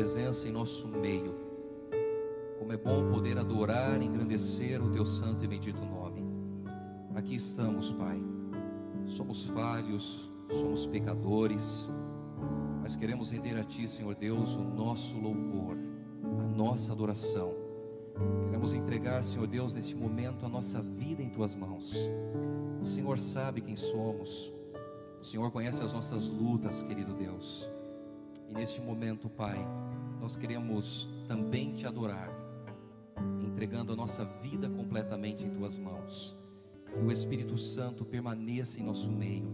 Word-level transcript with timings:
presença 0.00 0.48
em 0.48 0.50
nosso 0.50 0.88
meio. 0.88 1.34
Como 2.58 2.72
é 2.72 2.76
bom 2.78 3.10
poder 3.10 3.36
adorar 3.36 4.00
e 4.00 4.06
engrandecer 4.06 4.82
o 4.82 4.90
teu 4.90 5.04
santo 5.04 5.44
e 5.44 5.46
bendito 5.46 5.84
nome. 5.84 6.24
Aqui 7.14 7.34
estamos, 7.34 7.92
Pai. 7.92 8.18
Somos 9.04 9.44
falhos, 9.44 10.32
somos 10.52 10.86
pecadores, 10.86 11.86
mas 12.80 12.96
queremos 12.96 13.30
render 13.30 13.58
a 13.58 13.62
Ti, 13.62 13.86
Senhor 13.86 14.14
Deus, 14.14 14.56
o 14.56 14.62
nosso 14.62 15.18
louvor, 15.18 15.76
a 16.38 16.46
nossa 16.46 16.94
adoração. 16.94 17.52
Queremos 18.46 18.72
entregar, 18.72 19.22
Senhor 19.22 19.46
Deus, 19.46 19.74
neste 19.74 19.94
momento 19.94 20.46
a 20.46 20.48
nossa 20.48 20.80
vida 20.80 21.22
em 21.22 21.28
Tuas 21.28 21.54
mãos. 21.54 21.94
O 22.80 22.86
Senhor 22.86 23.18
sabe 23.18 23.60
quem 23.60 23.76
somos, 23.76 24.50
o 25.20 25.24
Senhor 25.24 25.50
conhece 25.50 25.82
as 25.82 25.92
nossas 25.92 26.26
lutas, 26.30 26.82
querido 26.82 27.12
Deus. 27.12 27.68
E 28.48 28.52
neste 28.52 28.80
momento, 28.80 29.28
Pai, 29.28 29.64
nós 30.30 30.36
queremos 30.36 31.08
também 31.26 31.72
te 31.74 31.88
adorar, 31.88 32.30
entregando 33.44 33.92
a 33.92 33.96
nossa 33.96 34.24
vida 34.24 34.70
completamente 34.70 35.44
em 35.44 35.50
tuas 35.50 35.76
mãos. 35.76 36.36
Que 36.86 37.00
o 37.00 37.10
Espírito 37.10 37.56
Santo 37.56 38.04
permaneça 38.04 38.78
em 38.78 38.84
nosso 38.84 39.10
meio, 39.10 39.50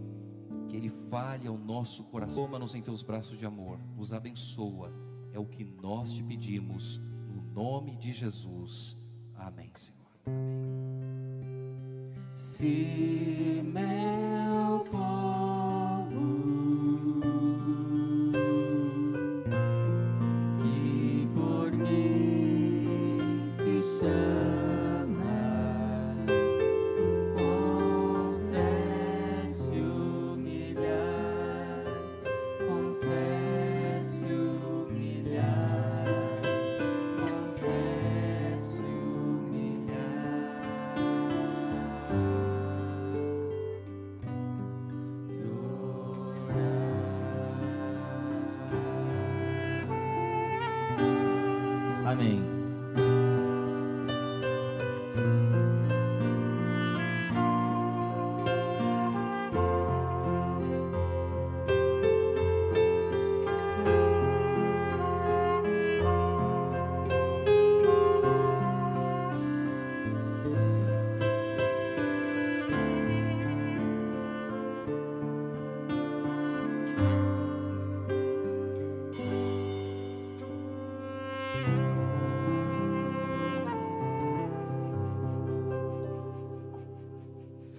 que 0.67 0.77
ele 0.77 0.89
fale 0.89 1.47
ao 1.47 1.57
nosso 1.57 2.03
coração. 2.03 2.45
Toma-nos 2.45 2.75
em 2.75 2.81
teus 2.83 3.01
braços 3.01 3.39
de 3.39 3.43
amor, 3.43 3.79
nos 3.95 4.13
abençoa. 4.13 4.93
É 5.33 5.39
o 5.39 5.47
que 5.47 5.63
nós 5.63 6.11
te 6.11 6.21
pedimos, 6.21 7.01
no 7.27 7.41
nome 7.41 7.95
de 7.95 8.11
Jesus. 8.11 8.95
Amém, 9.33 9.71
Senhor. 9.73 10.05
Amém. 10.27 11.47
Se 12.35 13.63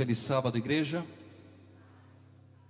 Feliz 0.09 0.21
sábado, 0.21 0.57
igreja. 0.57 1.05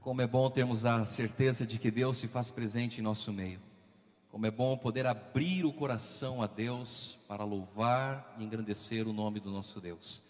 Como 0.01 0.21
é 0.21 0.27
bom 0.27 0.51
termos 0.51 0.85
a 0.85 1.05
certeza 1.05 1.65
de 1.65 1.79
que 1.79 1.89
Deus 1.89 2.19
se 2.19 2.27
faz 2.27 2.51
presente 2.51 2.99
em 2.99 3.05
nosso 3.05 3.33
meio. 3.33 3.61
Como 4.29 4.45
é 4.45 4.51
bom 4.51 4.77
poder 4.77 5.07
abrir 5.07 5.65
o 5.65 5.73
coração 5.73 6.43
a 6.43 6.49
Deus 6.49 7.17
para 7.29 7.45
louvar 7.45 8.35
e 8.41 8.43
engrandecer 8.43 9.07
o 9.07 9.13
nome 9.13 9.39
do 9.39 9.53
nosso 9.53 9.81
Deus. 9.81 10.21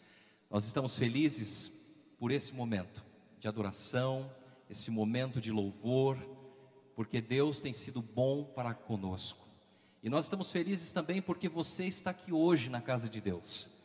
Nós 0.51 0.67
estamos 0.67 0.99
felizes 0.99 1.73
por 2.19 2.31
esse 2.31 2.53
momento 2.53 3.03
de 3.41 3.49
adoração, 3.49 4.31
esse 4.69 4.91
momento 4.91 5.41
de 5.41 5.51
louvor, 5.51 6.19
porque 6.95 7.23
Deus 7.23 7.59
tem 7.59 7.73
sido 7.73 8.03
bom 8.03 8.45
para 8.45 8.75
conosco. 8.75 9.49
E 10.03 10.11
nós 10.11 10.27
estamos 10.27 10.53
felizes 10.53 10.93
também 10.93 11.23
porque 11.23 11.49
você 11.49 11.87
está 11.87 12.11
aqui 12.11 12.35
hoje 12.35 12.69
na 12.69 12.83
casa 12.83 13.09
de 13.09 13.19
Deus. 13.19 13.78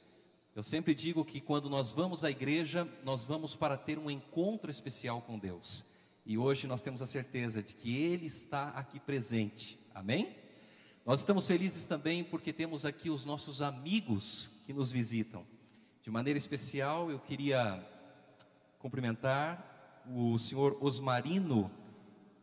Eu 0.56 0.62
sempre 0.62 0.94
digo 0.94 1.26
que 1.26 1.42
quando 1.42 1.68
nós 1.68 1.92
vamos 1.92 2.24
à 2.24 2.30
igreja, 2.30 2.88
nós 3.04 3.24
vamos 3.24 3.56
para 3.56 3.76
ter 3.76 3.98
um 3.98 4.08
encontro 4.08 4.70
especial 4.70 5.20
com 5.20 5.40
Deus. 5.40 5.84
E 6.24 6.38
hoje 6.38 6.68
nós 6.68 6.80
temos 6.80 7.02
a 7.02 7.08
certeza 7.08 7.64
de 7.64 7.74
que 7.74 7.98
Ele 7.98 8.28
está 8.28 8.70
aqui 8.70 9.00
presente. 9.00 9.80
Amém? 9.96 10.36
Nós 11.04 11.22
estamos 11.22 11.48
felizes 11.48 11.88
também 11.88 12.24
porque 12.24 12.54
temos 12.54 12.86
aqui 12.86 13.10
os 13.10 13.26
nossos 13.26 13.64
amigos 13.64 14.52
que 14.64 14.72
nos 14.74 14.92
visitam. 14.92 15.44
De 16.04 16.12
maneira 16.12 16.38
especial, 16.38 17.10
eu 17.10 17.18
queria 17.18 17.84
cumprimentar 18.78 20.04
o 20.08 20.38
senhor 20.38 20.78
Osmarino 20.82 21.72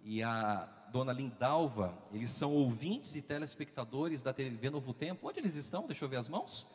e 0.03 0.21
a 0.21 0.65
dona 0.91 1.13
Lindalva. 1.13 1.97
Eles 2.13 2.33
são 2.33 2.53
ouvintes 2.53 3.15
e 3.15 3.23
telespectadores 3.23 4.21
da 4.21 4.33
TV 4.33 4.69
Novo 4.69 4.93
Tempo. 4.93 5.29
Onde 5.29 5.39
eles 5.39 5.55
estão? 5.55 5.87
Deixa 5.87 6.05
eu 6.05 6.09
ver 6.09 6.17
as 6.17 6.29
mãos. 6.29 6.69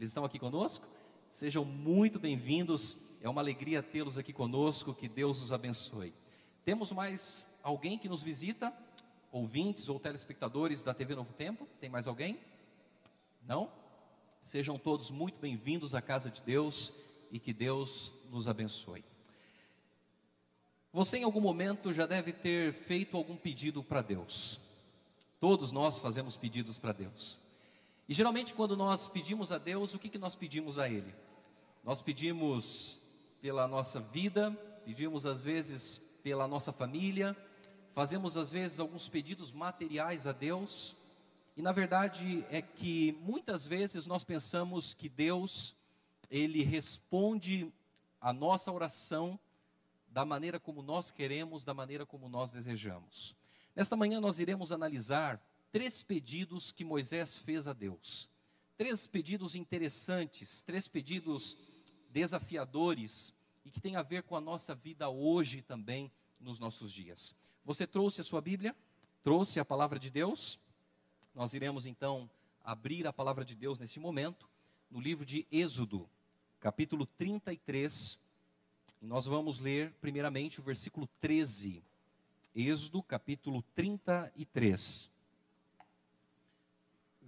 Eles 0.00 0.08
estão 0.08 0.24
aqui 0.24 0.38
conosco? 0.38 0.88
Sejam 1.28 1.62
muito 1.62 2.18
bem-vindos. 2.18 2.96
É 3.20 3.28
uma 3.28 3.42
alegria 3.42 3.82
tê-los 3.82 4.16
aqui 4.16 4.32
conosco. 4.32 4.94
Que 4.94 5.06
Deus 5.06 5.42
os 5.42 5.52
abençoe. 5.52 6.14
Temos 6.64 6.90
mais 6.90 7.46
alguém 7.62 7.98
que 7.98 8.08
nos 8.08 8.22
visita? 8.22 8.72
Ouvintes 9.30 9.90
ou 9.90 10.00
telespectadores 10.00 10.82
da 10.82 10.94
TV 10.94 11.14
Novo 11.14 11.34
Tempo? 11.34 11.68
Tem 11.78 11.90
mais 11.90 12.06
alguém? 12.06 12.40
Não? 13.46 13.70
Sejam 14.42 14.78
todos 14.78 15.10
muito 15.10 15.38
bem-vindos 15.38 15.94
à 15.94 16.00
casa 16.00 16.30
de 16.30 16.40
Deus 16.40 16.94
e 17.30 17.38
que 17.38 17.52
Deus 17.52 18.14
nos 18.30 18.48
abençoe. 18.48 19.04
Você 20.94 21.18
em 21.18 21.24
algum 21.24 21.42
momento 21.42 21.92
já 21.92 22.06
deve 22.06 22.32
ter 22.32 22.72
feito 22.72 23.18
algum 23.18 23.36
pedido 23.36 23.84
para 23.84 24.00
Deus. 24.00 24.60
Todos 25.38 25.72
nós 25.72 25.98
fazemos 25.98 26.38
pedidos 26.38 26.78
para 26.78 26.92
Deus. 26.92 27.38
E 28.10 28.12
geralmente, 28.12 28.52
quando 28.54 28.76
nós 28.76 29.06
pedimos 29.06 29.52
a 29.52 29.58
Deus, 29.58 29.94
o 29.94 29.98
que, 30.00 30.08
que 30.08 30.18
nós 30.18 30.34
pedimos 30.34 30.80
a 30.80 30.88
Ele? 30.88 31.14
Nós 31.84 32.02
pedimos 32.02 33.00
pela 33.40 33.68
nossa 33.68 34.00
vida, 34.00 34.50
pedimos 34.84 35.24
às 35.24 35.44
vezes 35.44 35.98
pela 36.20 36.48
nossa 36.48 36.72
família, 36.72 37.36
fazemos 37.94 38.36
às 38.36 38.50
vezes 38.50 38.80
alguns 38.80 39.08
pedidos 39.08 39.52
materiais 39.52 40.26
a 40.26 40.32
Deus, 40.32 40.96
e 41.56 41.62
na 41.62 41.70
verdade 41.70 42.44
é 42.50 42.60
que 42.60 43.16
muitas 43.22 43.64
vezes 43.64 44.06
nós 44.06 44.24
pensamos 44.24 44.92
que 44.92 45.08
Deus, 45.08 45.76
Ele 46.28 46.64
responde 46.64 47.72
a 48.20 48.32
nossa 48.32 48.72
oração 48.72 49.38
da 50.08 50.24
maneira 50.24 50.58
como 50.58 50.82
nós 50.82 51.12
queremos, 51.12 51.64
da 51.64 51.72
maneira 51.72 52.04
como 52.04 52.28
nós 52.28 52.50
desejamos. 52.50 53.36
Nesta 53.76 53.94
manhã 53.94 54.20
nós 54.20 54.40
iremos 54.40 54.72
analisar 54.72 55.40
três 55.72 56.02
pedidos 56.02 56.72
que 56.72 56.84
Moisés 56.84 57.38
fez 57.38 57.68
a 57.68 57.72
Deus. 57.72 58.28
Três 58.76 59.06
pedidos 59.06 59.54
interessantes, 59.54 60.62
três 60.62 60.88
pedidos 60.88 61.56
desafiadores 62.10 63.34
e 63.64 63.70
que 63.70 63.80
tem 63.80 63.96
a 63.96 64.02
ver 64.02 64.22
com 64.22 64.36
a 64.36 64.40
nossa 64.40 64.74
vida 64.74 65.08
hoje 65.08 65.62
também, 65.62 66.10
nos 66.40 66.58
nossos 66.58 66.90
dias. 66.90 67.34
Você 67.64 67.86
trouxe 67.86 68.22
a 68.22 68.24
sua 68.24 68.40
Bíblia? 68.40 68.74
Trouxe 69.22 69.60
a 69.60 69.64
palavra 69.64 69.98
de 69.98 70.10
Deus? 70.10 70.58
Nós 71.34 71.52
iremos 71.52 71.84
então 71.84 72.28
abrir 72.64 73.06
a 73.06 73.12
palavra 73.12 73.44
de 73.44 73.54
Deus 73.54 73.78
nesse 73.78 74.00
momento, 74.00 74.48
no 74.90 74.98
livro 74.98 75.24
de 75.24 75.46
Êxodo, 75.52 76.08
capítulo 76.58 77.04
33. 77.04 78.18
E 79.02 79.06
nós 79.06 79.26
vamos 79.26 79.60
ler 79.60 79.92
primeiramente 80.00 80.58
o 80.58 80.62
versículo 80.62 81.06
13. 81.20 81.82
Êxodo, 82.54 83.02
capítulo 83.02 83.62
33 83.74 85.09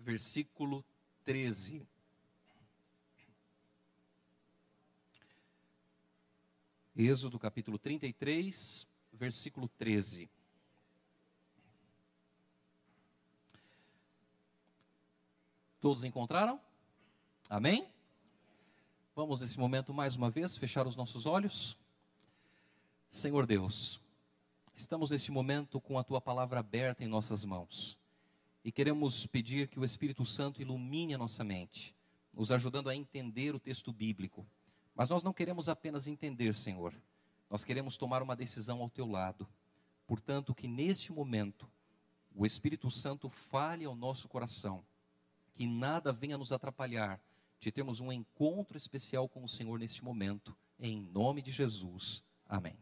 versículo 0.02 0.84
13. 1.24 1.86
Êxodo 6.94 7.38
capítulo 7.38 7.78
33, 7.78 8.86
versículo 9.12 9.68
13. 9.68 10.28
Todos 15.80 16.04
encontraram? 16.04 16.60
Amém? 17.48 17.88
Vamos 19.14 19.40
nesse 19.40 19.58
momento 19.58 19.94
mais 19.94 20.16
uma 20.16 20.30
vez 20.30 20.56
fechar 20.56 20.86
os 20.86 20.96
nossos 20.96 21.26
olhos. 21.26 21.76
Senhor 23.10 23.46
Deus, 23.46 24.00
estamos 24.76 25.10
neste 25.10 25.30
momento 25.30 25.80
com 25.80 25.98
a 25.98 26.04
tua 26.04 26.20
palavra 26.20 26.60
aberta 26.60 27.02
em 27.02 27.08
nossas 27.08 27.44
mãos. 27.44 27.98
E 28.64 28.70
queremos 28.70 29.26
pedir 29.26 29.68
que 29.68 29.78
o 29.78 29.84
Espírito 29.84 30.24
Santo 30.24 30.62
ilumine 30.62 31.14
a 31.14 31.18
nossa 31.18 31.42
mente, 31.42 31.94
nos 32.32 32.52
ajudando 32.52 32.88
a 32.88 32.96
entender 32.96 33.54
o 33.54 33.60
texto 33.60 33.92
bíblico. 33.92 34.46
Mas 34.94 35.08
nós 35.08 35.22
não 35.22 35.32
queremos 35.32 35.68
apenas 35.68 36.06
entender, 36.06 36.54
Senhor, 36.54 36.94
nós 37.50 37.64
queremos 37.64 37.96
tomar 37.96 38.22
uma 38.22 38.36
decisão 38.36 38.80
ao 38.80 38.90
teu 38.90 39.06
lado. 39.06 39.48
Portanto, 40.06 40.54
que 40.54 40.68
neste 40.68 41.12
momento 41.12 41.68
o 42.34 42.46
Espírito 42.46 42.90
Santo 42.90 43.28
fale 43.28 43.84
ao 43.84 43.94
nosso 43.94 44.28
coração, 44.28 44.84
que 45.54 45.66
nada 45.66 46.12
venha 46.12 46.38
nos 46.38 46.52
atrapalhar 46.52 47.20
de 47.58 47.70
termos 47.70 48.00
um 48.00 48.10
encontro 48.10 48.76
especial 48.76 49.28
com 49.28 49.44
o 49.44 49.48
Senhor 49.48 49.78
neste 49.78 50.02
momento, 50.02 50.56
em 50.78 51.00
nome 51.00 51.42
de 51.42 51.52
Jesus. 51.52 52.22
Amém. 52.48 52.76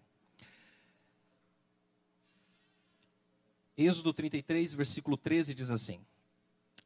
Êxodo 3.83 4.13
33, 4.13 4.75
versículo 4.75 5.17
13 5.17 5.55
diz 5.55 5.71
assim: 5.71 6.05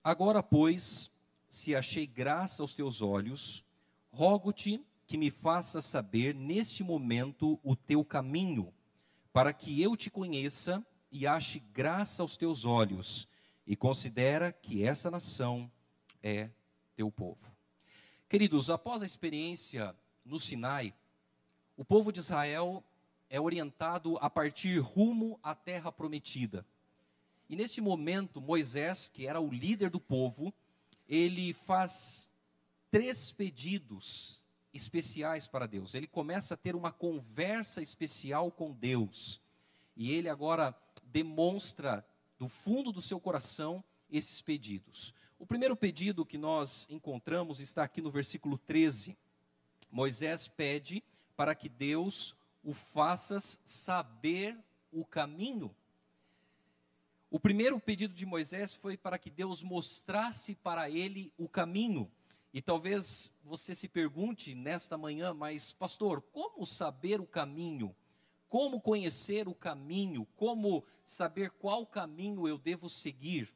Agora, 0.04 0.44
pois, 0.44 1.10
se 1.48 1.74
achei 1.74 2.06
graça 2.06 2.62
aos 2.62 2.72
teus 2.72 3.02
olhos, 3.02 3.64
rogo-te 4.12 4.80
que 5.04 5.18
me 5.18 5.28
faças 5.28 5.84
saber 5.86 6.36
neste 6.36 6.84
momento 6.84 7.58
o 7.64 7.74
teu 7.74 8.04
caminho, 8.04 8.72
para 9.32 9.52
que 9.52 9.82
eu 9.82 9.96
te 9.96 10.08
conheça 10.08 10.86
e 11.10 11.26
ache 11.26 11.58
graça 11.58 12.22
aos 12.22 12.36
teus 12.36 12.64
olhos, 12.64 13.28
e 13.66 13.74
considera 13.74 14.52
que 14.52 14.84
essa 14.84 15.10
nação 15.10 15.68
é 16.22 16.48
teu 16.94 17.10
povo. 17.10 17.52
Queridos, 18.28 18.70
após 18.70 19.02
a 19.02 19.06
experiência 19.06 19.96
no 20.24 20.38
Sinai, 20.38 20.94
o 21.76 21.84
povo 21.84 22.12
de 22.12 22.20
Israel 22.20 22.84
é 23.28 23.40
orientado 23.40 24.16
a 24.18 24.30
partir 24.30 24.78
rumo 24.78 25.40
à 25.42 25.56
terra 25.56 25.90
prometida. 25.90 26.64
E 27.48 27.56
neste 27.56 27.80
momento, 27.80 28.40
Moisés, 28.40 29.08
que 29.08 29.26
era 29.26 29.40
o 29.40 29.52
líder 29.52 29.90
do 29.90 30.00
povo, 30.00 30.52
ele 31.08 31.52
faz 31.52 32.32
três 32.90 33.32
pedidos 33.32 34.44
especiais 34.72 35.46
para 35.46 35.66
Deus. 35.66 35.94
Ele 35.94 36.06
começa 36.06 36.54
a 36.54 36.56
ter 36.56 36.74
uma 36.74 36.90
conversa 36.90 37.82
especial 37.82 38.50
com 38.50 38.72
Deus. 38.72 39.40
E 39.96 40.12
ele 40.12 40.28
agora 40.28 40.76
demonstra 41.04 42.04
do 42.38 42.48
fundo 42.48 42.90
do 42.90 43.02
seu 43.02 43.20
coração 43.20 43.84
esses 44.10 44.40
pedidos. 44.40 45.14
O 45.38 45.46
primeiro 45.46 45.76
pedido 45.76 46.24
que 46.24 46.38
nós 46.38 46.86
encontramos 46.90 47.60
está 47.60 47.82
aqui 47.82 48.00
no 48.00 48.10
versículo 48.10 48.58
13. 48.58 49.16
Moisés 49.90 50.48
pede 50.48 51.02
para 51.36 51.54
que 51.54 51.68
Deus 51.68 52.36
o 52.62 52.72
faças 52.72 53.60
saber 53.64 54.56
o 54.90 55.04
caminho. 55.04 55.74
O 57.34 57.40
primeiro 57.40 57.80
pedido 57.80 58.14
de 58.14 58.24
Moisés 58.24 58.76
foi 58.76 58.96
para 58.96 59.18
que 59.18 59.28
Deus 59.28 59.60
mostrasse 59.60 60.54
para 60.54 60.88
ele 60.88 61.32
o 61.36 61.48
caminho. 61.48 62.08
E 62.52 62.62
talvez 62.62 63.32
você 63.42 63.74
se 63.74 63.88
pergunte 63.88 64.54
nesta 64.54 64.96
manhã, 64.96 65.34
mas 65.34 65.72
pastor, 65.72 66.22
como 66.22 66.64
saber 66.64 67.20
o 67.20 67.26
caminho? 67.26 67.92
como 68.48 68.80
conhecer 68.80 69.48
o 69.48 69.54
caminho, 69.54 70.28
como 70.36 70.84
saber 71.04 71.50
qual 71.50 71.84
caminho 71.84 72.46
eu 72.46 72.56
devo 72.56 72.88
seguir. 72.88 73.52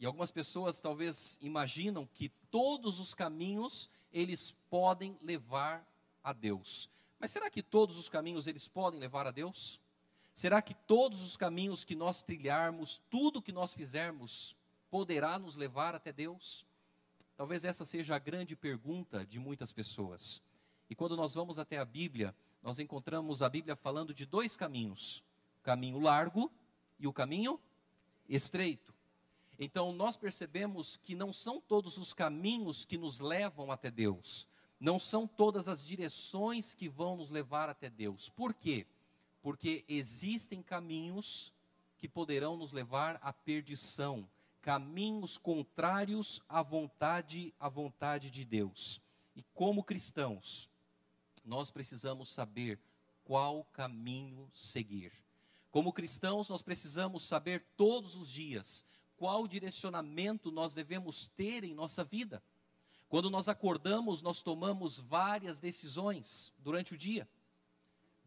E 0.00 0.04
algumas 0.04 0.32
pessoas 0.32 0.80
talvez 0.80 1.38
imaginam 1.40 2.04
que 2.04 2.30
todos 2.50 2.98
os 2.98 3.14
caminhos 3.14 3.88
eles 4.12 4.56
podem 4.68 5.16
levar 5.22 5.86
a 6.20 6.32
Deus. 6.32 6.90
Mas 7.16 7.30
será 7.30 7.48
que 7.48 7.62
todos 7.62 7.96
os 7.96 8.08
caminhos 8.08 8.48
eles 8.48 8.66
podem 8.66 8.98
levar 8.98 9.24
a 9.24 9.30
Deus? 9.30 9.80
Será 10.34 10.62
que 10.62 10.74
todos 10.74 11.20
os 11.22 11.36
caminhos 11.36 11.84
que 11.84 11.94
nós 11.94 12.22
trilharmos, 12.22 13.00
tudo 13.10 13.42
que 13.42 13.52
nós 13.52 13.74
fizermos, 13.74 14.56
poderá 14.90 15.38
nos 15.38 15.56
levar 15.56 15.94
até 15.94 16.12
Deus? 16.12 16.66
Talvez 17.36 17.64
essa 17.64 17.84
seja 17.84 18.16
a 18.16 18.18
grande 18.18 18.56
pergunta 18.56 19.26
de 19.26 19.38
muitas 19.38 19.72
pessoas. 19.72 20.40
E 20.88 20.94
quando 20.94 21.16
nós 21.16 21.34
vamos 21.34 21.58
até 21.58 21.78
a 21.78 21.84
Bíblia, 21.84 22.34
nós 22.62 22.78
encontramos 22.78 23.42
a 23.42 23.48
Bíblia 23.48 23.74
falando 23.74 24.14
de 24.14 24.24
dois 24.24 24.56
caminhos: 24.56 25.22
o 25.60 25.62
caminho 25.62 25.98
largo 25.98 26.50
e 26.98 27.06
o 27.06 27.12
caminho 27.12 27.60
estreito. 28.28 28.94
Então 29.58 29.92
nós 29.92 30.16
percebemos 30.16 30.96
que 30.96 31.14
não 31.14 31.32
são 31.32 31.60
todos 31.60 31.98
os 31.98 32.14
caminhos 32.14 32.84
que 32.84 32.96
nos 32.96 33.20
levam 33.20 33.70
até 33.70 33.90
Deus, 33.90 34.48
não 34.80 34.98
são 34.98 35.26
todas 35.26 35.68
as 35.68 35.84
direções 35.84 36.74
que 36.74 36.88
vão 36.88 37.16
nos 37.16 37.30
levar 37.30 37.68
até 37.68 37.90
Deus. 37.90 38.28
Por 38.28 38.54
quê? 38.54 38.86
Porque 39.42 39.84
existem 39.88 40.62
caminhos 40.62 41.52
que 41.98 42.08
poderão 42.08 42.56
nos 42.56 42.72
levar 42.72 43.18
à 43.20 43.32
perdição, 43.32 44.28
caminhos 44.60 45.36
contrários 45.36 46.40
à 46.48 46.62
vontade, 46.62 47.52
à 47.60 47.68
vontade 47.68 48.30
de 48.30 48.44
Deus. 48.44 49.02
E 49.36 49.42
como 49.52 49.84
cristãos, 49.84 50.70
nós 51.44 51.70
precisamos 51.70 52.30
saber 52.30 52.80
qual 53.24 53.64
caminho 53.72 54.50
seguir. 54.54 55.12
Como 55.70 55.92
cristãos, 55.92 56.48
nós 56.48 56.62
precisamos 56.62 57.24
saber 57.24 57.64
todos 57.76 58.14
os 58.14 58.30
dias 58.30 58.84
qual 59.16 59.46
direcionamento 59.46 60.50
nós 60.50 60.74
devemos 60.74 61.28
ter 61.28 61.64
em 61.64 61.74
nossa 61.74 62.02
vida. 62.02 62.42
Quando 63.08 63.30
nós 63.30 63.48
acordamos, 63.48 64.22
nós 64.22 64.42
tomamos 64.42 64.98
várias 64.98 65.60
decisões 65.60 66.52
durante 66.58 66.94
o 66.94 66.98
dia. 66.98 67.28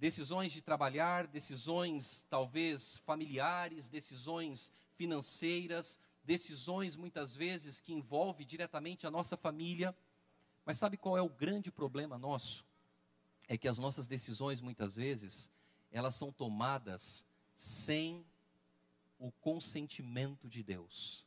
Decisões 0.05 0.51
de 0.51 0.61
trabalhar, 0.61 1.25
decisões 1.25 2.27
talvez 2.29 2.99
familiares, 2.99 3.89
decisões 3.89 4.71
financeiras, 4.95 5.99
decisões 6.23 6.95
muitas 6.95 7.35
vezes 7.35 7.81
que 7.81 7.91
envolvem 7.91 8.45
diretamente 8.45 9.07
a 9.07 9.09
nossa 9.09 9.35
família. 9.35 9.97
Mas 10.63 10.77
sabe 10.77 10.95
qual 10.95 11.17
é 11.17 11.23
o 11.23 11.27
grande 11.29 11.71
problema 11.71 12.19
nosso? 12.19 12.63
é 13.47 13.57
que 13.57 13.67
as 13.67 13.79
nossas 13.79 14.07
decisões 14.07 14.61
muitas 14.61 14.95
vezes 14.95 15.49
elas 15.91 16.13
são 16.13 16.31
tomadas 16.31 17.25
sem 17.55 18.23
o 19.17 19.31
consentimento 19.31 20.47
de 20.47 20.61
Deus, 20.61 21.25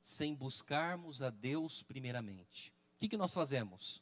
sem 0.00 0.32
buscarmos 0.32 1.22
a 1.22 1.30
Deus 1.30 1.82
primeiramente. 1.82 2.70
O 2.96 3.00
que, 3.00 3.08
que 3.08 3.16
nós 3.16 3.34
fazemos? 3.34 4.00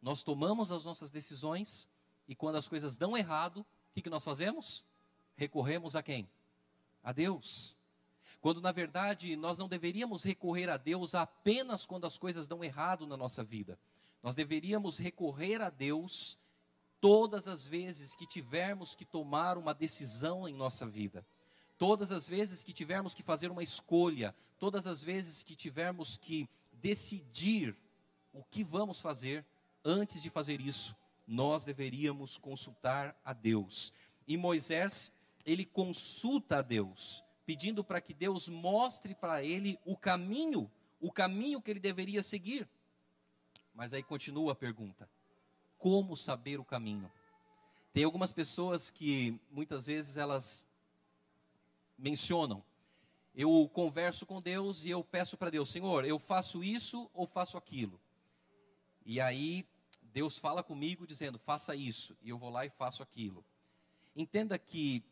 Nós 0.00 0.22
tomamos 0.22 0.70
as 0.70 0.84
nossas 0.84 1.10
decisões 1.10 1.88
e 2.30 2.34
quando 2.36 2.54
as 2.54 2.68
coisas 2.68 2.96
dão 2.96 3.16
errado, 3.16 3.56
o 3.56 3.66
que, 3.92 4.02
que 4.02 4.08
nós 4.08 4.22
fazemos? 4.22 4.84
Recorremos 5.34 5.96
a 5.96 6.02
quem? 6.02 6.30
A 7.02 7.10
Deus. 7.10 7.76
Quando 8.40 8.60
na 8.60 8.70
verdade 8.70 9.34
nós 9.34 9.58
não 9.58 9.68
deveríamos 9.68 10.22
recorrer 10.22 10.70
a 10.70 10.76
Deus 10.76 11.16
apenas 11.16 11.84
quando 11.84 12.06
as 12.06 12.16
coisas 12.16 12.46
dão 12.46 12.62
errado 12.62 13.04
na 13.04 13.16
nossa 13.16 13.42
vida. 13.42 13.76
Nós 14.22 14.36
deveríamos 14.36 14.96
recorrer 14.96 15.60
a 15.60 15.70
Deus 15.70 16.38
todas 17.00 17.48
as 17.48 17.66
vezes 17.66 18.14
que 18.14 18.28
tivermos 18.28 18.94
que 18.94 19.04
tomar 19.04 19.58
uma 19.58 19.74
decisão 19.74 20.48
em 20.48 20.54
nossa 20.54 20.86
vida, 20.86 21.26
todas 21.76 22.12
as 22.12 22.28
vezes 22.28 22.62
que 22.62 22.72
tivermos 22.72 23.12
que 23.12 23.24
fazer 23.24 23.50
uma 23.50 23.64
escolha, 23.64 24.32
todas 24.56 24.86
as 24.86 25.02
vezes 25.02 25.42
que 25.42 25.56
tivermos 25.56 26.16
que 26.16 26.48
decidir 26.74 27.76
o 28.32 28.44
que 28.44 28.62
vamos 28.62 29.00
fazer, 29.00 29.44
antes 29.84 30.22
de 30.22 30.30
fazer 30.30 30.60
isso, 30.60 30.94
nós 31.30 31.64
deveríamos 31.64 32.36
consultar 32.36 33.16
a 33.24 33.32
Deus. 33.32 33.92
E 34.26 34.36
Moisés, 34.36 35.16
ele 35.46 35.64
consulta 35.64 36.58
a 36.58 36.62
Deus, 36.62 37.22
pedindo 37.46 37.84
para 37.84 38.00
que 38.00 38.12
Deus 38.12 38.48
mostre 38.48 39.14
para 39.14 39.40
ele 39.44 39.78
o 39.84 39.96
caminho, 39.96 40.68
o 41.00 41.12
caminho 41.12 41.62
que 41.62 41.70
ele 41.70 41.78
deveria 41.78 42.20
seguir. 42.20 42.68
Mas 43.72 43.92
aí 43.92 44.02
continua 44.02 44.52
a 44.52 44.56
pergunta: 44.56 45.08
como 45.78 46.16
saber 46.16 46.58
o 46.58 46.64
caminho? 46.64 47.08
Tem 47.92 48.02
algumas 48.02 48.32
pessoas 48.32 48.90
que 48.90 49.38
muitas 49.52 49.86
vezes 49.86 50.16
elas 50.16 50.68
mencionam: 51.96 52.60
eu 53.36 53.70
converso 53.72 54.26
com 54.26 54.42
Deus 54.42 54.84
e 54.84 54.90
eu 54.90 55.04
peço 55.04 55.36
para 55.36 55.50
Deus, 55.50 55.70
Senhor, 55.70 56.04
eu 56.04 56.18
faço 56.18 56.64
isso 56.64 57.08
ou 57.14 57.24
faço 57.24 57.56
aquilo? 57.56 58.00
E 59.06 59.20
aí 59.20 59.64
Deus 60.12 60.38
fala 60.38 60.62
comigo 60.62 61.06
dizendo: 61.06 61.38
faça 61.38 61.74
isso, 61.74 62.16
e 62.22 62.30
eu 62.30 62.38
vou 62.38 62.50
lá 62.50 62.64
e 62.66 62.70
faço 62.70 63.02
aquilo. 63.02 63.44
Entenda 64.14 64.58
que 64.58 65.04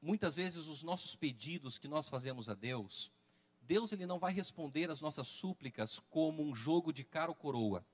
muitas 0.00 0.36
vezes 0.36 0.66
os 0.66 0.82
nossos 0.82 1.16
pedidos 1.16 1.78
que 1.78 1.88
nós 1.88 2.08
fazemos 2.08 2.48
a 2.48 2.54
Deus, 2.54 3.10
Deus 3.62 3.92
ele 3.92 4.06
não 4.06 4.18
vai 4.18 4.32
responder 4.32 4.90
as 4.90 5.00
nossas 5.00 5.26
súplicas 5.26 5.98
como 6.10 6.42
um 6.42 6.54
jogo 6.54 6.92
de 6.92 7.02
cara 7.02 7.30
ou 7.30 7.34
coroa, 7.34 7.84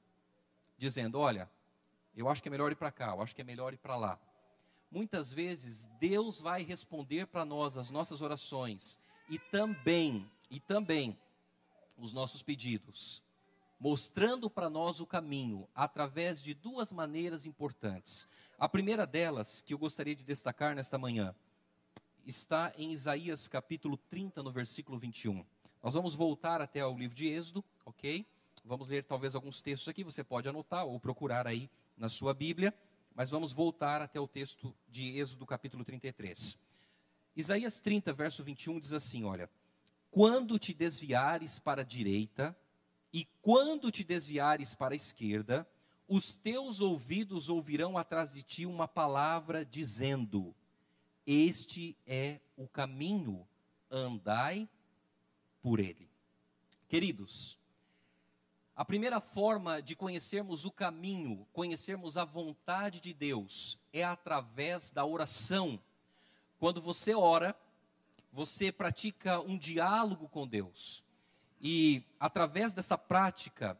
dizendo: 0.76 1.19
"Olha, 1.19 1.50
eu 2.14 2.29
acho 2.29 2.43
que 2.43 2.49
é 2.49 2.50
melhor 2.50 2.71
ir 2.71 2.76
para 2.76 2.93
cá, 2.93 3.09
eu 3.09 3.23
acho 3.23 3.35
que 3.35 3.41
é 3.41 3.45
melhor 3.45 3.73
ir 3.73 3.79
para 3.79 3.97
lá". 3.97 4.21
Muitas 4.91 5.33
vezes 5.33 5.87
Deus 5.99 6.38
vai 6.38 6.62
responder 6.62 7.26
para 7.26 7.47
nós 7.47 7.79
as 7.79 7.88
nossas 7.88 8.21
orações 8.21 9.00
e 9.29 9.38
também 9.38 10.31
e 10.50 10.61
também 10.61 11.19
os 11.97 12.12
nossos 12.12 12.43
pedidos, 12.43 13.23
mostrando 13.83 14.49
para 14.49 14.71
nós 14.71 15.01
o 15.01 15.07
caminho 15.07 15.69
através 15.75 16.41
de 16.41 16.55
duas 16.55 16.93
maneiras 16.93 17.47
importantes. 17.47 18.29
A 18.57 18.69
primeira 18.69 19.05
delas 19.05 19.61
que 19.61 19.75
eu 19.75 19.79
gostaria 19.79 20.15
de 20.15 20.23
destacar 20.23 20.77
nesta 20.77 20.97
manhã 20.97 21.35
está 22.25 22.73
em 22.79 22.93
Isaías 22.93 23.49
capítulo 23.49 23.97
30, 23.97 24.41
no 24.41 24.53
versículo 24.53 25.01
21. 25.01 25.45
Nós 25.83 25.95
vamos 25.95 26.15
voltar 26.15 26.61
até 26.62 26.87
o 26.87 26.97
livro 26.97 27.17
de 27.17 27.27
Êxodo, 27.27 27.65
ok? 27.85 28.25
Vamos 28.65 28.89
ler 28.89 29.03
talvez 29.03 29.35
alguns 29.35 29.61
textos 29.61 29.89
aqui, 29.89 30.05
você 30.05 30.23
pode 30.23 30.49
anotar 30.49 30.87
ou 30.87 31.01
procurar 31.01 31.49
aí 31.49 31.69
na 31.97 32.09
sua 32.09 32.33
Bíblia, 32.33 32.73
mas 33.17 33.31
vamos 33.31 33.51
voltar 33.51 34.01
até 34.01 34.21
o 34.21 34.29
texto 34.29 34.73
de 34.89 35.19
Êxodo 35.19 35.45
capítulo 35.45 35.85
33. 35.85 36.57
Isaías 37.35 37.81
30, 37.81 38.12
verso 38.12 38.45
21 38.45 38.79
diz 38.79 38.93
assim: 38.93 39.25
Olha, 39.25 39.51
quando 40.09 40.57
te 40.57 40.73
desviares 40.73 41.59
para 41.59 41.83
a 41.83 41.85
direita 41.85 42.57
e 43.12 43.26
quando 43.42 43.90
te 43.90 44.02
desviares 44.02 44.75
para 44.75 44.95
a 44.95 44.97
esquerda, 44.97 45.69
os 46.09 46.35
teus 46.37 46.81
ouvidos 46.81 47.49
ouvirão 47.49 47.99
atrás 47.99 48.33
de 48.33 48.42
ti 48.42 48.66
uma 48.66 48.88
palavra 48.88 49.64
dizendo: 49.64 50.54
Este 51.26 51.97
é 52.07 52.40
o 52.57 52.66
caminho, 52.66 53.47
andai 53.90 54.69
por 55.61 55.78
ele. 55.78 56.11
Queridos, 56.88 57.59
a 58.75 58.85
primeira 58.85 59.21
forma 59.21 59.83
de 59.83 59.95
conhecermos 59.95 60.64
o 60.64 60.71
caminho, 60.71 61.47
conhecermos 61.52 62.16
a 62.16 62.25
vontade 62.25 63.00
de 63.00 63.12
Deus, 63.12 63.78
é 63.92 64.02
através 64.02 64.90
da 64.90 65.04
oração. 65.04 65.78
Quando 66.59 66.81
você 66.81 67.14
ora, 67.14 67.54
você 68.33 68.73
pratica 68.73 69.40
um 69.40 69.59
diálogo 69.59 70.28
com 70.28 70.47
Deus. 70.47 71.04
E 71.62 72.02
através 72.19 72.75
dessa 72.75 72.99
prática, 72.99 73.78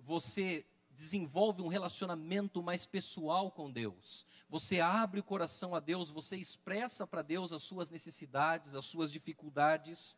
você 0.00 0.66
desenvolve 0.90 1.62
um 1.62 1.68
relacionamento 1.68 2.60
mais 2.62 2.84
pessoal 2.84 3.50
com 3.50 3.70
Deus. 3.70 4.26
Você 4.48 4.80
abre 4.80 5.20
o 5.20 5.24
coração 5.24 5.74
a 5.74 5.78
Deus, 5.78 6.10
você 6.10 6.36
expressa 6.36 7.06
para 7.06 7.22
Deus 7.22 7.52
as 7.52 7.62
suas 7.62 7.90
necessidades, 7.90 8.74
as 8.74 8.86
suas 8.86 9.12
dificuldades. 9.12 10.16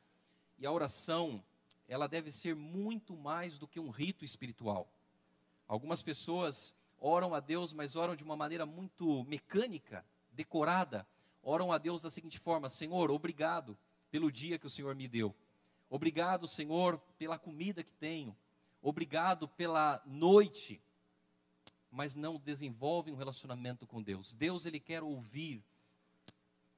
E 0.58 0.64
a 0.64 0.72
oração, 0.72 1.44
ela 1.86 2.06
deve 2.06 2.30
ser 2.30 2.56
muito 2.56 3.14
mais 3.14 3.58
do 3.58 3.68
que 3.68 3.78
um 3.78 3.90
rito 3.90 4.24
espiritual. 4.24 4.90
Algumas 5.66 6.02
pessoas 6.02 6.74
oram 6.98 7.34
a 7.34 7.40
Deus, 7.40 7.74
mas 7.74 7.96
oram 7.96 8.16
de 8.16 8.24
uma 8.24 8.36
maneira 8.36 8.64
muito 8.64 9.24
mecânica, 9.24 10.02
decorada. 10.32 11.06
Oram 11.42 11.70
a 11.70 11.76
Deus 11.76 12.00
da 12.00 12.08
seguinte 12.08 12.38
forma: 12.38 12.70
Senhor, 12.70 13.10
obrigado 13.10 13.76
pelo 14.10 14.32
dia 14.32 14.58
que 14.58 14.66
o 14.66 14.70
Senhor 14.70 14.94
me 14.94 15.06
deu. 15.06 15.34
Obrigado, 15.90 16.46
Senhor, 16.46 16.98
pela 17.18 17.38
comida 17.38 17.82
que 17.82 17.92
tenho. 17.92 18.36
Obrigado 18.82 19.48
pela 19.48 20.02
noite. 20.06 20.80
Mas 21.90 22.14
não 22.14 22.38
desenvolvem 22.38 23.14
um 23.14 23.16
relacionamento 23.16 23.86
com 23.86 24.02
Deus. 24.02 24.34
Deus, 24.34 24.66
Ele 24.66 24.78
quer 24.78 25.02
ouvir 25.02 25.64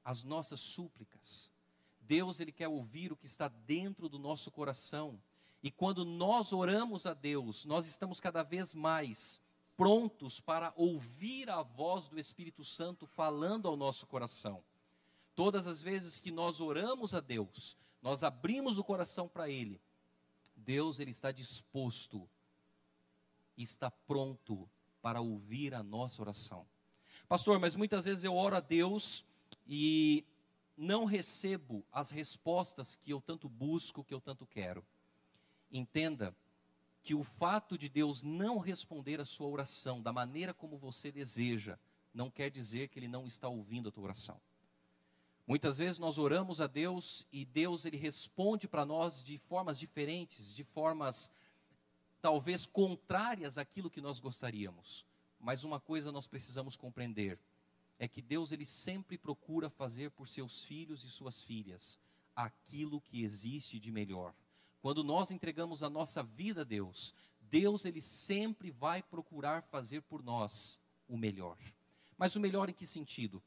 as 0.03 0.23
nossas 0.23 0.59
súplicas. 0.59 1.51
Deus, 1.99 2.39
Ele 2.39 2.51
quer 2.51 2.67
ouvir 2.67 3.11
o 3.11 3.17
que 3.17 3.25
está 3.25 3.47
dentro 3.47 4.07
do 4.07 4.17
nosso 4.17 4.49
coração. 4.51 5.21
E 5.61 5.69
quando 5.69 6.05
nós 6.05 6.53
oramos 6.53 7.05
a 7.05 7.13
Deus, 7.13 7.65
nós 7.65 7.87
estamos 7.87 8.19
cada 8.19 8.41
vez 8.41 8.73
mais 8.73 9.39
prontos 9.75 10.39
para 10.39 10.73
ouvir 10.75 11.49
a 11.49 11.61
voz 11.61 12.07
do 12.07 12.19
Espírito 12.19 12.63
Santo 12.63 13.05
falando 13.05 13.67
ao 13.67 13.75
nosso 13.75 14.07
coração. 14.07 14.63
Todas 15.35 15.67
as 15.67 15.81
vezes 15.81 16.19
que 16.19 16.31
nós 16.31 16.61
oramos 16.61 17.13
a 17.13 17.19
Deus, 17.19 17.77
nós 18.01 18.23
abrimos 18.23 18.77
o 18.77 18.83
coração 18.83 19.27
para 19.27 19.49
Ele, 19.49 19.79
Deus 20.55 20.99
ele 20.99 21.11
está 21.11 21.31
disposto, 21.31 22.27
está 23.57 23.91
pronto 23.91 24.69
para 25.01 25.21
ouvir 25.21 25.73
a 25.73 25.83
nossa 25.83 26.21
oração. 26.21 26.65
Pastor, 27.27 27.59
mas 27.59 27.75
muitas 27.75 28.05
vezes 28.05 28.23
eu 28.23 28.35
oro 28.35 28.55
a 28.55 28.59
Deus 28.59 29.25
e 29.67 30.25
não 30.77 31.05
recebo 31.05 31.83
as 31.91 32.09
respostas 32.09 32.95
que 32.95 33.11
eu 33.11 33.21
tanto 33.21 33.49
busco, 33.49 34.03
que 34.03 34.13
eu 34.13 34.21
tanto 34.21 34.45
quero. 34.45 34.85
Entenda 35.71 36.35
que 37.03 37.15
o 37.15 37.23
fato 37.23 37.77
de 37.77 37.89
Deus 37.89 38.21
não 38.21 38.59
responder 38.59 39.19
a 39.19 39.25
sua 39.25 39.47
oração 39.47 40.01
da 40.01 40.13
maneira 40.13 40.53
como 40.53 40.77
você 40.77 41.11
deseja, 41.11 41.77
não 42.13 42.29
quer 42.29 42.51
dizer 42.51 42.89
que 42.89 42.99
Ele 42.99 43.07
não 43.07 43.25
está 43.25 43.47
ouvindo 43.47 43.89
a 43.89 43.91
tua 43.91 44.03
oração. 44.03 44.39
Muitas 45.51 45.79
vezes 45.79 45.99
nós 45.99 46.17
oramos 46.17 46.61
a 46.61 46.65
Deus 46.65 47.27
e 47.29 47.43
Deus 47.43 47.83
ele 47.83 47.97
responde 47.97 48.69
para 48.69 48.85
nós 48.85 49.21
de 49.21 49.37
formas 49.37 49.77
diferentes, 49.77 50.53
de 50.53 50.63
formas 50.63 51.29
talvez 52.21 52.65
contrárias 52.65 53.57
àquilo 53.57 53.89
que 53.89 53.99
nós 53.99 54.17
gostaríamos. 54.17 55.05
Mas 55.37 55.65
uma 55.65 55.77
coisa 55.77 56.09
nós 56.09 56.25
precisamos 56.25 56.77
compreender 56.77 57.37
é 57.99 58.07
que 58.07 58.21
Deus 58.21 58.53
ele 58.53 58.63
sempre 58.63 59.17
procura 59.17 59.69
fazer 59.69 60.11
por 60.11 60.25
seus 60.25 60.63
filhos 60.63 61.03
e 61.03 61.09
suas 61.09 61.43
filhas 61.43 61.99
aquilo 62.33 63.01
que 63.01 63.21
existe 63.21 63.77
de 63.77 63.91
melhor. 63.91 64.33
Quando 64.81 65.03
nós 65.03 65.31
entregamos 65.31 65.83
a 65.83 65.89
nossa 65.89 66.23
vida 66.23 66.61
a 66.61 66.63
Deus, 66.63 67.13
Deus 67.41 67.83
ele 67.83 67.99
sempre 67.99 68.71
vai 68.71 69.03
procurar 69.03 69.63
fazer 69.63 70.01
por 70.03 70.23
nós 70.23 70.79
o 71.09 71.17
melhor. 71.17 71.57
Mas 72.17 72.37
o 72.37 72.39
melhor 72.39 72.69
em 72.69 72.73
que 72.73 72.87
sentido? 72.87 73.43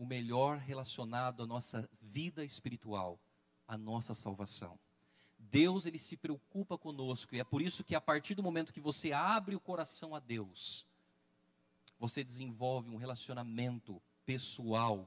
O 0.00 0.06
melhor 0.06 0.56
relacionado 0.56 1.42
à 1.42 1.46
nossa 1.46 1.86
vida 2.00 2.42
espiritual, 2.42 3.20
à 3.68 3.76
nossa 3.76 4.14
salvação. 4.14 4.78
Deus 5.38 5.84
ele 5.84 5.98
se 5.98 6.16
preocupa 6.16 6.78
conosco 6.78 7.34
e 7.34 7.38
é 7.38 7.44
por 7.44 7.60
isso 7.60 7.84
que 7.84 7.94
a 7.94 8.00
partir 8.00 8.34
do 8.34 8.42
momento 8.42 8.72
que 8.72 8.80
você 8.80 9.12
abre 9.12 9.54
o 9.54 9.60
coração 9.60 10.14
a 10.14 10.18
Deus, 10.18 10.86
você 11.98 12.24
desenvolve 12.24 12.88
um 12.88 12.96
relacionamento 12.96 14.00
pessoal 14.24 15.06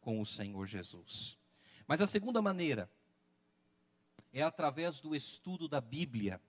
com 0.00 0.20
o 0.20 0.26
Senhor 0.26 0.66
Jesus. 0.66 1.38
Mas 1.86 2.00
a 2.00 2.06
segunda 2.06 2.42
maneira 2.42 2.90
é 4.32 4.42
através 4.42 5.00
do 5.00 5.14
estudo 5.14 5.68
da 5.68 5.80
Bíblia. 5.80 6.40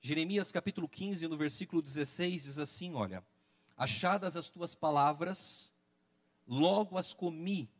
Jeremias 0.00 0.50
capítulo 0.50 0.88
15, 0.88 1.28
no 1.28 1.36
versículo 1.36 1.80
16 1.80 2.42
diz 2.42 2.58
assim, 2.58 2.94
olha: 2.94 3.24
Achadas 3.76 4.36
as 4.36 4.50
tuas 4.50 4.74
palavras, 4.74 5.72
Logo 6.48 6.96
as 6.96 7.12
comi, 7.12 7.70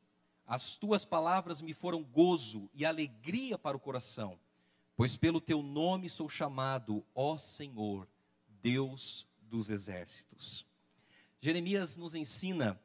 as 0.47 0.77
tuas 0.77 1.03
palavras 1.03 1.63
me 1.63 1.73
foram 1.73 2.05
gozo 2.05 2.69
e 2.75 2.85
alegria 2.85 3.59
para 3.59 3.75
o 3.75 3.81
coração, 3.81 4.39
pois 4.95 5.17
pelo 5.17 5.41
teu 5.41 5.63
nome 5.63 6.11
sou 6.11 6.29
chamado, 6.29 7.03
ó 7.15 7.39
Senhor, 7.39 8.07
Deus 8.61 9.27
dos 9.41 9.71
exércitos. 9.71 10.67
Jeremias 11.41 11.97
nos 11.97 12.15
ensina 12.15 12.79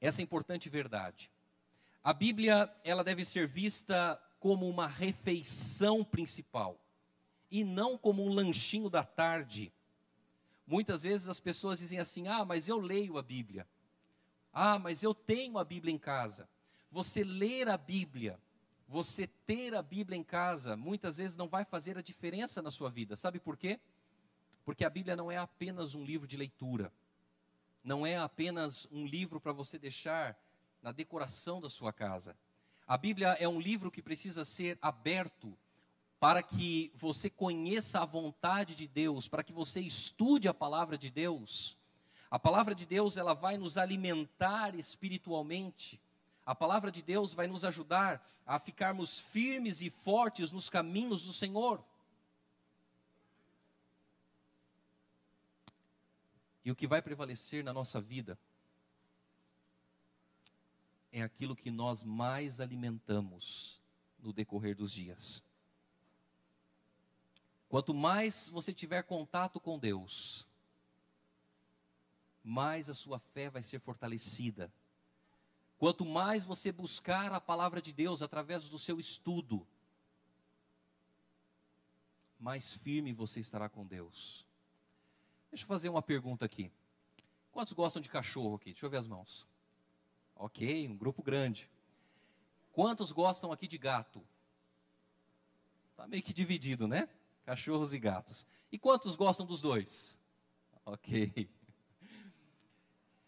essa 0.00 0.22
importante 0.22 0.68
verdade. 0.68 1.30
A 2.02 2.12
Bíblia, 2.12 2.68
ela 2.82 3.04
deve 3.04 3.24
ser 3.24 3.46
vista 3.46 4.20
como 4.40 4.68
uma 4.68 4.88
refeição 4.88 6.02
principal 6.02 6.80
e 7.48 7.62
não 7.62 7.96
como 7.96 8.24
um 8.24 8.32
lanchinho 8.32 8.90
da 8.90 9.04
tarde. 9.04 9.72
Muitas 10.66 11.04
vezes 11.04 11.28
as 11.28 11.38
pessoas 11.38 11.78
dizem 11.78 12.00
assim: 12.00 12.26
"Ah, 12.26 12.44
mas 12.44 12.68
eu 12.68 12.80
leio 12.80 13.18
a 13.18 13.22
Bíblia". 13.22 13.68
Ah, 14.58 14.78
mas 14.78 15.02
eu 15.02 15.14
tenho 15.14 15.58
a 15.58 15.64
Bíblia 15.64 15.92
em 15.92 15.98
casa. 15.98 16.48
Você 16.90 17.22
ler 17.22 17.68
a 17.68 17.76
Bíblia, 17.76 18.40
você 18.88 19.26
ter 19.26 19.74
a 19.74 19.82
Bíblia 19.82 20.18
em 20.18 20.24
casa, 20.24 20.74
muitas 20.74 21.18
vezes 21.18 21.36
não 21.36 21.46
vai 21.46 21.62
fazer 21.62 21.98
a 21.98 22.00
diferença 22.00 22.62
na 22.62 22.70
sua 22.70 22.88
vida. 22.88 23.18
Sabe 23.18 23.38
por 23.38 23.58
quê? 23.58 23.78
Porque 24.64 24.82
a 24.82 24.88
Bíblia 24.88 25.14
não 25.14 25.30
é 25.30 25.36
apenas 25.36 25.94
um 25.94 26.02
livro 26.02 26.26
de 26.26 26.38
leitura. 26.38 26.90
Não 27.84 28.06
é 28.06 28.16
apenas 28.16 28.88
um 28.90 29.04
livro 29.04 29.38
para 29.38 29.52
você 29.52 29.78
deixar 29.78 30.34
na 30.80 30.90
decoração 30.90 31.60
da 31.60 31.68
sua 31.68 31.92
casa. 31.92 32.34
A 32.86 32.96
Bíblia 32.96 33.36
é 33.38 33.46
um 33.46 33.60
livro 33.60 33.90
que 33.90 34.00
precisa 34.00 34.42
ser 34.42 34.78
aberto 34.80 35.54
para 36.18 36.42
que 36.42 36.90
você 36.94 37.28
conheça 37.28 38.00
a 38.00 38.06
vontade 38.06 38.74
de 38.74 38.88
Deus, 38.88 39.28
para 39.28 39.44
que 39.44 39.52
você 39.52 39.82
estude 39.82 40.48
a 40.48 40.54
palavra 40.54 40.96
de 40.96 41.10
Deus 41.10 41.76
a 42.30 42.38
palavra 42.38 42.74
de 42.74 42.84
Deus, 42.84 43.16
ela 43.16 43.34
vai 43.34 43.56
nos 43.56 43.78
alimentar 43.78 44.74
espiritualmente. 44.74 46.00
A 46.44 46.54
palavra 46.54 46.90
de 46.90 47.02
Deus 47.02 47.32
vai 47.32 47.46
nos 47.46 47.64
ajudar 47.64 48.24
a 48.44 48.58
ficarmos 48.58 49.18
firmes 49.18 49.80
e 49.80 49.90
fortes 49.90 50.52
nos 50.52 50.70
caminhos 50.70 51.24
do 51.24 51.32
Senhor. 51.32 51.84
E 56.64 56.70
o 56.70 56.76
que 56.76 56.86
vai 56.86 57.00
prevalecer 57.00 57.62
na 57.62 57.72
nossa 57.72 58.00
vida 58.00 58.38
é 61.12 61.22
aquilo 61.22 61.56
que 61.56 61.70
nós 61.70 62.02
mais 62.02 62.60
alimentamos 62.60 63.80
no 64.18 64.32
decorrer 64.32 64.76
dos 64.76 64.92
dias. 64.92 65.42
Quanto 67.68 67.94
mais 67.94 68.48
você 68.48 68.72
tiver 68.72 69.02
contato 69.02 69.58
com 69.58 69.78
Deus, 69.78 70.45
mais 72.46 72.88
a 72.88 72.94
sua 72.94 73.18
fé 73.18 73.50
vai 73.50 73.60
ser 73.60 73.80
fortalecida. 73.80 74.72
Quanto 75.76 76.06
mais 76.06 76.44
você 76.44 76.70
buscar 76.70 77.32
a 77.32 77.40
palavra 77.40 77.82
de 77.82 77.92
Deus 77.92 78.22
através 78.22 78.68
do 78.68 78.78
seu 78.78 79.00
estudo, 79.00 79.66
mais 82.38 82.72
firme 82.72 83.12
você 83.12 83.40
estará 83.40 83.68
com 83.68 83.84
Deus. 83.84 84.46
Deixa 85.50 85.64
eu 85.64 85.68
fazer 85.68 85.88
uma 85.88 86.00
pergunta 86.00 86.44
aqui. 86.44 86.70
Quantos 87.50 87.72
gostam 87.72 88.00
de 88.00 88.08
cachorro 88.08 88.54
aqui? 88.54 88.70
Deixa 88.70 88.86
eu 88.86 88.90
ver 88.90 88.98
as 88.98 89.08
mãos. 89.08 89.44
Ok, 90.36 90.88
um 90.88 90.96
grupo 90.96 91.24
grande. 91.24 91.68
Quantos 92.70 93.10
gostam 93.10 93.50
aqui 93.50 93.66
de 93.66 93.76
gato? 93.76 94.24
Está 95.90 96.06
meio 96.06 96.22
que 96.22 96.32
dividido, 96.32 96.86
né? 96.86 97.08
Cachorros 97.44 97.92
e 97.92 97.98
gatos. 97.98 98.46
E 98.70 98.78
quantos 98.78 99.16
gostam 99.16 99.44
dos 99.44 99.60
dois? 99.60 100.16
Ok. 100.84 101.50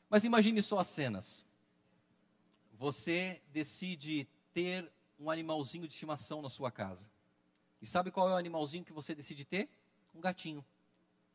Mas 0.09 0.25
imagine 0.25 0.63
só 0.63 0.79
as 0.79 0.89
cenas. 0.89 1.45
Você 2.75 3.43
decide 3.53 4.27
ter 4.53 4.91
um 5.19 5.31
animalzinho 5.31 5.87
de 5.87 5.93
estimação 5.93 6.41
na 6.41 6.49
sua 6.49 6.71
casa. 6.71 7.11
E 7.83 7.87
sabe 7.87 8.11
qual 8.11 8.29
é 8.29 8.33
o 8.33 8.37
animalzinho 8.37 8.85
que 8.85 8.93
você 8.93 9.15
decide 9.15 9.45
ter? 9.45 9.69
Um 10.15 10.21
gatinho. 10.21 10.65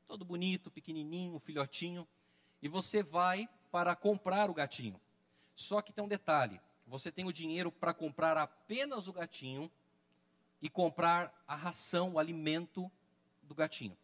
Todo 0.07 0.25
bonito, 0.25 0.71
pequenininho, 0.71 1.39
filhotinho. 1.39 2.07
E 2.61 2.67
você 2.67 3.03
vai 3.03 3.47
para 3.71 3.95
comprar 3.95 4.49
o 4.49 4.53
gatinho. 4.53 4.99
Só 5.55 5.81
que 5.81 5.93
tem 5.93 6.03
um 6.03 6.07
detalhe: 6.07 6.59
você 6.87 7.11
tem 7.11 7.25
o 7.25 7.33
dinheiro 7.33 7.71
para 7.71 7.93
comprar 7.93 8.37
apenas 8.37 9.07
o 9.07 9.13
gatinho 9.13 9.71
e 10.61 10.69
comprar 10.69 11.43
a 11.47 11.55
ração, 11.55 12.13
o 12.13 12.19
alimento 12.19 12.91
do 13.41 13.53
gatinho. 13.53 13.97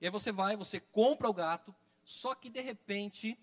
E 0.00 0.06
aí 0.06 0.10
você 0.10 0.30
vai, 0.30 0.56
você 0.56 0.78
compra 0.78 1.28
o 1.28 1.34
gato, 1.34 1.74
só 2.04 2.34
que 2.34 2.48
de 2.48 2.60
repente 2.60 3.38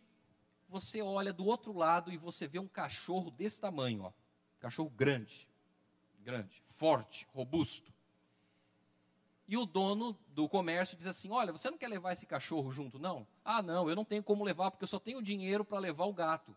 você 0.74 1.04
olha 1.04 1.32
do 1.32 1.46
outro 1.46 1.72
lado 1.72 2.12
e 2.12 2.18
você 2.18 2.48
vê 2.48 2.58
um 2.58 2.68
cachorro 2.68 3.30
desse 3.30 3.62
tamanho, 3.62 4.02
ó. 4.06 4.12
Cachorro 4.60 4.90
grande, 4.90 5.48
grande, 6.20 6.64
forte, 6.66 7.28
robusto. 7.32 7.94
E 9.48 9.56
o 9.56 9.68
dono 9.68 10.18
do 10.30 10.50
comércio 10.50 10.98
diz 10.98 11.06
assim: 11.06 11.30
Olha, 11.30 11.52
você 11.52 11.70
não 11.70 11.78
quer 11.78 11.90
levar 11.90 12.14
esse 12.14 12.26
cachorro 12.26 12.72
junto, 12.72 12.98
não? 12.98 13.28
Ah, 13.46 13.62
não, 13.62 13.88
eu 13.88 13.96
não 13.96 14.04
tenho 14.04 14.24
como 14.24 14.44
levar, 14.44 14.72
porque 14.72 14.84
eu 14.84 14.88
só 14.88 14.98
tenho 14.98 15.22
dinheiro 15.22 15.64
para 15.64 15.78
levar 15.78 16.06
o 16.06 16.14
gato. 16.14 16.56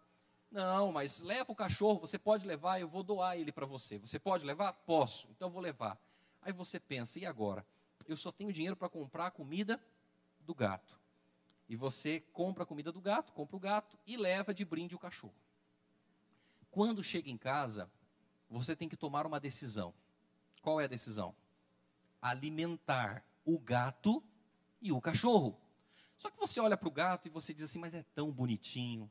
Não, 0.51 0.93
mas 0.93 1.21
leva 1.21 1.53
o 1.53 1.55
cachorro, 1.55 2.01
você 2.01 2.19
pode 2.19 2.47
levar, 2.47 2.81
eu 2.81 2.89
vou 2.89 3.03
doar 3.03 3.37
ele 3.37 3.53
para 3.53 3.67
você. 3.67 3.99
Você 3.99 4.19
pode 4.19 4.47
levar? 4.47 4.73
Posso, 4.73 5.29
então 5.31 5.49
eu 5.49 5.53
vou 5.53 5.61
levar. 5.61 5.99
Aí 6.41 6.53
você 6.53 6.81
pensa, 6.81 7.19
e 7.19 7.27
agora? 7.27 7.67
Eu 8.09 8.17
só 8.17 8.33
tenho 8.33 8.51
dinheiro 8.51 8.77
para 8.77 8.89
comprar 8.89 9.27
a 9.27 9.31
comida 9.31 9.79
do 10.41 10.55
gato. 10.55 10.96
E 11.69 11.75
você 11.75 12.21
compra 12.33 12.63
a 12.63 12.67
comida 12.67 12.93
do 12.93 13.01
gato, 13.01 13.33
compra 13.33 13.57
o 13.57 13.61
gato 13.61 13.99
e 14.07 14.17
leva 14.17 14.55
de 14.55 14.65
brinde 14.65 14.95
o 14.95 14.99
cachorro. 14.99 15.35
Quando 16.71 17.03
chega 17.03 17.31
em 17.31 17.37
casa, 17.37 17.91
você 18.49 18.77
tem 18.77 18.89
que 18.89 18.97
tomar 18.97 19.27
uma 19.27 19.41
decisão. 19.41 19.93
Qual 20.63 20.81
é 20.81 20.85
a 20.85 20.89
decisão? 20.89 21.35
Alimentar 22.21 23.25
o 23.45 23.59
gato 23.59 24.23
e 24.81 24.93
o 24.93 25.01
cachorro. 25.01 25.59
Só 26.19 26.31
que 26.31 26.39
você 26.39 26.61
olha 26.61 26.77
para 26.77 26.89
o 26.89 26.93
gato 26.93 27.27
e 27.27 27.31
você 27.31 27.53
diz 27.53 27.65
assim, 27.65 27.79
mas 27.79 27.95
é 27.95 28.03
tão 28.15 28.31
bonitinho, 28.31 29.11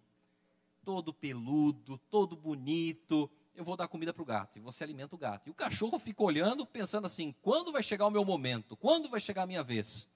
todo 0.84 1.14
peludo, 1.14 1.98
todo 2.10 2.36
bonito, 2.36 3.30
eu 3.56 3.64
vou 3.64 3.78
dar 3.78 3.88
comida 3.88 4.14
para 4.14 4.22
o 4.22 4.26
gato. 4.26 4.58
E 4.58 4.62
você 4.62 4.84
alimenta 4.84 5.16
o 5.16 5.18
gato. 5.18 5.48
E 5.48 5.52
o 5.52 5.54
cachorro 5.54 5.98
fica 5.98 6.22
olhando, 6.24 6.66
pensando 6.66 7.06
assim: 7.06 7.34
quando 7.42 7.72
vai 7.72 7.82
chegar 7.82 8.06
o 8.06 8.12
meu 8.12 8.26
momento? 8.26 8.76
Quando 8.76 9.10
vai 9.10 9.20
chegar 9.20 9.44
a 9.44 9.48
minha 9.48 9.64
vez? 9.64 10.08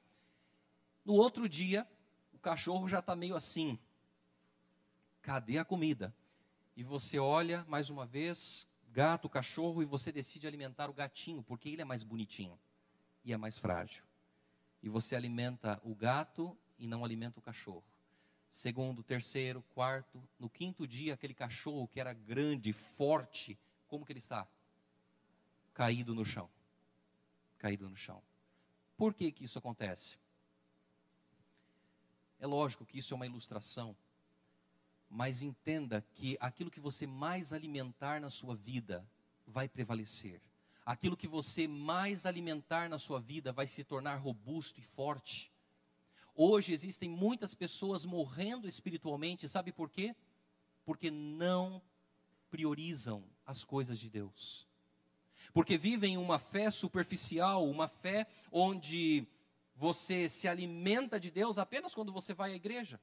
No 1.05 1.13
outro 1.13 1.47
dia, 1.47 1.87
o 2.39 2.41
cachorro 2.41 2.87
já 2.87 2.99
está 2.99 3.17
meio 3.17 3.35
assim: 3.35 3.77
cadê 5.21 5.57
a 5.57 5.65
comida? 5.65 6.15
E 6.75 6.83
você 6.83 7.19
olha 7.19 7.65
mais 7.67 7.89
uma 7.89 8.05
vez, 8.05 8.65
gato, 8.93 9.27
cachorro, 9.27 9.83
e 9.83 9.85
você 9.85 10.09
decide 10.09 10.47
alimentar 10.47 10.89
o 10.89 10.93
gatinho, 10.93 11.43
porque 11.43 11.67
ele 11.67 11.81
é 11.81 11.85
mais 11.85 12.01
bonitinho 12.01 12.57
e 13.25 13.33
é 13.33 13.37
mais 13.37 13.57
frágil. 13.57 14.05
E 14.81 14.87
você 14.87 15.17
alimenta 15.17 15.81
o 15.83 15.93
gato 15.93 16.57
e 16.77 16.87
não 16.87 17.03
alimenta 17.03 17.39
o 17.39 17.41
cachorro. 17.41 17.83
Segundo, 18.49 19.03
terceiro, 19.03 19.61
quarto, 19.75 20.23
no 20.39 20.49
quinto 20.49 20.87
dia, 20.87 21.15
aquele 21.15 21.33
cachorro 21.33 21.89
que 21.89 21.99
era 21.99 22.13
grande, 22.13 22.71
forte, 22.71 23.59
como 23.89 24.05
que 24.05 24.13
ele 24.13 24.19
está? 24.19 24.47
Caído 25.73 26.15
no 26.15 26.23
chão. 26.23 26.49
Caído 27.57 27.89
no 27.89 27.97
chão. 27.97 28.23
Por 28.95 29.13
que 29.13 29.29
que 29.29 29.43
isso 29.43 29.59
acontece? 29.59 30.17
É 32.39 32.47
lógico 32.47 32.85
que 32.85 32.97
isso 32.97 33.13
é 33.13 33.15
uma 33.15 33.25
ilustração, 33.25 33.95
mas 35.09 35.41
entenda 35.41 36.05
que 36.15 36.37
aquilo 36.39 36.71
que 36.71 36.79
você 36.79 37.05
mais 37.05 37.51
alimentar 37.51 38.21
na 38.21 38.29
sua 38.29 38.55
vida 38.55 39.05
vai 39.45 39.67
prevalecer. 39.67 40.41
Aquilo 40.85 41.17
que 41.17 41.27
você 41.27 41.67
mais 41.67 42.25
alimentar 42.25 42.89
na 42.89 42.97
sua 42.97 43.19
vida 43.19 43.51
vai 43.51 43.67
se 43.67 43.83
tornar 43.83 44.15
robusto 44.15 44.79
e 44.79 44.83
forte. 44.83 45.51
Hoje 46.33 46.71
existem 46.71 47.09
muitas 47.09 47.53
pessoas 47.53 48.05
morrendo 48.05 48.67
espiritualmente, 48.67 49.49
sabe 49.49 49.71
por 49.71 49.89
quê? 49.89 50.15
Porque 50.85 51.11
não 51.11 51.81
priorizam 52.49 53.23
as 53.45 53.63
coisas 53.65 53.99
de 53.99 54.09
Deus. 54.09 54.65
Porque 55.53 55.77
vivem 55.77 56.17
uma 56.17 56.39
fé 56.39 56.71
superficial, 56.71 57.67
uma 57.69 57.87
fé 57.87 58.25
onde 58.51 59.27
você 59.79 60.27
se 60.27 60.45
alimenta 60.45 61.17
de 61.17 61.31
Deus 61.31 61.57
apenas 61.57 61.95
quando 61.95 62.11
você 62.11 62.33
vai 62.33 62.51
à 62.51 62.55
igreja. 62.55 62.99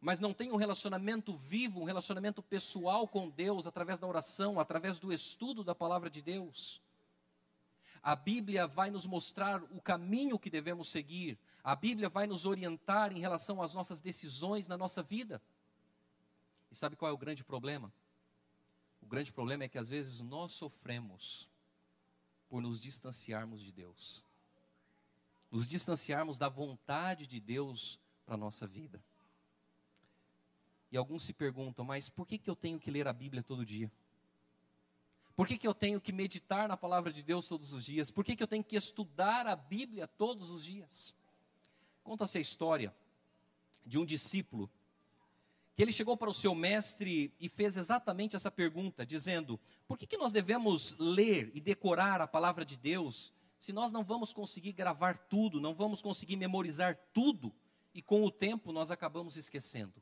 Mas 0.00 0.20
não 0.20 0.32
tem 0.32 0.52
um 0.52 0.56
relacionamento 0.56 1.36
vivo, 1.36 1.80
um 1.80 1.84
relacionamento 1.84 2.40
pessoal 2.40 3.08
com 3.08 3.28
Deus 3.28 3.66
através 3.66 3.98
da 3.98 4.06
oração, 4.06 4.60
através 4.60 5.00
do 5.00 5.12
estudo 5.12 5.64
da 5.64 5.74
palavra 5.74 6.08
de 6.08 6.22
Deus. 6.22 6.80
A 8.00 8.14
Bíblia 8.14 8.64
vai 8.68 8.92
nos 8.92 9.06
mostrar 9.06 9.60
o 9.72 9.80
caminho 9.80 10.38
que 10.38 10.48
devemos 10.48 10.88
seguir. 10.88 11.36
A 11.64 11.74
Bíblia 11.74 12.08
vai 12.08 12.28
nos 12.28 12.46
orientar 12.46 13.12
em 13.12 13.18
relação 13.18 13.60
às 13.60 13.74
nossas 13.74 14.00
decisões 14.00 14.68
na 14.68 14.78
nossa 14.78 15.02
vida. 15.02 15.42
E 16.70 16.76
sabe 16.76 16.94
qual 16.94 17.10
é 17.10 17.12
o 17.12 17.18
grande 17.18 17.42
problema? 17.42 17.92
O 19.02 19.06
grande 19.06 19.32
problema 19.32 19.64
é 19.64 19.68
que 19.68 19.78
às 19.78 19.90
vezes 19.90 20.20
nós 20.20 20.52
sofremos 20.52 21.50
por 22.48 22.62
nos 22.62 22.80
distanciarmos 22.80 23.60
de 23.60 23.72
Deus 23.72 24.29
nos 25.50 25.66
distanciarmos 25.66 26.38
da 26.38 26.48
vontade 26.48 27.26
de 27.26 27.40
Deus 27.40 27.98
para 28.24 28.34
a 28.34 28.38
nossa 28.38 28.66
vida. 28.66 29.02
E 30.92 30.96
alguns 30.96 31.22
se 31.22 31.32
perguntam, 31.32 31.84
mas 31.84 32.08
por 32.08 32.26
que, 32.26 32.38
que 32.38 32.50
eu 32.50 32.56
tenho 32.56 32.78
que 32.78 32.90
ler 32.90 33.06
a 33.06 33.12
Bíblia 33.12 33.42
todo 33.42 33.64
dia? 33.64 33.90
Por 35.36 35.46
que, 35.46 35.56
que 35.56 35.66
eu 35.66 35.74
tenho 35.74 36.00
que 36.00 36.12
meditar 36.12 36.68
na 36.68 36.76
palavra 36.76 37.12
de 37.12 37.22
Deus 37.22 37.48
todos 37.48 37.72
os 37.72 37.84
dias? 37.84 38.10
Por 38.10 38.24
que, 38.24 38.36
que 38.36 38.42
eu 38.42 38.48
tenho 38.48 38.64
que 38.64 38.76
estudar 38.76 39.46
a 39.46 39.56
Bíblia 39.56 40.06
todos 40.06 40.50
os 40.50 40.64
dias? 40.64 41.14
Conta-se 42.02 42.38
a 42.38 42.40
história 42.40 42.94
de 43.86 43.98
um 43.98 44.04
discípulo 44.04 44.70
que 45.74 45.82
ele 45.82 45.92
chegou 45.92 46.16
para 46.16 46.28
o 46.28 46.34
seu 46.34 46.54
mestre 46.54 47.32
e 47.40 47.48
fez 47.48 47.76
exatamente 47.76 48.36
essa 48.36 48.50
pergunta, 48.50 49.06
dizendo: 49.06 49.58
Por 49.88 49.96
que, 49.96 50.06
que 50.06 50.18
nós 50.18 50.32
devemos 50.32 50.94
ler 50.98 51.50
e 51.54 51.60
decorar 51.60 52.20
a 52.20 52.26
palavra 52.26 52.64
de 52.64 52.76
Deus 52.76 53.32
se 53.60 53.74
nós 53.74 53.92
não 53.92 54.02
vamos 54.02 54.32
conseguir 54.32 54.72
gravar 54.72 55.18
tudo, 55.18 55.60
não 55.60 55.74
vamos 55.74 56.00
conseguir 56.00 56.34
memorizar 56.34 56.96
tudo, 57.12 57.54
e 57.92 58.00
com 58.00 58.24
o 58.24 58.30
tempo 58.30 58.72
nós 58.72 58.90
acabamos 58.90 59.36
esquecendo. 59.36 59.92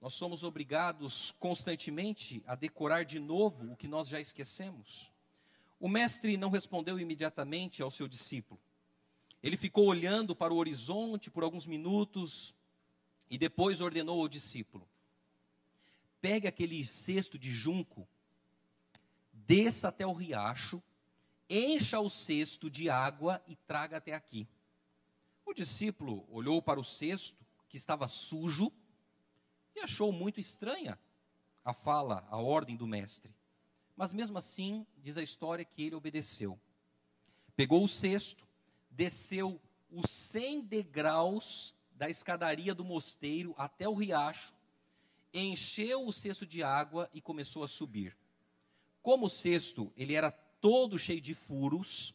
Nós 0.00 0.14
somos 0.14 0.42
obrigados 0.42 1.32
constantemente 1.32 2.42
a 2.46 2.54
decorar 2.54 3.04
de 3.04 3.18
novo 3.18 3.72
o 3.72 3.76
que 3.76 3.86
nós 3.86 4.08
já 4.08 4.18
esquecemos. 4.18 5.12
O 5.78 5.86
mestre 5.86 6.38
não 6.38 6.48
respondeu 6.48 6.98
imediatamente 6.98 7.82
ao 7.82 7.90
seu 7.90 8.08
discípulo. 8.08 8.58
Ele 9.42 9.56
ficou 9.58 9.86
olhando 9.86 10.34
para 10.34 10.54
o 10.54 10.56
horizonte 10.56 11.30
por 11.30 11.44
alguns 11.44 11.66
minutos 11.66 12.54
e 13.28 13.36
depois 13.36 13.82
ordenou 13.82 14.22
ao 14.22 14.28
discípulo: 14.28 14.88
Pegue 16.22 16.48
aquele 16.48 16.86
cesto 16.86 17.38
de 17.38 17.52
junco, 17.52 18.08
desça 19.34 19.88
até 19.88 20.06
o 20.06 20.14
riacho 20.14 20.82
encha 21.48 22.00
o 22.00 22.10
cesto 22.10 22.70
de 22.70 22.90
água 22.90 23.42
e 23.46 23.56
traga 23.56 23.96
até 23.98 24.12
aqui. 24.12 24.48
O 25.44 25.54
discípulo 25.54 26.26
olhou 26.30 26.60
para 26.60 26.80
o 26.80 26.84
cesto, 26.84 27.44
que 27.68 27.76
estava 27.76 28.08
sujo, 28.08 28.72
e 29.74 29.80
achou 29.80 30.10
muito 30.10 30.40
estranha 30.40 30.98
a 31.64 31.72
fala, 31.72 32.26
a 32.30 32.36
ordem 32.36 32.76
do 32.76 32.86
mestre. 32.86 33.34
Mas 33.96 34.12
mesmo 34.12 34.38
assim, 34.38 34.86
diz 34.98 35.16
a 35.16 35.22
história 35.22 35.64
que 35.64 35.82
ele 35.82 35.94
obedeceu. 35.94 36.58
Pegou 37.56 37.82
o 37.82 37.88
cesto, 37.88 38.46
desceu 38.90 39.60
os 39.90 40.10
100 40.10 40.62
degraus 40.62 41.74
da 41.92 42.08
escadaria 42.08 42.74
do 42.74 42.84
mosteiro 42.84 43.54
até 43.56 43.88
o 43.88 43.94
riacho, 43.94 44.54
encheu 45.32 46.06
o 46.06 46.12
cesto 46.12 46.46
de 46.46 46.62
água 46.62 47.10
e 47.12 47.20
começou 47.20 47.64
a 47.64 47.68
subir. 47.68 48.16
Como 49.02 49.26
o 49.26 49.30
cesto 49.30 49.92
ele 49.96 50.14
era 50.14 50.30
todo 50.60 50.98
cheio 50.98 51.20
de 51.20 51.34
furos, 51.34 52.14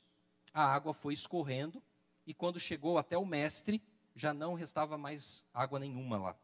a 0.54 0.64
água 0.64 0.94
foi 0.94 1.14
escorrendo, 1.14 1.82
e 2.26 2.34
quando 2.34 2.60
chegou 2.60 2.98
até 2.98 3.18
o 3.18 3.26
mestre, 3.26 3.82
já 4.16 4.34
não 4.34 4.54
restava 4.54 4.98
mais 4.98 5.46
água 5.54 5.80
nenhuma 5.80 6.18
lá. 6.18 6.38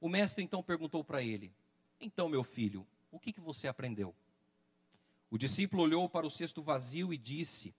O 0.00 0.08
mestre 0.08 0.44
então 0.44 0.62
perguntou 0.62 1.02
para 1.02 1.22
ele: 1.22 1.52
Então, 2.00 2.28
meu 2.28 2.44
filho, 2.44 2.86
o 3.10 3.18
que, 3.18 3.32
que 3.32 3.40
você 3.40 3.68
aprendeu? 3.68 4.14
O 5.30 5.38
discípulo 5.38 5.82
olhou 5.82 6.08
para 6.08 6.26
o 6.26 6.30
cesto 6.30 6.60
vazio 6.60 7.12
e 7.12 7.18
disse: 7.18 7.74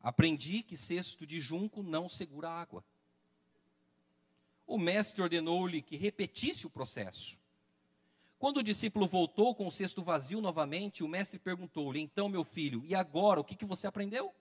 Aprendi 0.00 0.62
que 0.62 0.76
cesto 0.76 1.26
de 1.26 1.40
junco 1.40 1.82
não 1.82 2.08
segura 2.08 2.50
água. 2.50 2.84
o 4.66 4.78
mestre 4.78 5.20
ordenou-lhe 5.20 5.82
que 5.82 5.96
repetisse 5.96 6.66
o 6.66 6.70
processo. 6.70 7.38
Quando 8.42 8.56
o 8.56 8.62
discípulo 8.64 9.06
voltou 9.06 9.54
com 9.54 9.68
o 9.68 9.70
cesto 9.70 10.02
vazio 10.02 10.40
novamente, 10.40 11.04
o 11.04 11.08
mestre 11.08 11.38
perguntou-lhe: 11.38 12.00
Então, 12.00 12.28
meu 12.28 12.42
filho, 12.42 12.84
e 12.84 12.92
agora 12.92 13.38
o 13.38 13.44
que, 13.44 13.54
que 13.54 13.64
você 13.64 13.86
aprendeu? 13.86 14.34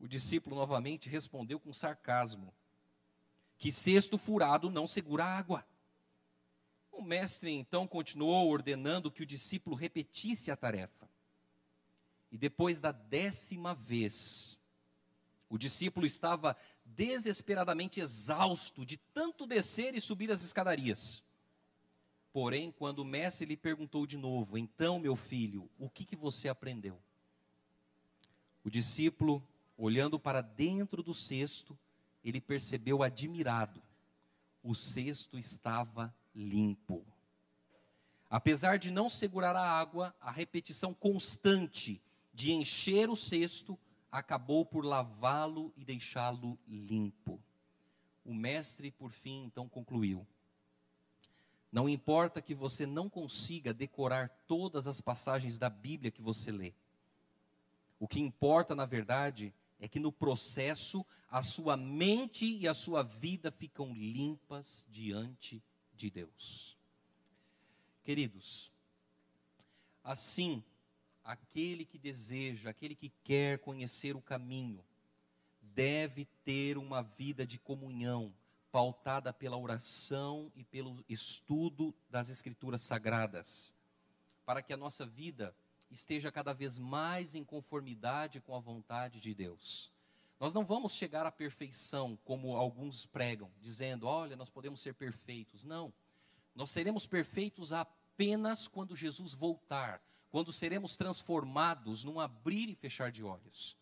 O 0.00 0.08
discípulo 0.08 0.56
novamente 0.56 1.08
respondeu 1.08 1.60
com 1.60 1.72
sarcasmo: 1.72 2.52
Que 3.58 3.70
cesto 3.70 4.18
furado 4.18 4.72
não 4.72 4.88
segura 4.88 5.24
água. 5.24 5.64
O 6.90 7.00
mestre 7.00 7.52
então 7.52 7.86
continuou 7.86 8.50
ordenando 8.50 9.08
que 9.08 9.22
o 9.22 9.26
discípulo 9.26 9.76
repetisse 9.76 10.50
a 10.50 10.56
tarefa. 10.56 11.08
E 12.32 12.36
depois 12.36 12.80
da 12.80 12.90
décima 12.90 13.72
vez, 13.72 14.58
o 15.48 15.56
discípulo 15.56 16.06
estava 16.06 16.56
desesperadamente 16.84 18.00
exausto 18.00 18.84
de 18.84 18.96
tanto 18.96 19.46
descer 19.46 19.94
e 19.94 20.00
subir 20.00 20.32
as 20.32 20.42
escadarias. 20.42 21.24
Porém, 22.36 22.70
quando 22.70 22.98
o 22.98 23.04
mestre 23.04 23.46
lhe 23.46 23.56
perguntou 23.56 24.06
de 24.06 24.18
novo: 24.18 24.58
Então, 24.58 24.98
meu 24.98 25.16
filho, 25.16 25.70
o 25.78 25.88
que, 25.88 26.04
que 26.04 26.14
você 26.14 26.50
aprendeu? 26.50 27.00
O 28.62 28.68
discípulo, 28.68 29.42
olhando 29.74 30.20
para 30.20 30.42
dentro 30.42 31.02
do 31.02 31.14
cesto, 31.14 31.78
ele 32.22 32.38
percebeu 32.38 33.02
admirado: 33.02 33.82
o 34.62 34.74
cesto 34.74 35.38
estava 35.38 36.14
limpo. 36.34 37.06
Apesar 38.28 38.76
de 38.76 38.90
não 38.90 39.08
segurar 39.08 39.56
a 39.56 39.66
água, 39.66 40.14
a 40.20 40.30
repetição 40.30 40.92
constante 40.92 42.02
de 42.34 42.52
encher 42.52 43.08
o 43.08 43.16
cesto 43.16 43.78
acabou 44.12 44.66
por 44.66 44.84
lavá-lo 44.84 45.72
e 45.74 45.86
deixá-lo 45.86 46.58
limpo. 46.68 47.42
O 48.22 48.34
mestre, 48.34 48.90
por 48.90 49.10
fim, 49.10 49.44
então 49.44 49.66
concluiu: 49.66 50.26
Não 51.76 51.90
importa 51.90 52.40
que 52.40 52.54
você 52.54 52.86
não 52.86 53.06
consiga 53.06 53.74
decorar 53.74 54.30
todas 54.46 54.86
as 54.86 55.02
passagens 55.02 55.58
da 55.58 55.68
Bíblia 55.68 56.10
que 56.10 56.22
você 56.22 56.50
lê. 56.50 56.72
O 58.00 58.08
que 58.08 58.18
importa, 58.18 58.74
na 58.74 58.86
verdade, 58.86 59.52
é 59.78 59.86
que 59.86 60.00
no 60.00 60.10
processo 60.10 61.04
a 61.28 61.42
sua 61.42 61.76
mente 61.76 62.46
e 62.46 62.66
a 62.66 62.72
sua 62.72 63.02
vida 63.02 63.50
ficam 63.50 63.92
limpas 63.92 64.86
diante 64.88 65.62
de 65.94 66.08
Deus. 66.08 66.78
Queridos, 68.04 68.72
assim, 70.02 70.64
aquele 71.22 71.84
que 71.84 71.98
deseja, 71.98 72.70
aquele 72.70 72.94
que 72.94 73.12
quer 73.22 73.58
conhecer 73.58 74.16
o 74.16 74.22
caminho, 74.22 74.82
deve 75.60 76.24
ter 76.42 76.78
uma 76.78 77.02
vida 77.02 77.44
de 77.44 77.58
comunhão, 77.58 78.32
pautada 78.76 79.32
pela 79.32 79.56
oração 79.56 80.52
e 80.54 80.62
pelo 80.62 81.02
estudo 81.08 81.94
das 82.10 82.28
Escrituras 82.28 82.82
Sagradas, 82.82 83.74
para 84.44 84.60
que 84.60 84.70
a 84.70 84.76
nossa 84.76 85.06
vida 85.06 85.56
esteja 85.90 86.30
cada 86.30 86.52
vez 86.52 86.78
mais 86.78 87.34
em 87.34 87.42
conformidade 87.42 88.38
com 88.38 88.54
a 88.54 88.60
vontade 88.60 89.18
de 89.18 89.34
Deus. 89.34 89.90
Nós 90.38 90.52
não 90.52 90.62
vamos 90.62 90.92
chegar 90.92 91.24
à 91.24 91.32
perfeição 91.32 92.18
como 92.22 92.54
alguns 92.54 93.06
pregam, 93.06 93.50
dizendo, 93.62 94.06
olha, 94.06 94.36
nós 94.36 94.50
podemos 94.50 94.82
ser 94.82 94.92
perfeitos. 94.92 95.64
Não. 95.64 95.90
Nós 96.54 96.70
seremos 96.70 97.06
perfeitos 97.06 97.72
apenas 97.72 98.68
quando 98.68 98.94
Jesus 98.94 99.32
voltar, 99.32 100.02
quando 100.30 100.52
seremos 100.52 100.98
transformados 100.98 102.04
num 102.04 102.20
abrir 102.20 102.68
e 102.68 102.74
fechar 102.74 103.10
de 103.10 103.24
olhos. 103.24 103.74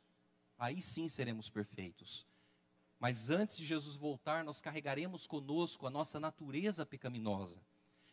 Aí 0.56 0.80
sim 0.80 1.08
seremos 1.08 1.50
perfeitos. 1.50 2.24
Mas 2.98 3.30
antes 3.30 3.56
de 3.56 3.66
Jesus 3.66 3.96
voltar, 3.96 4.44
nós 4.44 4.60
carregaremos 4.60 5.26
conosco 5.26 5.86
a 5.86 5.90
nossa 5.90 6.18
natureza 6.18 6.86
pecaminosa. 6.86 7.58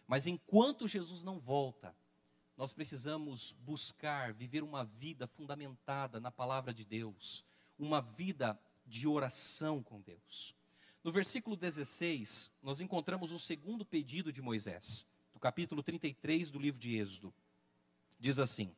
Mas 0.08 0.28
enquanto 0.28 0.88
Jesus 0.88 1.24
não 1.24 1.39
volta, 1.39 1.96
nós 2.58 2.74
precisamos 2.74 3.56
buscar 3.62 4.34
viver 4.34 4.63
uma 4.63 4.84
vida 4.84 5.26
fundamentada 5.28 6.20
na 6.20 6.30
palavra 6.30 6.74
de 6.74 6.84
Deus, 6.84 7.46
uma 7.80 8.02
vida 8.02 8.60
de 8.86 9.08
oração 9.08 9.82
com 9.82 10.02
Deus. 10.02 10.54
No 11.04 11.12
versículo 11.12 11.56
16, 11.56 12.52
nós 12.62 12.82
encontramos 12.82 13.32
o 13.32 13.39
segundo 13.39 13.84
pedido 13.84 14.32
de 14.32 14.41
Moisés, 14.41 15.06
do 15.34 15.39
capítulo 15.39 15.82
33 15.82 16.52
do 16.52 16.60
livro 16.60 16.80
de 16.80 16.96
Êxodo. 16.96 17.34
Diz 18.20 18.38
assim: 18.38 18.76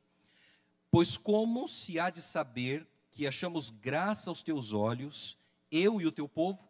Pois 0.89 1.17
como 1.17 1.67
se 1.67 1.99
há 1.99 2.09
de 2.09 2.21
saber 2.21 2.87
que 3.11 3.27
achamos 3.27 3.69
graça 3.69 4.29
aos 4.29 4.41
teus 4.41 4.71
olhos, 4.71 5.37
eu 5.73 5.99
e 5.99 6.05
o 6.05 6.11
teu 6.11 6.29
povo? 6.29 6.63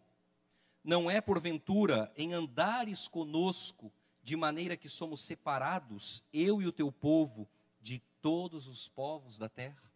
Não 0.83 1.11
é 1.11 1.19
porventura 1.19 2.11
em 2.15 2.33
andares 2.33 3.07
conosco 3.07 3.91
de 4.23 4.35
maneira 4.37 4.77
que 4.77 4.87
somos 4.87 5.19
separados, 5.19 6.23
eu 6.31 6.61
e 6.61 6.67
o 6.67 6.71
teu 6.71 6.91
povo, 6.91 7.47
de 7.81 7.99
todos 8.21 8.67
os 8.67 8.87
povos 8.87 9.37
da 9.37 9.49
terra? 9.49 9.91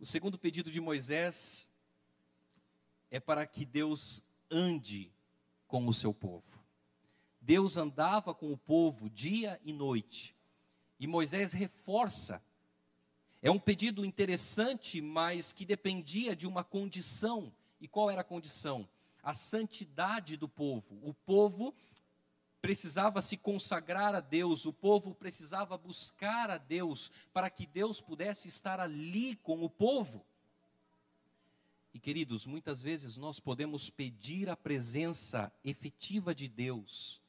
O 0.00 0.06
segundo 0.06 0.38
pedido 0.38 0.70
de 0.70 0.80
Moisés 0.80 1.70
é 3.10 3.20
para 3.20 3.46
que 3.46 3.64
Deus 3.64 4.22
ande 4.50 5.12
com 5.68 5.86
o 5.86 5.92
seu 5.92 6.14
povo. 6.14 6.64
Deus 7.40 7.76
andava 7.76 8.34
com 8.34 8.52
o 8.52 8.58
povo 8.58 9.08
dia 9.10 9.60
e 9.64 9.72
noite, 9.72 10.34
e 10.98 11.06
Moisés 11.06 11.52
reforça. 11.52 12.42
É 13.42 13.50
um 13.50 13.58
pedido 13.58 14.04
interessante, 14.04 15.00
mas 15.00 15.52
que 15.52 15.64
dependia 15.64 16.34
de 16.34 16.46
uma 16.46 16.64
condição. 16.64 17.52
E 17.86 17.88
qual 17.88 18.10
era 18.10 18.22
a 18.22 18.24
condição? 18.24 18.88
A 19.22 19.32
santidade 19.32 20.36
do 20.36 20.48
povo. 20.48 20.98
O 21.04 21.14
povo 21.14 21.72
precisava 22.60 23.22
se 23.22 23.36
consagrar 23.36 24.12
a 24.12 24.18
Deus, 24.18 24.66
o 24.66 24.72
povo 24.72 25.14
precisava 25.14 25.78
buscar 25.78 26.50
a 26.50 26.58
Deus 26.58 27.12
para 27.32 27.48
que 27.48 27.64
Deus 27.64 28.00
pudesse 28.00 28.48
estar 28.48 28.80
ali 28.80 29.36
com 29.36 29.62
o 29.62 29.70
povo. 29.70 30.26
E 31.94 32.00
queridos, 32.00 32.44
muitas 32.44 32.82
vezes 32.82 33.16
nós 33.16 33.38
podemos 33.38 33.88
pedir 33.88 34.50
a 34.50 34.56
presença 34.56 35.52
efetiva 35.62 36.34
de 36.34 36.48
Deus 36.48 37.22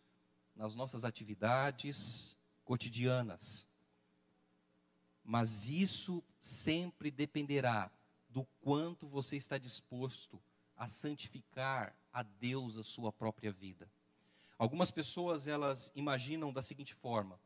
nas 0.56 0.74
nossas 0.74 1.06
atividades 1.06 2.36
cotidianas, 2.66 3.68
mas 5.24 5.70
isso 5.70 6.24
sempre 6.42 7.12
dependerá 7.12 7.92
do 8.38 8.46
quanto 8.62 9.08
você 9.08 9.36
está 9.36 9.58
disposto 9.58 10.40
a 10.76 10.88
santificar 10.88 11.98
a 12.14 12.22
Deus 12.22 12.78
a 12.78 12.84
sua 12.84 13.12
própria 13.12 13.52
vida. 13.52 13.90
Algumas 14.60 14.92
pessoas 14.92 15.48
elas 15.48 15.92
imaginam 15.96 16.54
da 16.54 16.62
seguinte 16.62 16.94
forma: 16.94 17.40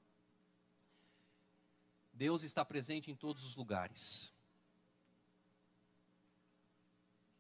Deus 2.12 2.44
está 2.44 2.66
presente 2.66 3.10
em 3.10 3.16
todos 3.16 3.46
os 3.46 3.56
lugares. 3.56 4.34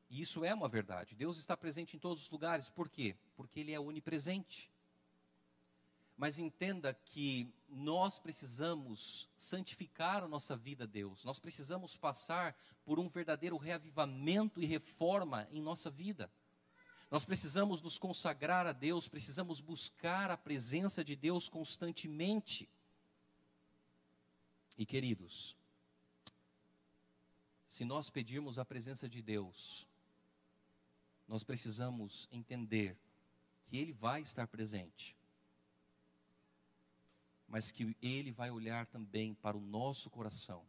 E 0.10 0.22
isso 0.22 0.46
é 0.46 0.54
uma 0.54 0.70
verdade. 0.70 1.14
Deus 1.14 1.38
está 1.38 1.58
presente 1.58 1.98
em 1.98 2.00
todos 2.00 2.24
os 2.24 2.30
lugares. 2.30 2.70
Por 2.70 2.88
quê? 2.88 3.18
Porque 3.36 3.60
Ele 3.60 3.74
é 3.74 3.80
onipresente. 3.82 4.71
Mas 6.18 6.38
entenda 6.38 6.94
que 6.94 7.52
nós 7.68 8.20
precisamos 8.20 9.30
santificar 9.36 10.24
a 10.24 10.28
nossa 10.28 10.56
vida 10.56 10.84
a 10.84 10.88
Deus. 10.88 11.24
Nós 11.24 11.40
precisamos 11.40 11.96
passar 11.96 12.56
por 12.86 13.00
um 13.00 13.08
verdadeiro 13.08 13.58
reavivamento 13.58 14.62
e 14.62 14.66
reforma 14.66 15.48
em 15.52 15.62
nossa 15.62 15.90
vida. 15.90 16.32
Nós 17.10 17.26
precisamos 17.26 17.82
nos 17.82 17.98
consagrar 17.98 18.66
a 18.66 18.72
Deus, 18.72 19.08
precisamos 19.08 19.60
buscar 19.60 20.32
a 20.32 20.38
presença 20.38 21.04
de 21.04 21.16
Deus 21.16 21.50
constantemente. 21.50 22.70
E 24.78 24.86
queridos, 24.86 25.56
se 27.66 27.86
nós 27.86 28.10
pedirmos 28.10 28.58
a 28.58 28.66
presença 28.66 29.08
de 29.10 29.22
Deus, 29.22 29.88
nós 31.28 31.44
precisamos 31.44 32.28
entender 32.32 32.98
que 33.66 33.78
Ele 33.78 33.94
vai 33.94 34.22
estar 34.22 34.48
presente, 34.48 35.16
mas 37.52 37.70
que 37.70 37.94
Ele 38.02 38.32
vai 38.32 38.50
olhar 38.50 38.86
também 38.86 39.34
para 39.34 39.58
o 39.58 39.62
nosso 39.62 40.10
coração, 40.10 40.66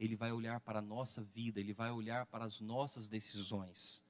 Ele 0.00 0.16
vai 0.16 0.32
olhar 0.32 0.58
para 0.58 0.80
a 0.80 0.82
nossa 0.82 1.22
vida, 1.22 1.60
Ele 1.60 1.72
vai 1.72 1.92
olhar 1.92 2.26
para 2.26 2.44
as 2.44 2.60
nossas 2.60 3.08
decisões 3.08 4.02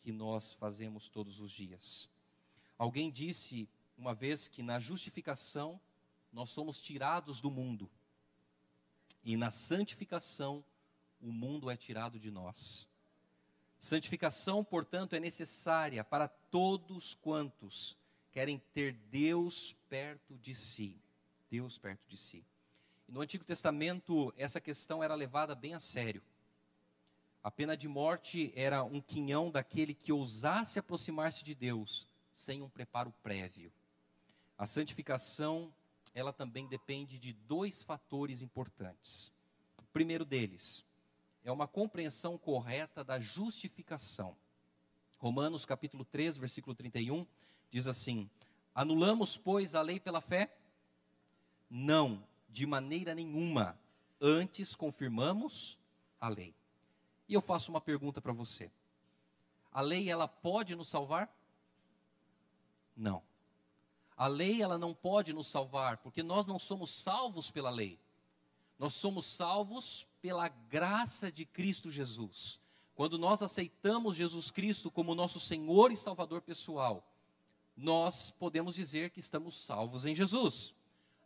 que 0.00 0.12
nós 0.12 0.52
fazemos 0.52 1.08
todos 1.08 1.40
os 1.40 1.50
dias. 1.50 2.08
Alguém 2.78 3.10
disse 3.10 3.68
uma 3.98 4.14
vez 4.14 4.46
que 4.46 4.62
na 4.62 4.78
justificação 4.78 5.80
nós 6.32 6.50
somos 6.50 6.80
tirados 6.80 7.40
do 7.40 7.50
mundo 7.50 7.90
e 9.24 9.36
na 9.36 9.50
santificação 9.50 10.64
o 11.20 11.32
mundo 11.32 11.68
é 11.68 11.76
tirado 11.76 12.16
de 12.16 12.30
nós. 12.30 12.86
Santificação, 13.76 14.62
portanto, 14.62 15.16
é 15.16 15.20
necessária 15.20 16.04
para 16.04 16.28
todos 16.28 17.16
quantos 17.16 17.96
querem 18.30 18.56
ter 18.72 18.92
Deus 19.10 19.76
perto 19.88 20.38
de 20.38 20.54
si. 20.54 21.02
Deus 21.50 21.76
perto 21.76 22.06
de 22.06 22.16
si. 22.16 22.44
E 23.08 23.12
no 23.12 23.20
Antigo 23.20 23.44
Testamento, 23.44 24.32
essa 24.36 24.60
questão 24.60 25.02
era 25.02 25.14
levada 25.16 25.54
bem 25.54 25.74
a 25.74 25.80
sério. 25.80 26.22
A 27.42 27.50
pena 27.50 27.76
de 27.76 27.88
morte 27.88 28.52
era 28.54 28.84
um 28.84 29.00
quinhão 29.00 29.50
daquele 29.50 29.92
que 29.92 30.12
ousasse 30.12 30.78
aproximar-se 30.78 31.42
de 31.42 31.54
Deus 31.54 32.06
sem 32.32 32.62
um 32.62 32.68
preparo 32.68 33.12
prévio. 33.22 33.72
A 34.56 34.64
santificação, 34.64 35.74
ela 36.14 36.32
também 36.32 36.68
depende 36.68 37.18
de 37.18 37.32
dois 37.32 37.82
fatores 37.82 38.42
importantes. 38.42 39.32
O 39.82 39.86
primeiro 39.92 40.24
deles 40.24 40.84
é 41.42 41.50
uma 41.50 41.66
compreensão 41.66 42.38
correta 42.38 43.02
da 43.02 43.18
justificação. 43.18 44.36
Romanos 45.18 45.64
capítulo 45.64 46.04
3, 46.04 46.36
versículo 46.36 46.76
31 46.76 47.26
diz 47.70 47.88
assim: 47.88 48.30
Anulamos, 48.74 49.36
pois, 49.36 49.74
a 49.74 49.82
lei 49.82 49.98
pela 49.98 50.20
fé? 50.20 50.59
Não, 51.70 52.26
de 52.48 52.66
maneira 52.66 53.14
nenhuma. 53.14 53.78
Antes 54.20 54.74
confirmamos 54.74 55.78
a 56.20 56.28
lei. 56.28 56.54
E 57.28 57.34
eu 57.34 57.40
faço 57.40 57.70
uma 57.70 57.80
pergunta 57.80 58.20
para 58.20 58.32
você. 58.32 58.70
A 59.72 59.80
lei 59.80 60.10
ela 60.10 60.26
pode 60.26 60.74
nos 60.74 60.88
salvar? 60.88 61.32
Não. 62.96 63.22
A 64.16 64.26
lei 64.26 64.60
ela 64.60 64.76
não 64.76 64.92
pode 64.92 65.32
nos 65.32 65.46
salvar, 65.46 65.98
porque 65.98 66.22
nós 66.22 66.46
não 66.46 66.58
somos 66.58 66.90
salvos 66.90 67.50
pela 67.50 67.70
lei. 67.70 67.98
Nós 68.78 68.94
somos 68.94 69.24
salvos 69.24 70.08
pela 70.20 70.48
graça 70.48 71.30
de 71.30 71.44
Cristo 71.44 71.90
Jesus. 71.90 72.60
Quando 72.94 73.16
nós 73.16 73.42
aceitamos 73.42 74.16
Jesus 74.16 74.50
Cristo 74.50 74.90
como 74.90 75.14
nosso 75.14 75.38
Senhor 75.38 75.92
e 75.92 75.96
Salvador 75.96 76.42
pessoal, 76.42 77.06
nós 77.76 78.30
podemos 78.30 78.74
dizer 78.74 79.10
que 79.10 79.20
estamos 79.20 79.62
salvos 79.62 80.04
em 80.04 80.14
Jesus. 80.14 80.74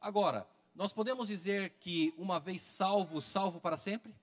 Agora, 0.05 0.47
nós 0.75 0.93
podemos 0.93 1.29
dizer 1.29 1.71
que 1.81 2.13
uma 2.19 2.39
vez 2.39 2.61
salvo, 2.61 3.23
salvo 3.23 3.59
para 3.59 3.75
sempre? 3.75 4.15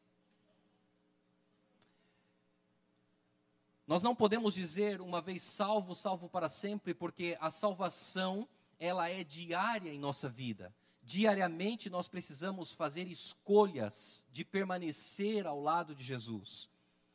Nós 3.88 4.04
não 4.04 4.16
podemos 4.16 4.54
dizer 4.54 5.02
uma 5.02 5.20
vez 5.24 5.42
salvo, 5.42 5.96
salvo 5.96 6.30
para 6.30 6.48
sempre, 6.48 6.94
porque 6.94 7.36
a 7.42 7.50
salvação, 7.50 8.48
ela 8.80 9.10
é 9.10 9.24
diária 9.24 9.92
em 9.92 9.98
nossa 9.98 10.30
vida. 10.30 10.72
Diariamente 11.02 11.90
nós 11.90 12.08
precisamos 12.08 12.72
fazer 12.72 13.08
escolhas 13.08 14.24
de 14.32 14.46
permanecer 14.46 15.48
ao 15.48 15.60
lado 15.60 15.96
de 15.96 16.04
Jesus. 16.04 16.70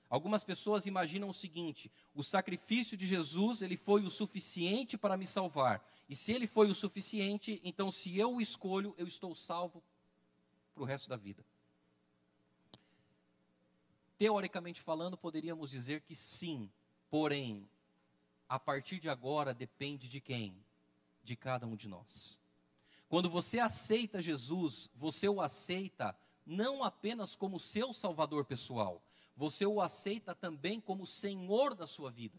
Algumas 0.08 0.44
pessoas 0.44 0.86
imaginam 0.86 1.28
o 1.28 1.34
seguinte: 1.34 1.90
o 2.14 2.22
sacrifício 2.22 2.96
de 2.96 3.06
Jesus, 3.06 3.62
ele 3.62 3.76
foi 3.76 4.02
o 4.02 4.10
suficiente 4.10 4.96
para 4.96 5.16
me 5.16 5.26
salvar. 5.26 5.84
E 6.08 6.14
se 6.14 6.32
ele 6.32 6.46
foi 6.46 6.70
o 6.70 6.74
suficiente, 6.74 7.60
então 7.64 7.90
se 7.90 8.16
eu 8.18 8.34
o 8.34 8.40
escolho, 8.40 8.94
eu 8.96 9.06
estou 9.06 9.34
salvo 9.34 9.82
para 10.74 10.82
o 10.82 10.86
resto 10.86 11.08
da 11.08 11.16
vida. 11.16 11.44
Teoricamente 14.16 14.80
falando, 14.80 15.16
poderíamos 15.16 15.70
dizer 15.70 16.00
que 16.00 16.14
sim, 16.14 16.70
porém, 17.10 17.68
a 18.48 18.58
partir 18.58 18.98
de 18.98 19.08
agora 19.08 19.52
depende 19.52 20.08
de 20.08 20.20
quem? 20.20 20.56
De 21.22 21.36
cada 21.36 21.66
um 21.66 21.76
de 21.76 21.88
nós. 21.88 22.38
Quando 23.08 23.28
você 23.28 23.58
aceita 23.58 24.22
Jesus, 24.22 24.90
você 24.94 25.28
o 25.28 25.40
aceita 25.40 26.16
não 26.44 26.82
apenas 26.82 27.34
como 27.34 27.58
seu 27.58 27.92
salvador 27.92 28.44
pessoal, 28.44 29.02
você 29.36 29.66
o 29.66 29.82
aceita 29.82 30.34
também 30.34 30.80
como 30.80 31.06
Senhor 31.06 31.74
da 31.74 31.86
sua 31.86 32.10
vida. 32.10 32.38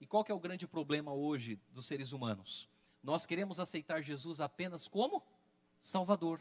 E 0.00 0.06
qual 0.06 0.24
que 0.24 0.32
é 0.32 0.34
o 0.34 0.40
grande 0.40 0.66
problema 0.66 1.12
hoje 1.12 1.60
dos 1.70 1.86
seres 1.86 2.12
humanos? 2.12 2.68
Nós 3.02 3.26
queremos 3.26 3.60
aceitar 3.60 4.00
Jesus 4.02 4.40
apenas 4.40 4.88
como 4.88 5.22
Salvador. 5.80 6.40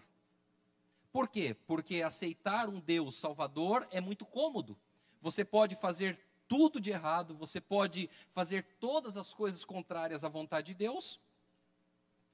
Por 1.12 1.28
quê? 1.28 1.56
Porque 1.66 2.02
aceitar 2.02 2.70
um 2.70 2.80
Deus 2.80 3.16
Salvador 3.16 3.86
é 3.92 4.00
muito 4.00 4.26
cômodo. 4.26 4.78
Você 5.22 5.44
pode 5.44 5.76
fazer 5.76 6.18
tudo 6.48 6.80
de 6.80 6.92
errado, 6.92 7.36
você 7.36 7.60
pode 7.60 8.10
fazer 8.32 8.64
todas 8.80 9.18
as 9.18 9.34
coisas 9.34 9.66
contrárias 9.66 10.24
à 10.24 10.30
vontade 10.30 10.68
de 10.68 10.76
Deus 10.76 11.20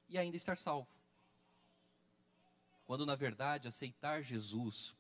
e 0.08 0.18
ainda 0.18 0.38
estar 0.38 0.58
salvo. 0.58 0.88
Quando 2.86 3.06
na 3.06 3.16
verdade 3.16 3.68
aceitar 3.68 4.22
Jesus 4.22 4.96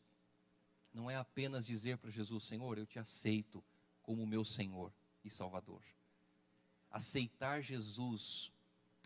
não 0.93 1.09
é 1.09 1.15
apenas 1.15 1.65
dizer 1.65 1.97
para 1.97 2.11
Jesus: 2.11 2.43
Senhor, 2.43 2.77
eu 2.77 2.85
te 2.85 2.99
aceito 2.99 3.63
como 4.01 4.27
meu 4.27 4.45
Senhor 4.45 4.93
e 5.23 5.29
Salvador. 5.29 5.81
Aceitar 6.91 7.61
Jesus 7.61 8.51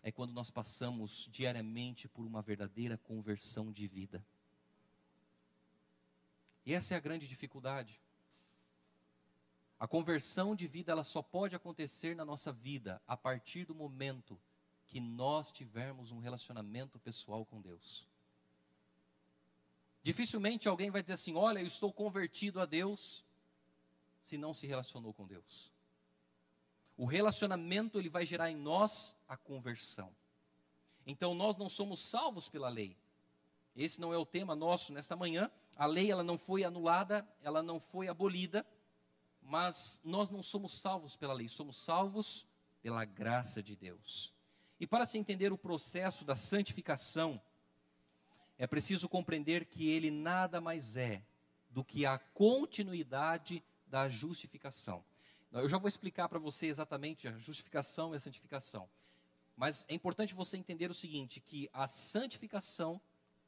é 0.04 0.12
quando 0.12 0.34
nós 0.34 0.50
passamos 0.50 1.28
diariamente 1.32 2.08
por 2.08 2.26
uma 2.26 2.41
verdadeira 2.41 2.97
conversão 2.97 3.71
de 3.71 3.88
vida. 3.88 4.26
E 6.65 6.73
essa 6.73 6.93
é 6.93 6.97
a 6.97 7.00
grande 7.00 7.28
dificuldade. 7.28 8.02
A 9.80 9.88
conversão 9.88 10.56
de 10.56 10.67
vida 10.67 10.91
ela 10.91 11.04
só 11.04 11.21
pode 11.21 11.56
acontecer 11.56 12.15
na 12.15 12.26
nossa 12.26 12.52
vida 12.52 13.02
a 13.08 13.15
partir 13.15 13.65
do 13.65 13.76
momento 13.76 14.39
que 14.88 15.00
nós 15.00 15.52
tivermos 15.52 16.12
um 16.12 16.19
relacionamento 16.19 16.97
pessoal 17.00 17.45
com 17.45 17.62
Deus. 17.62 18.07
Dificilmente 20.08 20.70
alguém 20.70 20.89
vai 20.89 21.02
dizer 21.02 21.15
assim: 21.15 21.36
Olha, 21.36 21.60
eu 21.60 21.67
estou 21.67 21.91
convertido 21.91 22.62
a 22.62 22.65
Deus, 22.65 23.26
se 24.22 24.38
não 24.38 24.54
se 24.54 24.65
relacionou 24.65 25.12
com 25.12 25.28
Deus. 25.28 25.70
O 26.96 27.04
relacionamento 27.04 28.00
ele 28.00 28.08
vai 28.08 28.26
gerar 28.26 28.50
em 28.50 28.56
nós 28.56 29.20
a 29.28 29.36
conversão. 29.36 30.10
Então 31.06 31.36
nós 31.36 31.58
não 31.58 31.67
somos 31.67 32.00
salvos 32.00 32.48
pela 32.48 32.70
lei. 32.70 32.96
Esse 33.76 34.00
não 34.00 34.13
é 34.13 34.17
o 34.17 34.26
tema 34.26 34.56
nosso 34.56 34.93
nesta 34.93 35.13
manhã. 35.13 35.52
A 35.76 35.86
lei 35.86 36.10
ela 36.10 36.24
não 36.24 36.38
foi 36.38 36.63
anulada, 36.63 37.28
ela 37.43 37.62
não 37.62 37.78
foi 37.78 38.08
abolida, 38.08 38.65
mas 39.41 40.00
nós 40.06 40.32
não 40.32 40.41
somos 40.41 40.80
salvos 40.80 41.17
pela 41.17 41.34
lei, 41.34 41.50
somos 41.50 41.76
salvos 41.76 42.48
pela 42.82 43.04
graça 43.04 43.62
de 43.62 43.76
Deus. 43.76 44.34
E 44.80 44.88
para 44.88 45.06
se 45.06 45.17
entender 45.17 45.52
o 45.52 45.58
processo 45.58 46.24
da 46.24 46.38
santificação, 46.38 47.41
é 48.58 48.65
preciso 48.65 49.08
compreender 49.08 49.65
que 49.65 49.89
ele 49.89 50.10
nada 50.10 50.60
mais 50.60 50.98
é 50.98 51.22
do 51.70 51.84
que 51.84 52.06
a 52.06 52.17
continuidade 52.17 53.63
da 53.86 54.10
justificação. 54.10 55.04
Eu 55.52 55.70
já 55.70 55.78
vou 55.78 55.88
explicar 55.88 56.28
para 56.28 56.39
você 56.39 56.67
exatamente 56.67 57.28
a 57.28 57.38
justificação 57.38 58.13
e 58.13 58.17
a 58.17 58.20
santificação. 58.20 58.89
Mas 59.56 59.86
é 59.89 59.93
importante 59.93 60.34
você 60.34 60.58
entender 60.58 60.91
o 60.91 60.93
seguinte, 60.93 61.39
que 61.39 61.70
a 61.74 61.88
santificação 61.88 63.02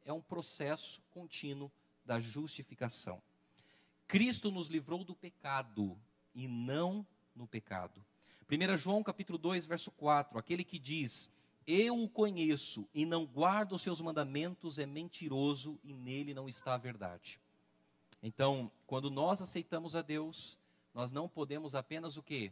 é 0.05 0.13
um 0.13 0.21
processo 0.21 1.01
contínuo 1.11 1.71
da 2.05 2.19
justificação. 2.19 3.21
Cristo 4.07 4.49
nos 4.49 4.69
livrou 4.69 5.03
do 5.03 5.15
pecado 5.15 5.99
e 6.33 6.47
não 6.47 7.05
no 7.35 7.45
pecado. 7.45 8.03
1 8.49 8.77
João 8.77 9.03
capítulo 9.03 9.37
2, 9.37 9.67
verso 9.67 9.91
4, 9.91 10.39
aquele 10.39 10.63
que 10.63 10.79
diz: 10.79 11.29
eu 11.67 12.01
o 12.01 12.09
conheço 12.09 12.87
e 12.93 13.05
não 13.05 13.25
guardo 13.25 13.73
os 13.73 13.81
seus 13.81 14.01
mandamentos 14.01 14.79
é 14.79 14.85
mentiroso 14.85 15.79
e 15.83 15.93
nele 15.93 16.33
não 16.33 16.49
está 16.49 16.73
a 16.73 16.77
verdade. 16.77 17.39
Então, 18.21 18.71
quando 18.85 19.09
nós 19.09 19.41
aceitamos 19.41 19.95
a 19.95 20.01
Deus, 20.01 20.57
nós 20.93 21.11
não 21.11 21.29
podemos 21.29 21.75
apenas 21.75 22.17
o 22.17 22.23
que? 22.23 22.51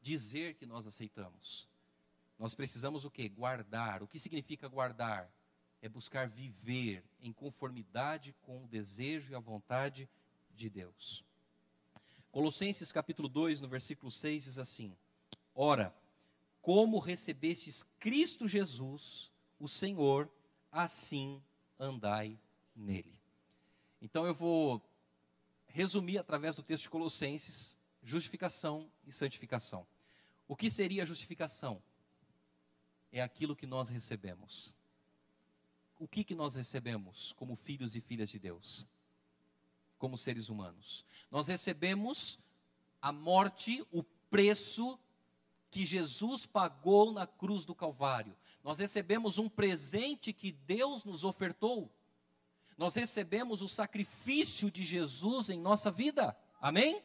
Dizer 0.00 0.54
que 0.54 0.66
nós 0.66 0.86
aceitamos. 0.86 1.68
Nós 2.38 2.54
precisamos 2.54 3.04
o 3.04 3.10
que? 3.10 3.28
Guardar. 3.28 4.02
O 4.02 4.08
que 4.08 4.18
significa 4.18 4.68
guardar? 4.68 5.30
É 5.80 5.88
buscar 5.88 6.28
viver 6.28 7.04
em 7.20 7.32
conformidade 7.32 8.34
com 8.42 8.64
o 8.64 8.68
desejo 8.68 9.32
e 9.32 9.34
a 9.34 9.40
vontade 9.40 10.08
de 10.54 10.68
Deus. 10.68 11.24
Colossenses 12.32 12.92
capítulo 12.92 13.28
2, 13.28 13.60
no 13.60 13.68
versículo 13.68 14.10
6 14.10 14.44
diz 14.44 14.58
assim: 14.58 14.96
Ora, 15.54 15.94
como 16.66 16.98
recebestes 16.98 17.84
Cristo 18.00 18.48
Jesus, 18.48 19.30
o 19.56 19.68
Senhor, 19.68 20.28
assim 20.72 21.40
andai 21.78 22.40
nele. 22.74 23.16
Então 24.02 24.26
eu 24.26 24.34
vou 24.34 24.82
resumir 25.68 26.18
através 26.18 26.56
do 26.56 26.64
texto 26.64 26.82
de 26.82 26.90
Colossenses 26.90 27.78
justificação 28.02 28.90
e 29.06 29.12
santificação. 29.12 29.86
O 30.48 30.56
que 30.56 30.68
seria 30.68 31.04
a 31.04 31.06
justificação? 31.06 31.80
É 33.12 33.22
aquilo 33.22 33.54
que 33.54 33.64
nós 33.64 33.88
recebemos. 33.88 34.74
O 36.00 36.08
que, 36.08 36.24
que 36.24 36.34
nós 36.34 36.56
recebemos 36.56 37.32
como 37.34 37.54
filhos 37.54 37.94
e 37.94 38.00
filhas 38.00 38.28
de 38.28 38.40
Deus? 38.40 38.84
Como 39.98 40.18
seres 40.18 40.48
humanos? 40.48 41.04
Nós 41.30 41.46
recebemos 41.46 42.40
a 43.00 43.12
morte, 43.12 43.86
o 43.92 44.02
preço 44.02 44.98
que 45.76 45.84
Jesus 45.84 46.46
pagou 46.46 47.12
na 47.12 47.26
cruz 47.26 47.66
do 47.66 47.74
Calvário. 47.74 48.34
Nós 48.64 48.78
recebemos 48.78 49.36
um 49.36 49.46
presente 49.46 50.32
que 50.32 50.50
Deus 50.50 51.04
nos 51.04 51.22
ofertou. 51.22 51.92
Nós 52.78 52.94
recebemos 52.94 53.60
o 53.60 53.68
sacrifício 53.68 54.70
de 54.70 54.82
Jesus 54.82 55.50
em 55.50 55.60
nossa 55.60 55.90
vida. 55.90 56.34
Amém? 56.62 57.04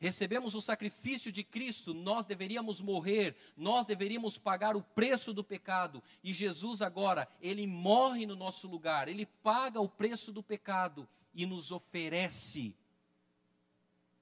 Recebemos 0.00 0.56
o 0.56 0.60
sacrifício 0.60 1.30
de 1.30 1.44
Cristo, 1.44 1.94
nós 1.94 2.26
deveríamos 2.26 2.80
morrer, 2.80 3.36
nós 3.56 3.86
deveríamos 3.86 4.38
pagar 4.38 4.76
o 4.76 4.82
preço 4.82 5.32
do 5.32 5.44
pecado, 5.44 6.02
e 6.20 6.34
Jesus 6.34 6.82
agora, 6.82 7.28
ele 7.40 7.64
morre 7.64 8.26
no 8.26 8.34
nosso 8.34 8.66
lugar, 8.66 9.06
ele 9.06 9.24
paga 9.24 9.80
o 9.80 9.88
preço 9.88 10.32
do 10.32 10.42
pecado 10.42 11.08
e 11.32 11.46
nos 11.46 11.70
oferece 11.70 12.74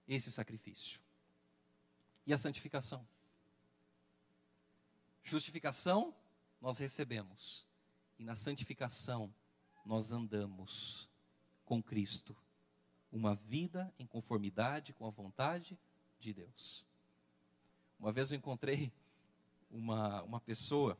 esse 0.06 0.30
sacrifício. 0.30 1.00
E 2.26 2.34
a 2.34 2.38
santificação? 2.38 3.02
Justificação, 5.22 6.14
nós 6.60 6.78
recebemos. 6.78 7.66
E 8.18 8.24
na 8.24 8.36
santificação, 8.36 9.32
nós 9.84 10.12
andamos 10.12 11.08
com 11.64 11.82
Cristo. 11.82 12.36
Uma 13.10 13.34
vida 13.34 13.92
em 13.98 14.06
conformidade 14.06 14.92
com 14.92 15.06
a 15.06 15.10
vontade 15.10 15.78
de 16.18 16.32
Deus. 16.32 16.86
Uma 17.98 18.12
vez 18.12 18.32
eu 18.32 18.38
encontrei 18.38 18.92
uma, 19.70 20.22
uma 20.22 20.40
pessoa 20.40 20.98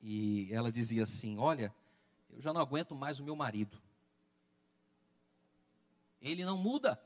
e 0.00 0.52
ela 0.52 0.72
dizia 0.72 1.04
assim: 1.04 1.38
Olha, 1.38 1.74
eu 2.30 2.40
já 2.40 2.52
não 2.52 2.60
aguento 2.60 2.94
mais 2.94 3.20
o 3.20 3.24
meu 3.24 3.36
marido. 3.36 3.80
Ele 6.20 6.44
não 6.44 6.56
muda. 6.56 7.00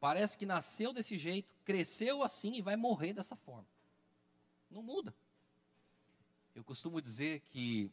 Parece 0.00 0.36
que 0.36 0.44
nasceu 0.44 0.92
desse 0.92 1.16
jeito, 1.16 1.54
cresceu 1.64 2.22
assim 2.22 2.54
e 2.56 2.62
vai 2.62 2.76
morrer 2.76 3.12
dessa 3.12 3.36
forma. 3.36 3.66
Não 4.72 4.82
muda. 4.82 5.14
Eu 6.54 6.64
costumo 6.64 7.00
dizer 7.00 7.40
que 7.40 7.90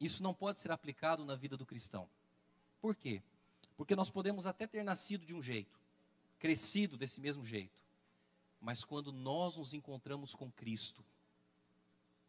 isso 0.00 0.22
não 0.22 0.32
pode 0.32 0.60
ser 0.60 0.70
aplicado 0.70 1.24
na 1.24 1.34
vida 1.34 1.56
do 1.56 1.66
cristão. 1.66 2.08
Por 2.80 2.94
quê? 2.94 3.22
Porque 3.76 3.96
nós 3.96 4.10
podemos 4.10 4.46
até 4.46 4.66
ter 4.66 4.82
nascido 4.84 5.26
de 5.26 5.34
um 5.34 5.42
jeito, 5.42 5.78
crescido 6.38 6.96
desse 6.96 7.20
mesmo 7.20 7.44
jeito, 7.44 7.82
mas 8.60 8.84
quando 8.84 9.12
nós 9.12 9.58
nos 9.58 9.74
encontramos 9.74 10.34
com 10.34 10.50
Cristo, 10.52 11.04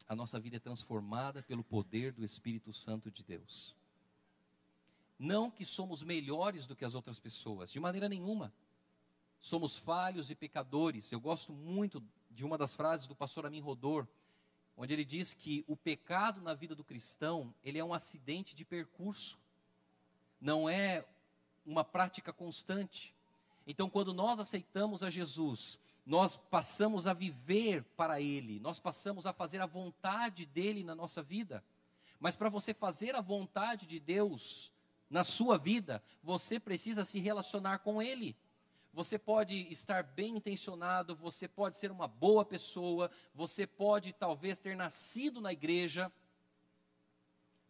a 0.08 0.16
nossa 0.16 0.40
vida 0.40 0.58
é 0.58 0.60
transformada 0.60 1.42
pelo 1.44 1.64
poder 1.64 2.12
do 2.12 2.24
Espírito 2.24 2.74
Santo 2.74 3.10
de 3.12 3.24
Deus. 3.24 3.76
Não 5.18 5.50
que 5.50 5.64
somos 5.64 6.04
melhores 6.04 6.66
do 6.68 6.76
que 6.76 6.86
as 6.86 6.96
outras 6.96 7.20
pessoas, 7.20 7.72
de 7.72 7.80
maneira 7.80 8.10
nenhuma. 8.10 8.52
Somos 9.40 9.78
falhos 9.78 10.30
e 10.30 10.36
pecadores. 10.36 11.12
Eu 11.12 11.20
gosto 11.20 11.54
muito 11.54 12.04
de 12.34 12.44
uma 12.44 12.58
das 12.58 12.74
frases 12.74 13.08
do 13.08 13.16
pastor 13.16 13.46
Amin 13.46 13.60
Rodor, 13.60 14.08
onde 14.76 14.94
ele 14.94 15.06
diz 15.06 15.34
que 15.34 15.64
o 15.68 15.76
pecado 15.76 16.42
na 16.42 16.54
vida 16.54 16.76
do 16.76 16.84
cristão, 16.84 17.54
ele 17.64 17.78
é 17.78 17.84
um 17.84 17.94
acidente 17.94 18.56
de 18.56 18.66
percurso. 18.66 19.40
Não 20.42 20.68
é 20.68 21.06
uma 21.66 21.84
prática 21.84 22.34
constante. 22.34 23.14
Então, 23.66 23.90
quando 23.90 24.14
nós 24.14 24.40
aceitamos 24.40 25.04
a 25.04 25.10
Jesus, 25.10 25.80
nós 26.06 26.36
passamos 26.36 27.08
a 27.08 27.14
viver 27.14 27.84
para 27.96 28.20
Ele, 28.20 28.60
nós 28.60 28.80
passamos 28.80 29.26
a 29.26 29.32
fazer 29.32 29.62
a 29.62 29.66
vontade 29.66 30.46
dEle 30.46 30.84
na 30.84 30.94
nossa 30.94 31.22
vida. 31.22 31.64
Mas 32.20 32.36
para 32.36 32.50
você 32.50 32.74
fazer 32.74 33.16
a 33.16 33.22
vontade 33.22 33.86
de 33.86 34.00
Deus 34.00 34.72
na 35.10 35.24
sua 35.24 35.58
vida, 35.58 36.04
você 36.22 36.60
precisa 36.60 37.06
se 37.06 37.20
relacionar 37.20 37.80
com 37.80 38.02
Ele. 38.02 38.36
Você 38.94 39.18
pode 39.18 39.56
estar 39.72 40.04
bem 40.04 40.38
intencionado, 40.38 41.16
você 41.16 41.48
pode 41.48 41.76
ser 41.78 41.92
uma 41.92 42.08
boa 42.08 42.46
pessoa, 42.46 43.10
você 43.34 43.66
pode 43.66 44.14
talvez 44.14 44.60
ter 44.60 44.76
nascido 44.76 45.42
na 45.42 45.52
igreja, 45.52 46.12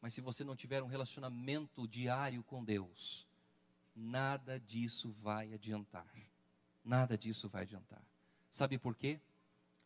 mas 0.02 0.14
se 0.14 0.20
você 0.20 0.44
não 0.44 0.54
tiver 0.54 0.84
um 0.84 0.88
relacionamento 0.88 1.88
diário 1.88 2.44
com 2.44 2.62
Deus, 2.62 3.26
nada 3.96 4.60
disso 4.60 5.14
vai 5.14 5.54
adiantar. 5.54 6.06
Nada 6.84 7.18
disso 7.18 7.48
vai 7.48 7.62
adiantar. 7.62 8.04
Sabe 8.52 8.78
por 8.78 8.94
quê? 8.94 9.22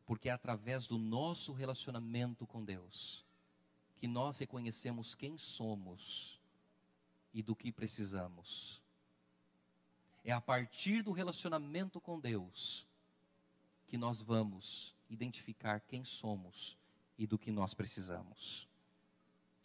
Porque 0.08 0.30
é 0.30 0.32
através 0.32 0.88
do 0.88 0.98
nosso 0.98 1.54
relacionamento 1.54 2.48
com 2.48 2.66
Deus 2.66 3.24
que 3.98 4.08
nós 4.08 4.40
reconhecemos 4.40 5.14
quem 5.14 5.38
somos 5.38 6.40
e 7.32 7.44
do 7.44 7.56
que 7.56 7.72
precisamos. 7.72 8.82
É 10.28 10.34
a 10.34 10.42
partir 10.42 11.04
do 11.04 11.14
relacionamento 11.14 12.02
com 12.02 12.20
Deus 12.20 12.86
que 13.88 13.98
nós 13.98 14.22
vamos 14.22 14.94
identificar 15.10 15.80
quem 15.80 16.04
somos 16.04 16.78
e 17.18 17.26
do 17.26 17.40
que 17.40 17.50
nós 17.50 17.74
precisamos. 17.74 18.68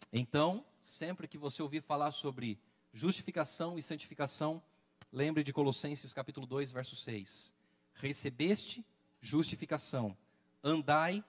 Então, 0.09 0.65
sempre 0.81 1.27
que 1.27 1.37
você 1.37 1.61
ouvir 1.61 1.83
falar 1.83 2.11
sobre 2.11 2.57
justificação 2.93 3.77
e 3.77 3.83
santificação, 3.83 4.63
lembre 5.11 5.43
de 5.43 5.51
Colossenses 5.51 6.13
capítulo 6.13 6.47
2, 6.47 6.71
verso 6.71 6.95
6. 6.95 7.53
Recebeste 7.95 8.85
justificação, 9.19 10.17
andai 10.63 11.21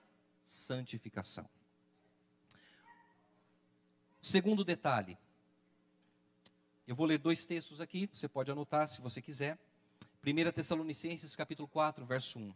santificação. 0.45 1.45
Segundo 4.21 4.63
detalhe, 4.63 5.17
eu 6.87 6.95
vou 6.95 7.05
ler 7.07 7.17
dois 7.17 7.45
textos 7.45 7.81
aqui, 7.81 8.07
você 8.13 8.27
pode 8.27 8.51
anotar 8.51 8.87
se 8.87 9.01
você 9.01 9.21
quiser. 9.21 9.57
1 10.23 10.51
Tessalonicenses 10.51 11.35
capítulo 11.35 11.67
4, 11.67 12.05
verso 12.05 12.37
1. 12.37 12.53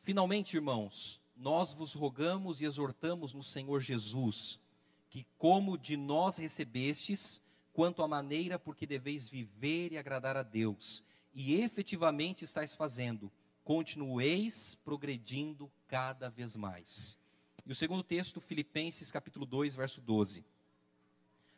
Finalmente, 0.00 0.56
irmãos, 0.56 1.20
nós 1.36 1.72
vos 1.72 1.94
rogamos 1.94 2.60
e 2.60 2.64
exortamos 2.64 3.32
no 3.32 3.42
Senhor 3.42 3.80
Jesus, 3.80 4.60
que 5.08 5.24
como 5.38 5.78
de 5.78 5.96
nós 5.96 6.36
recebestes, 6.36 7.40
quanto 7.72 8.02
à 8.02 8.08
maneira 8.08 8.58
por 8.58 8.74
que 8.74 8.86
deveis 8.86 9.28
viver 9.28 9.92
e 9.92 9.98
agradar 9.98 10.36
a 10.36 10.42
Deus, 10.42 11.04
e 11.32 11.54
efetivamente 11.60 12.44
estáis 12.44 12.74
fazendo, 12.74 13.30
continueis 13.62 14.76
progredindo 14.84 15.70
cada 15.86 16.28
vez 16.28 16.56
mais. 16.56 17.16
E 17.64 17.70
o 17.70 17.74
segundo 17.74 18.02
texto, 18.02 18.40
Filipenses 18.40 19.10
capítulo 19.10 19.46
2, 19.46 19.74
verso 19.74 20.00
12. 20.00 20.44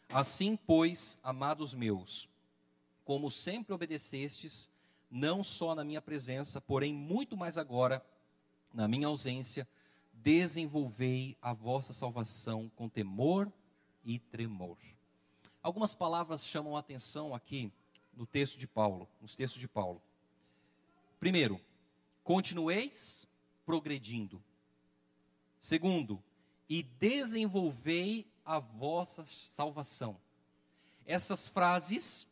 Assim, 0.09 0.57
pois, 0.57 1.19
amados 1.23 1.75
meus, 1.75 2.29
como 3.05 3.31
sempre 3.31 3.75
obedecestes, 3.75 4.71
não 5.11 5.43
só 5.43 5.75
na 5.75 5.85
minha 5.85 6.01
presença, 6.01 6.61
porém 6.61 6.93
muito 6.93 7.37
mais 7.37 7.59
agora, 7.59 8.05
na 8.73 8.87
minha 8.87 9.07
ausência, 9.07 9.69
desenvolvei 10.13 11.37
a 11.41 11.53
vossa 11.53 11.93
salvação 11.93 12.71
com 12.75 12.89
temor 12.89 13.53
e 14.05 14.19
tremor. 14.19 14.79
Algumas 15.63 15.95
palavras 15.95 16.45
chamam 16.45 16.77
a 16.77 16.81
atenção 16.81 17.35
aqui 17.35 17.73
no 18.15 18.27
texto 18.27 18.59
de 18.59 18.67
Paulo, 18.67 19.09
nos 19.21 19.35
textos 19.35 19.61
de 19.61 19.69
Paulo. 19.69 20.01
Primeiro, 21.19 21.61
continueis 22.23 23.27
progredindo. 23.65 24.43
Segundo, 25.59 26.23
e 26.69 26.83
desenvolvei 26.83 28.27
a 28.47 28.61
vossa 28.61 29.27
salvação. 29.27 30.17
Essas 31.05 31.49
frases 31.49 32.27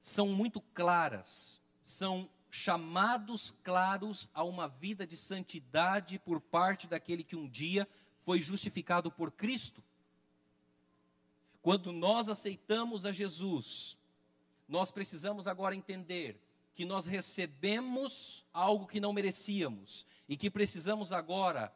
são 0.00 0.28
muito 0.28 0.60
claras, 0.60 1.60
são 1.82 2.28
chamados 2.50 3.50
claros 3.62 4.30
a 4.32 4.42
uma 4.42 4.66
vida 4.66 5.06
de 5.06 5.16
santidade 5.16 6.18
por 6.18 6.40
parte 6.40 6.86
daquele 6.86 7.22
que 7.22 7.36
um 7.36 7.46
dia 7.46 7.86
foi 8.20 8.40
justificado 8.40 9.10
por 9.10 9.30
Cristo. 9.30 9.84
Quando 11.60 11.92
nós 11.92 12.28
aceitamos 12.28 13.04
a 13.04 13.12
Jesus, 13.12 13.98
nós 14.68 14.90
precisamos 14.90 15.46
agora 15.46 15.76
entender 15.76 16.40
que 16.74 16.84
nós 16.84 17.06
recebemos 17.06 18.44
algo 18.52 18.86
que 18.86 19.00
não 19.00 19.12
merecíamos 19.12 20.06
e 20.28 20.36
que 20.36 20.50
precisamos 20.50 21.12
agora 21.12 21.72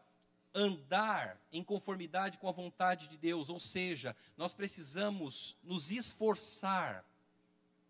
andar 0.55 1.40
em 1.53 1.62
conformidade 1.62 2.38
com 2.38 2.48
a 2.48 2.53
vontade 2.53 3.09
de 3.09 3.16
Deus, 3.16 3.48
ou 3.48 3.61
seja, 3.61 4.16
nós 4.36 4.53
precisamos 4.53 5.57
nos 5.62 5.90
esforçar 5.90 7.05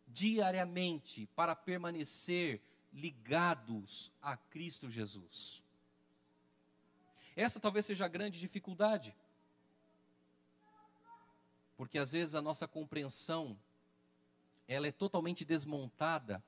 diariamente 0.06 1.26
para 1.34 1.54
permanecer 1.56 2.60
ligados 2.92 4.12
a 4.20 4.36
Cristo 4.36 4.90
Jesus. 4.90 5.62
Essa 7.36 7.60
talvez 7.60 7.86
seja 7.86 8.04
a 8.04 8.08
grande 8.08 8.38
dificuldade, 8.38 9.14
porque 11.76 11.98
às 11.98 12.12
vezes 12.12 12.34
a 12.34 12.42
nossa 12.42 12.68
compreensão 12.68 13.58
ela 14.68 14.86
é 14.86 14.92
totalmente 14.92 15.44
desmontada 15.44 16.42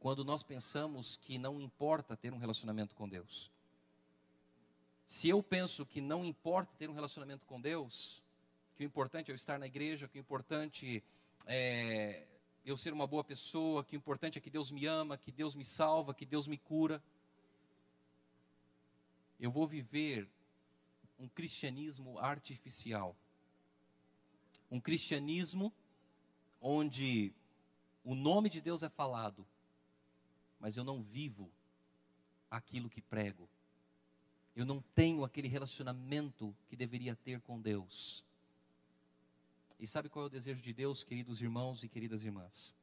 quando 0.00 0.24
nós 0.24 0.42
pensamos 0.42 1.16
que 1.16 1.38
não 1.38 1.60
importa 1.60 2.16
ter 2.16 2.32
um 2.32 2.38
relacionamento 2.38 2.94
com 2.94 3.08
Deus. 3.08 3.50
Se 5.12 5.28
eu 5.28 5.42
penso 5.42 5.84
que 5.84 6.00
não 6.00 6.24
importa 6.24 6.72
ter 6.78 6.88
um 6.88 6.94
relacionamento 6.94 7.44
com 7.44 7.60
Deus, 7.60 8.22
que 8.74 8.82
o 8.82 8.86
importante 8.86 9.30
é 9.30 9.32
eu 9.32 9.36
estar 9.36 9.58
na 9.58 9.66
igreja, 9.66 10.08
que 10.08 10.18
o 10.18 10.20
importante 10.20 11.04
é 11.46 12.26
eu 12.64 12.78
ser 12.78 12.94
uma 12.94 13.06
boa 13.06 13.22
pessoa, 13.22 13.84
que 13.84 13.94
o 13.94 13.98
importante 13.98 14.38
é 14.38 14.40
que 14.40 14.48
Deus 14.48 14.70
me 14.70 14.86
ama, 14.86 15.18
que 15.18 15.30
Deus 15.30 15.54
me 15.54 15.66
salva, 15.66 16.14
que 16.14 16.24
Deus 16.24 16.48
me 16.48 16.56
cura, 16.56 17.02
eu 19.38 19.50
vou 19.50 19.66
viver 19.66 20.26
um 21.18 21.28
cristianismo 21.28 22.18
artificial. 22.18 23.14
Um 24.70 24.80
cristianismo 24.80 25.70
onde 26.58 27.34
o 28.02 28.14
nome 28.14 28.48
de 28.48 28.62
Deus 28.62 28.82
é 28.82 28.88
falado, 28.88 29.46
mas 30.58 30.78
eu 30.78 30.84
não 30.84 31.02
vivo 31.02 31.50
aquilo 32.50 32.88
que 32.88 33.02
prego. 33.02 33.46
Eu 34.54 34.66
não 34.66 34.80
tenho 34.94 35.24
aquele 35.24 35.48
relacionamento 35.48 36.54
que 36.68 36.76
deveria 36.76 37.16
ter 37.16 37.40
com 37.40 37.60
Deus. 37.60 38.24
E 39.80 39.86
sabe 39.86 40.08
qual 40.08 40.24
é 40.24 40.28
o 40.28 40.30
desejo 40.30 40.62
de 40.62 40.72
Deus, 40.72 41.02
queridos 41.02 41.40
irmãos 41.40 41.82
e 41.82 41.88
queridas 41.88 42.22
irmãs? 42.22 42.74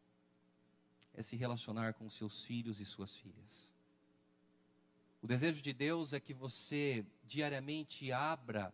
É 1.14 1.22
se 1.22 1.36
relacionar 1.36 1.94
com 1.94 2.10
seus 2.10 2.44
filhos 2.44 2.80
e 2.80 2.86
suas 2.86 3.16
filhas. 3.16 3.72
O 5.22 5.28
desejo 5.28 5.62
de 5.62 5.74
Deus 5.74 6.14
é 6.14 6.20
que 6.20 6.34
você 6.34 7.06
diariamente 7.26 8.12
abra 8.12 8.74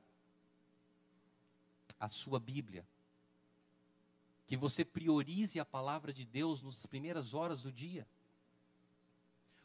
a 2.00 2.08
sua 2.08 2.39
Bíblia, 2.39 2.86
que 4.48 4.56
você 4.56 4.86
priorize 4.86 5.60
a 5.60 5.66
palavra 5.66 6.14
de 6.14 6.24
Deus 6.24 6.62
nas 6.62 6.86
primeiras 6.86 7.34
horas 7.34 7.64
do 7.64 7.72
dia. 7.72 8.08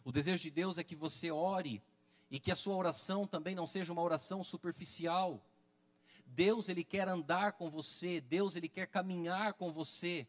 O 0.04 0.10
desejo 0.10 0.42
de 0.42 0.50
Deus 0.50 0.78
é 0.78 0.84
que 0.84 0.96
você 0.96 1.30
ore 1.30 1.82
e 2.30 2.38
que 2.38 2.52
a 2.52 2.56
sua 2.56 2.76
oração 2.76 3.26
também 3.26 3.54
não 3.54 3.66
seja 3.66 3.92
uma 3.92 4.02
oração 4.02 4.44
superficial. 4.44 5.44
Deus 6.24 6.68
ele 6.68 6.84
quer 6.84 7.08
andar 7.08 7.54
com 7.54 7.68
você, 7.68 8.20
Deus 8.20 8.54
ele 8.54 8.68
quer 8.68 8.86
caminhar 8.86 9.54
com 9.54 9.72
você. 9.72 10.28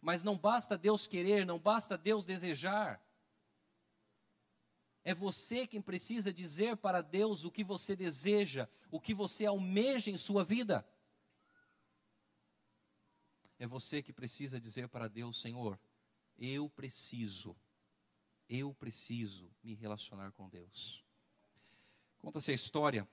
Mas 0.00 0.22
não 0.22 0.36
basta 0.36 0.76
Deus 0.76 1.06
querer, 1.06 1.46
não 1.46 1.58
basta 1.58 1.96
Deus 1.96 2.26
desejar. 2.26 3.00
É 5.04 5.14
você 5.14 5.66
quem 5.66 5.80
precisa 5.80 6.32
dizer 6.32 6.76
para 6.76 7.00
Deus 7.00 7.44
o 7.44 7.50
que 7.50 7.64
você 7.64 7.96
deseja, 7.96 8.68
o 8.90 9.00
que 9.00 9.14
você 9.14 9.46
almeja 9.46 10.10
em 10.10 10.16
sua 10.16 10.44
vida. 10.44 10.86
É 13.58 13.66
você 13.66 14.02
que 14.02 14.12
precisa 14.12 14.60
dizer 14.60 14.88
para 14.88 15.08
Deus, 15.08 15.40
Senhor, 15.40 15.78
eu 16.36 16.68
preciso, 16.68 17.56
eu 18.48 18.74
preciso 18.74 19.50
me 19.62 19.74
relacionar 19.74 20.32
com 20.32 20.48
Deus. 20.48 21.04
Conta-se 22.22 22.52
a 22.52 22.54
história 22.54 23.06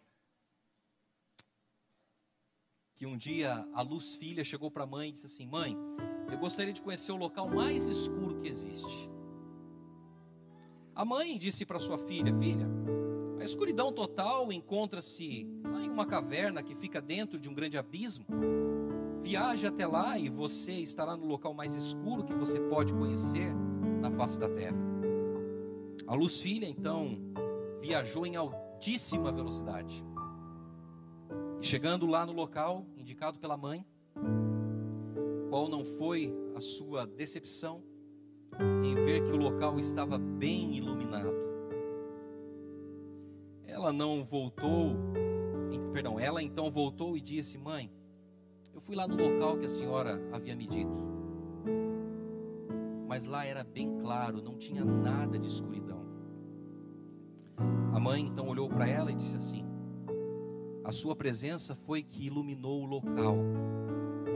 que 2.95 3.07
um 3.07 3.17
dia 3.17 3.67
a 3.73 3.81
Luz 3.81 4.13
Filha 4.13 4.43
chegou 4.43 4.69
para 4.69 4.83
a 4.83 4.87
mãe 4.87 5.09
e 5.09 5.11
disse 5.11 5.25
assim: 5.25 5.47
Mãe, 5.47 5.75
eu 6.31 6.37
gostaria 6.37 6.71
de 6.71 6.81
conhecer 6.81 7.11
o 7.11 7.17
local 7.17 7.49
mais 7.49 7.85
escuro 7.85 8.39
que 8.39 8.47
existe. 8.47 9.09
A 10.93 11.03
mãe 11.03 11.39
disse 11.39 11.65
para 11.65 11.79
sua 11.79 11.97
filha: 11.97 12.31
Filha, 12.35 12.67
a 13.39 13.43
escuridão 13.43 13.91
total 13.91 14.53
encontra-se 14.53 15.47
lá 15.63 15.81
em 15.81 15.89
uma 15.89 16.05
caverna 16.05 16.61
que 16.61 16.75
fica 16.75 17.01
dentro 17.01 17.39
de 17.39 17.49
um 17.49 17.53
grande 17.55 17.79
abismo. 17.79 18.27
Viaje 19.23 19.65
até 19.65 19.87
lá 19.87 20.19
e 20.19 20.29
você 20.29 20.73
estará 20.73 21.17
no 21.17 21.25
local 21.25 21.53
mais 21.53 21.73
escuro 21.73 22.23
que 22.23 22.33
você 22.33 22.59
pode 22.59 22.93
conhecer 22.93 23.51
na 23.99 24.11
face 24.11 24.39
da 24.39 24.47
terra. 24.47 24.77
A 26.05 26.13
Luz 26.13 26.39
Filha 26.41 26.67
então 26.67 27.17
viajou 27.81 28.25
em 28.25 28.35
altíssima 28.79 29.29
velocidade. 29.29 30.05
E 31.59 31.65
chegando 31.65 32.05
lá 32.05 32.25
no 32.25 32.31
local 32.31 32.85
indicado 32.95 33.37
pela 33.37 33.57
mãe, 33.57 33.85
qual 35.49 35.67
não 35.67 35.83
foi 35.83 36.33
a 36.55 36.61
sua 36.61 37.05
decepção 37.05 37.83
em 38.81 38.95
ver 38.95 39.25
que 39.25 39.31
o 39.31 39.35
local 39.35 39.77
estava 39.81 40.17
bem 40.17 40.77
iluminado? 40.77 41.35
Ela 43.67 43.91
não 43.91 44.23
voltou, 44.23 44.95
perdão, 45.91 46.17
ela 46.17 46.41
então 46.41 46.71
voltou 46.71 47.17
e 47.17 47.21
disse: 47.21 47.57
Mãe, 47.57 47.91
eu 48.73 48.79
fui 48.79 48.95
lá 48.95 49.05
no 49.05 49.17
local 49.17 49.57
que 49.57 49.65
a 49.65 49.69
senhora 49.69 50.21
havia 50.31 50.55
me 50.55 50.65
dito, 50.65 50.95
mas 53.09 53.25
lá 53.25 53.45
era 53.45 53.61
bem 53.61 53.99
claro, 53.99 54.41
não 54.41 54.57
tinha 54.57 54.85
nada 54.85 55.37
de 55.37 55.49
escuridão. 55.49 55.98
A 57.93 57.99
mãe 57.99 58.21
então 58.21 58.47
olhou 58.47 58.69
para 58.69 58.87
ela 58.87 59.11
e 59.11 59.15
disse 59.15 59.37
assim: 59.37 59.69
a 60.89 60.91
sua 60.91 61.15
presença 61.15 61.75
foi 61.75 62.01
que 62.01 62.25
iluminou 62.25 62.81
o 62.81 62.85
local. 62.85 63.37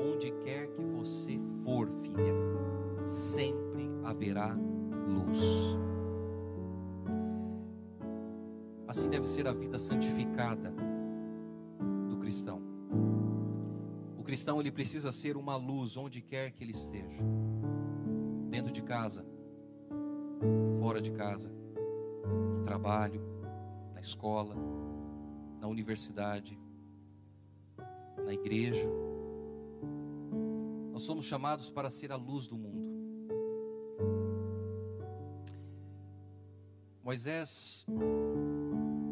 Onde 0.06 0.30
quer 0.44 0.68
que 0.68 0.84
você 0.84 1.40
for, 1.64 1.90
filha, 1.90 2.32
sempre 3.08 3.90
haverá 4.04 4.56
luz. 5.08 5.40
Assim 8.88 9.10
deve 9.10 9.28
ser 9.28 9.48
a 9.48 9.52
vida 9.52 9.80
santificada 9.80 10.72
do 12.08 12.18
cristão. 12.18 12.62
O 14.16 14.24
cristão 14.24 14.60
ele 14.60 14.72
precisa 14.72 15.12
ser 15.12 15.36
uma 15.36 15.56
luz 15.56 15.98
onde 15.98 16.22
quer 16.22 16.52
que 16.52 16.64
ele 16.64 16.72
esteja. 16.72 17.24
Dentro 18.52 18.72
de 18.72 18.84
casa, 18.84 19.26
fora 20.78 21.02
de 21.02 21.12
casa, 21.12 21.52
no 22.60 22.64
trabalho, 22.64 23.33
escola, 24.04 24.56
na 25.60 25.68
universidade, 25.68 26.60
na 28.24 28.34
igreja. 28.34 28.90
Nós 30.92 31.04
somos 31.04 31.26
chamados 31.26 31.70
para 31.70 31.90
ser 31.90 32.12
a 32.12 32.16
luz 32.18 32.46
do 32.46 32.58
mundo. 32.58 32.84
Moisés 37.02 37.86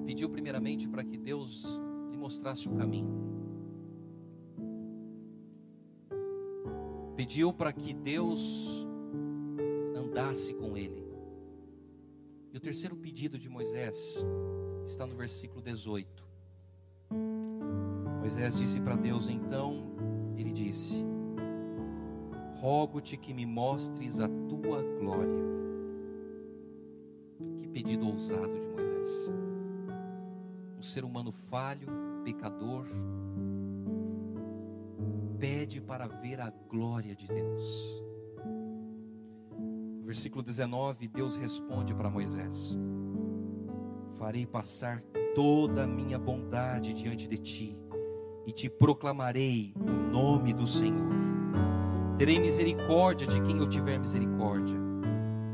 pediu 0.05 0.29
primeiramente 0.29 0.87
para 0.87 1.03
que 1.03 1.17
Deus 1.17 1.79
lhe 2.11 2.17
mostrasse 2.17 2.67
o 2.67 2.75
caminho. 2.75 3.21
Pediu 7.15 7.53
para 7.53 7.71
que 7.71 7.93
Deus 7.93 8.85
andasse 9.95 10.53
com 10.53 10.75
ele. 10.75 11.01
E 12.51 12.57
o 12.57 12.59
terceiro 12.59 12.95
pedido 12.97 13.37
de 13.37 13.47
Moisés 13.47 14.25
está 14.85 15.05
no 15.05 15.15
versículo 15.15 15.61
18. 15.61 16.23
Moisés 18.19 18.55
disse 18.57 18.79
para 18.79 18.95
Deus 18.95 19.27
então, 19.29 19.91
ele 20.37 20.51
disse: 20.51 21.03
Rogo-te 22.59 23.17
que 23.17 23.33
me 23.33 23.45
mostres 23.45 24.19
a 24.19 24.27
tua 24.27 24.81
glória. 24.99 25.41
Que 27.59 27.67
pedido 27.67 28.07
ousado 28.07 28.53
de 28.59 28.67
Moisés. 28.67 29.31
Um 30.77 30.81
ser 30.81 31.03
humano 31.03 31.31
falho, 31.31 31.87
pecador, 32.23 32.85
pede 35.39 35.81
para 35.81 36.07
ver 36.07 36.39
a 36.39 36.51
glória 36.69 37.15
de 37.15 37.27
Deus. 37.27 38.03
No 39.99 40.05
versículo 40.05 40.43
19, 40.43 41.07
Deus 41.07 41.35
responde 41.35 41.93
para 41.95 42.09
Moisés: 42.09 42.77
Farei 44.21 44.45
passar 44.45 45.01
toda 45.33 45.83
a 45.83 45.87
minha 45.87 46.19
bondade 46.19 46.93
diante 46.93 47.27
de 47.27 47.39
ti 47.39 47.75
e 48.45 48.51
te 48.51 48.69
proclamarei 48.69 49.73
o 49.75 50.11
nome 50.11 50.53
do 50.53 50.67
Senhor. 50.67 51.09
Terei 52.19 52.37
misericórdia 52.37 53.25
de 53.25 53.41
quem 53.41 53.57
eu 53.57 53.67
tiver 53.67 53.97
misericórdia, 53.97 54.77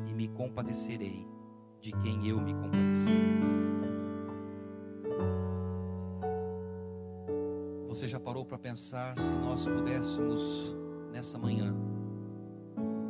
e 0.05 0.13
me 0.13 0.27
compadecerei 0.27 1.25
de 1.79 1.93
quem 1.93 2.27
eu 2.27 2.41
me 2.41 2.53
compadecer. 2.55 3.15
Você 7.87 8.05
já 8.05 8.19
parou 8.19 8.45
para 8.45 8.57
pensar 8.57 9.17
se 9.17 9.31
nós 9.31 9.65
pudéssemos, 9.65 10.75
nessa 11.13 11.37
manhã, 11.37 11.73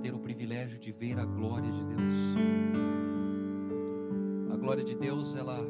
ter 0.04 0.14
o 0.14 0.20
privilégio 0.20 0.78
de 0.78 0.92
ver 0.92 1.18
a 1.18 1.26
glória 1.26 1.72
de 1.72 1.84
Deus? 1.84 3.07
Glória 4.68 4.84
de 4.84 4.96
Deus, 4.96 5.34
ela 5.34 5.66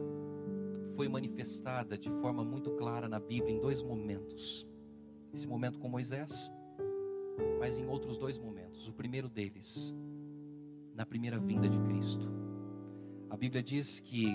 foi 0.95 1.07
manifestada 1.07 1.95
de 1.95 2.09
forma 2.09 2.43
muito 2.43 2.71
clara 2.71 3.07
na 3.07 3.19
Bíblia 3.19 3.55
em 3.55 3.59
dois 3.59 3.83
momentos. 3.83 4.67
Esse 5.31 5.47
momento 5.47 5.77
com 5.77 5.87
Moisés, 5.87 6.51
mas 7.59 7.77
em 7.77 7.85
outros 7.85 8.17
dois 8.17 8.39
momentos. 8.39 8.89
O 8.89 8.93
primeiro 8.93 9.29
deles, 9.29 9.93
na 10.95 11.05
primeira 11.05 11.37
vinda 11.37 11.69
de 11.69 11.79
Cristo. 11.81 12.27
A 13.29 13.37
Bíblia 13.37 13.61
diz 13.61 13.99
que 13.99 14.25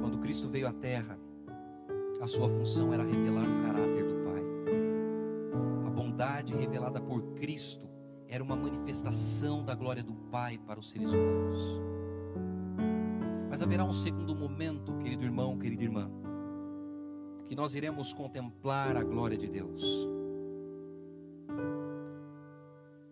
quando 0.00 0.18
Cristo 0.18 0.48
veio 0.48 0.66
à 0.66 0.72
terra, 0.72 1.16
a 2.20 2.26
sua 2.26 2.48
função 2.48 2.92
era 2.92 3.04
revelar 3.04 3.44
o 3.44 3.62
caráter 3.62 4.04
do 4.08 4.24
Pai. 4.24 4.42
A 5.86 5.90
bondade 5.90 6.52
revelada 6.52 7.00
por 7.00 7.22
Cristo 7.34 7.88
era 8.26 8.42
uma 8.42 8.56
manifestação 8.56 9.64
da 9.64 9.76
glória 9.76 10.02
do 10.02 10.14
Pai 10.32 10.58
para 10.58 10.80
os 10.80 10.90
seres 10.90 11.12
humanos. 11.12 11.91
Mas 13.52 13.60
haverá 13.60 13.84
um 13.84 13.92
segundo 13.92 14.34
momento, 14.34 14.96
querido 14.96 15.26
irmão, 15.26 15.58
querida 15.58 15.82
irmã, 15.82 16.10
que 17.44 17.54
nós 17.54 17.74
iremos 17.74 18.10
contemplar 18.10 18.96
a 18.96 19.04
glória 19.04 19.36
de 19.36 19.46
Deus. 19.46 20.08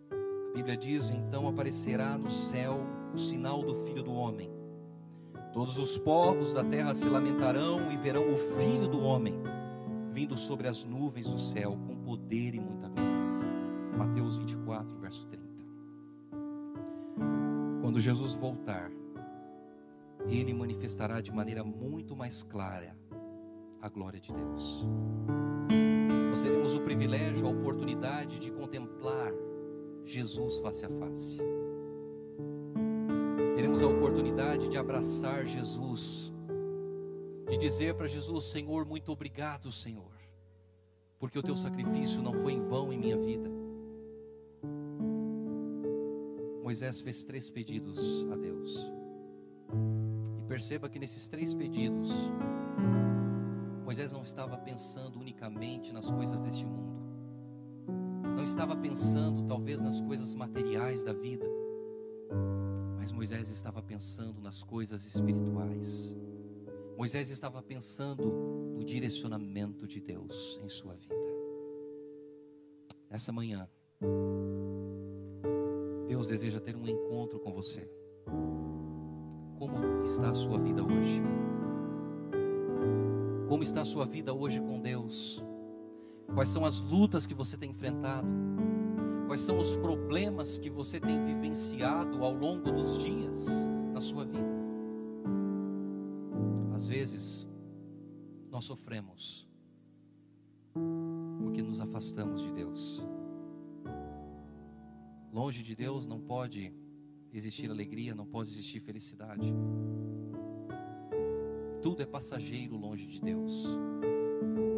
A 0.09 0.55
Bíblia 0.55 0.75
diz: 0.75 1.11
então 1.11 1.47
aparecerá 1.47 2.17
no 2.17 2.27
céu 2.27 2.79
o 3.13 3.19
sinal 3.19 3.61
do 3.61 3.85
Filho 3.85 4.01
do 4.01 4.11
Homem. 4.11 4.49
Todos 5.53 5.77
os 5.77 5.99
povos 5.99 6.55
da 6.55 6.63
terra 6.63 6.95
se 6.95 7.07
lamentarão 7.07 7.91
e 7.91 7.97
verão 7.97 8.27
o 8.27 8.37
Filho 8.57 8.87
do 8.87 8.99
Homem 8.99 9.35
vindo 10.09 10.35
sobre 10.35 10.67
as 10.67 10.83
nuvens 10.83 11.29
do 11.29 11.37
céu 11.37 11.77
com 11.85 11.97
poder 11.97 12.55
e 12.55 12.59
muita 12.59 12.89
glória. 12.89 13.95
Mateus 13.95 14.39
24, 14.39 14.97
verso 14.97 15.27
30. 15.27 15.45
Quando 17.79 17.99
Jesus 17.99 18.33
voltar, 18.33 18.89
ele 20.27 20.53
manifestará 20.53 21.21
de 21.21 21.31
maneira 21.31 21.63
muito 21.63 22.15
mais 22.15 22.43
clara 22.43 22.95
a 23.81 23.89
glória 23.89 24.19
de 24.19 24.31
Deus. 24.31 24.85
Nós 26.29 26.41
teremos 26.41 26.75
o 26.75 26.81
privilégio, 26.81 27.47
a 27.47 27.49
oportunidade 27.49 28.39
de 28.39 28.51
contemplar 28.51 29.33
Jesus 30.05 30.59
face 30.59 30.85
a 30.85 30.89
face. 30.89 31.39
Teremos 33.55 33.83
a 33.83 33.87
oportunidade 33.87 34.67
de 34.69 34.77
abraçar 34.77 35.45
Jesus 35.45 36.31
de 37.49 37.57
dizer 37.57 37.95
para 37.95 38.07
Jesus: 38.07 38.45
Senhor, 38.45 38.85
muito 38.85 39.11
obrigado, 39.11 39.71
Senhor, 39.71 40.13
porque 41.19 41.37
o 41.37 41.43
teu 41.43 41.55
sacrifício 41.57 42.21
não 42.21 42.33
foi 42.33 42.53
em 42.53 42.61
vão 42.61 42.93
em 42.93 42.97
minha 42.97 43.17
vida. 43.17 43.49
Moisés 46.63 47.01
fez 47.01 47.25
três 47.25 47.49
pedidos 47.49 48.25
a 48.31 48.35
Deus. 48.35 49.00
Perceba 50.51 50.89
que 50.89 50.99
nesses 50.99 51.29
três 51.29 51.53
pedidos, 51.53 52.11
Moisés 53.85 54.11
não 54.11 54.21
estava 54.21 54.57
pensando 54.57 55.17
unicamente 55.17 55.93
nas 55.93 56.11
coisas 56.11 56.41
deste 56.41 56.65
mundo, 56.65 56.91
não 58.35 58.43
estava 58.43 58.75
pensando 58.75 59.47
talvez 59.47 59.79
nas 59.79 60.01
coisas 60.01 60.35
materiais 60.35 61.05
da 61.05 61.13
vida, 61.13 61.45
mas 62.97 63.13
Moisés 63.13 63.49
estava 63.49 63.81
pensando 63.81 64.41
nas 64.41 64.61
coisas 64.61 65.05
espirituais. 65.05 66.13
Moisés 66.97 67.29
estava 67.29 67.63
pensando 67.63 68.25
no 68.75 68.83
direcionamento 68.83 69.87
de 69.87 70.01
Deus 70.01 70.59
em 70.61 70.67
sua 70.67 70.95
vida. 70.95 71.15
Nessa 73.09 73.31
manhã, 73.31 73.69
Deus 76.09 76.27
deseja 76.27 76.59
ter 76.59 76.75
um 76.75 76.85
encontro 76.85 77.39
com 77.39 77.53
você. 77.53 77.89
Como 79.61 80.01
está 80.01 80.31
a 80.31 80.33
sua 80.33 80.57
vida 80.57 80.83
hoje? 80.83 81.21
Como 83.47 83.61
está 83.61 83.81
a 83.81 83.85
sua 83.85 84.07
vida 84.07 84.33
hoje 84.33 84.59
com 84.59 84.81
Deus? 84.81 85.43
Quais 86.33 86.49
são 86.49 86.65
as 86.65 86.81
lutas 86.81 87.27
que 87.27 87.35
você 87.35 87.55
tem 87.55 87.69
enfrentado? 87.69 88.27
Quais 89.27 89.41
são 89.41 89.59
os 89.59 89.75
problemas 89.75 90.57
que 90.57 90.67
você 90.67 90.99
tem 90.99 91.23
vivenciado 91.23 92.25
ao 92.25 92.33
longo 92.33 92.71
dos 92.71 93.03
dias 93.03 93.45
na 93.93 94.01
sua 94.01 94.25
vida? 94.25 94.49
Às 96.73 96.87
vezes, 96.87 97.47
nós 98.49 98.65
sofremos 98.65 99.47
porque 101.43 101.61
nos 101.61 101.79
afastamos 101.79 102.41
de 102.41 102.51
Deus. 102.51 103.05
Longe 105.31 105.61
de 105.61 105.75
Deus 105.75 106.07
não 106.07 106.19
pode 106.19 106.73
existir 107.33 107.69
alegria, 107.69 108.13
não 108.13 108.25
pode 108.25 108.49
existir 108.49 108.79
felicidade. 108.79 109.53
Tudo 111.81 112.01
é 112.01 112.05
passageiro 112.05 112.75
longe 112.75 113.07
de 113.07 113.19
Deus, 113.19 113.65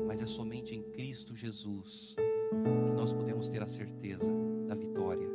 mas 0.08 0.22
é 0.22 0.26
somente 0.26 0.76
em 0.76 0.84
Cristo 0.91 1.36
Jesus 1.36 2.16
que 2.16 2.95
nós 2.95 3.12
podemos 3.12 3.49
ter 3.49 3.62
a 3.62 3.68
certeza 3.68 4.32
da 4.68 4.76
vitória, 4.76 5.28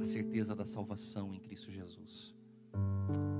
a 0.00 0.04
certeza 0.04 0.54
da 0.54 0.64
salvação 0.64 1.32
em 1.32 1.38
Cristo 1.38 1.70
Jesus. 1.70 2.34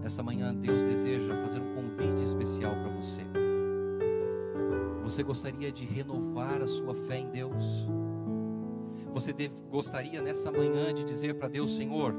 Nessa 0.03 0.23
manhã, 0.23 0.55
Deus 0.55 0.83
deseja 0.83 1.35
fazer 1.43 1.61
um 1.61 1.75
convite 1.75 2.23
especial 2.23 2.73
para 2.77 2.95
você. 2.95 3.23
Você 5.03 5.23
gostaria 5.23 5.73
de 5.73 5.85
renovar 5.85 6.63
a 6.63 6.69
sua 6.69 6.95
fé 6.95 7.19
em 7.19 7.31
Deus? 7.31 7.87
Você 9.13 9.33
gostaria 9.71 10.21
nessa 10.21 10.53
manhã 10.53 10.93
de 10.93 11.03
dizer 11.03 11.35
para 11.35 11.49
Deus: 11.49 11.75
Senhor, 11.75 12.15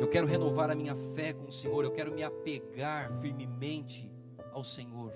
eu 0.00 0.08
quero 0.08 0.26
renovar 0.26 0.70
a 0.70 0.74
minha 0.74 0.94
fé 1.14 1.32
com 1.32 1.46
o 1.46 1.52
Senhor, 1.52 1.84
eu 1.84 1.90
quero 1.90 2.14
me 2.14 2.22
apegar 2.22 3.10
firmemente 3.20 4.10
ao 4.52 4.62
Senhor. 4.62 5.12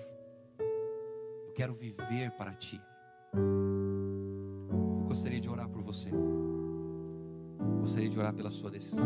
Eu 0.59 1.53
quero 1.53 1.73
viver 1.73 2.31
para 2.31 2.53
Ti. 2.53 2.81
Eu 3.33 5.05
gostaria 5.07 5.39
de 5.39 5.49
orar 5.49 5.69
por 5.69 5.83
você. 5.83 6.09
Gostaria 7.79 8.09
de 8.09 8.19
orar 8.19 8.33
pela 8.33 8.49
sua 8.49 8.71
decisão. 8.71 9.05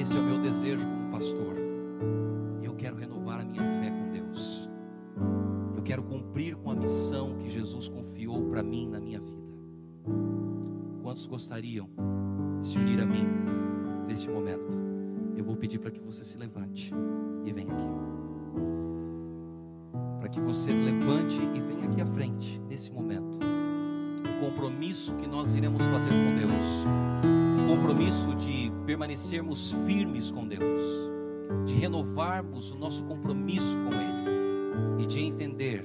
Esse 0.00 0.16
é 0.16 0.20
o 0.20 0.22
meu 0.22 0.40
desejo 0.40 0.86
como 0.86 1.10
pastor. 1.10 1.56
Eu 2.62 2.74
quero 2.74 2.96
renovar 2.96 3.40
a 3.40 3.44
minha 3.44 3.62
fé 3.62 3.90
com 3.90 4.10
Deus. 4.10 4.68
Eu 5.76 5.82
quero 5.82 6.02
cumprir 6.02 6.56
com 6.56 6.70
a 6.70 6.74
missão 6.74 7.36
que 7.38 7.48
Jesus 7.48 7.88
confiou 7.88 8.48
para 8.48 8.62
mim 8.62 8.88
na 8.88 9.00
minha 9.00 9.20
vida. 9.20 9.42
Quantos 11.02 11.26
gostariam 11.26 11.88
de 12.60 12.66
se 12.66 12.78
unir 12.78 13.00
a 13.00 13.06
mim 13.06 13.47
neste 14.18 14.30
momento? 14.30 14.76
Eu 15.36 15.44
vou 15.44 15.54
pedir 15.54 15.78
para 15.78 15.92
que 15.92 16.00
você 16.00 16.24
se 16.24 16.36
levante 16.36 16.92
e 17.44 17.52
venha 17.52 17.72
aqui 17.72 17.88
para 20.18 20.28
que 20.28 20.40
você 20.40 20.72
levante 20.72 21.40
e 21.54 21.60
venha 21.60 21.84
aqui 21.84 22.00
à 22.00 22.06
frente 22.06 22.60
nesse 22.68 22.92
momento. 22.92 23.38
Um 23.38 24.40
compromisso 24.44 25.14
que 25.14 25.28
nós 25.28 25.54
iremos 25.54 25.86
fazer 25.86 26.10
com 26.10 26.34
Deus. 26.34 26.84
Um 27.56 27.76
compromisso 27.76 28.34
de 28.34 28.72
permanecermos 28.84 29.70
firmes 29.86 30.32
com 30.32 30.46
Deus, 30.46 30.82
de 31.64 31.74
renovarmos 31.74 32.72
o 32.72 32.76
nosso 32.76 33.04
compromisso 33.04 33.78
com 33.78 33.92
Ele 33.94 35.02
e 35.02 35.06
de 35.06 35.20
entender 35.20 35.84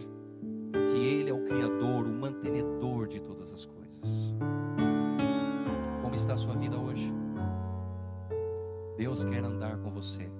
que 0.71 0.97
Ele 0.97 1.29
é 1.29 1.33
o 1.33 1.45
Criador, 1.45 2.07
o 2.07 2.11
mantenedor 2.11 3.07
de 3.07 3.19
todas 3.21 3.53
as 3.53 3.67
coisas. 3.67 4.33
Como 6.01 6.15
está 6.15 6.33
a 6.33 6.37
sua 6.37 6.55
vida 6.55 6.75
hoje? 6.75 7.22
Deus 9.03 9.25
quer 9.25 9.43
andar 9.43 9.75
com 9.79 9.91
você, 9.91 10.31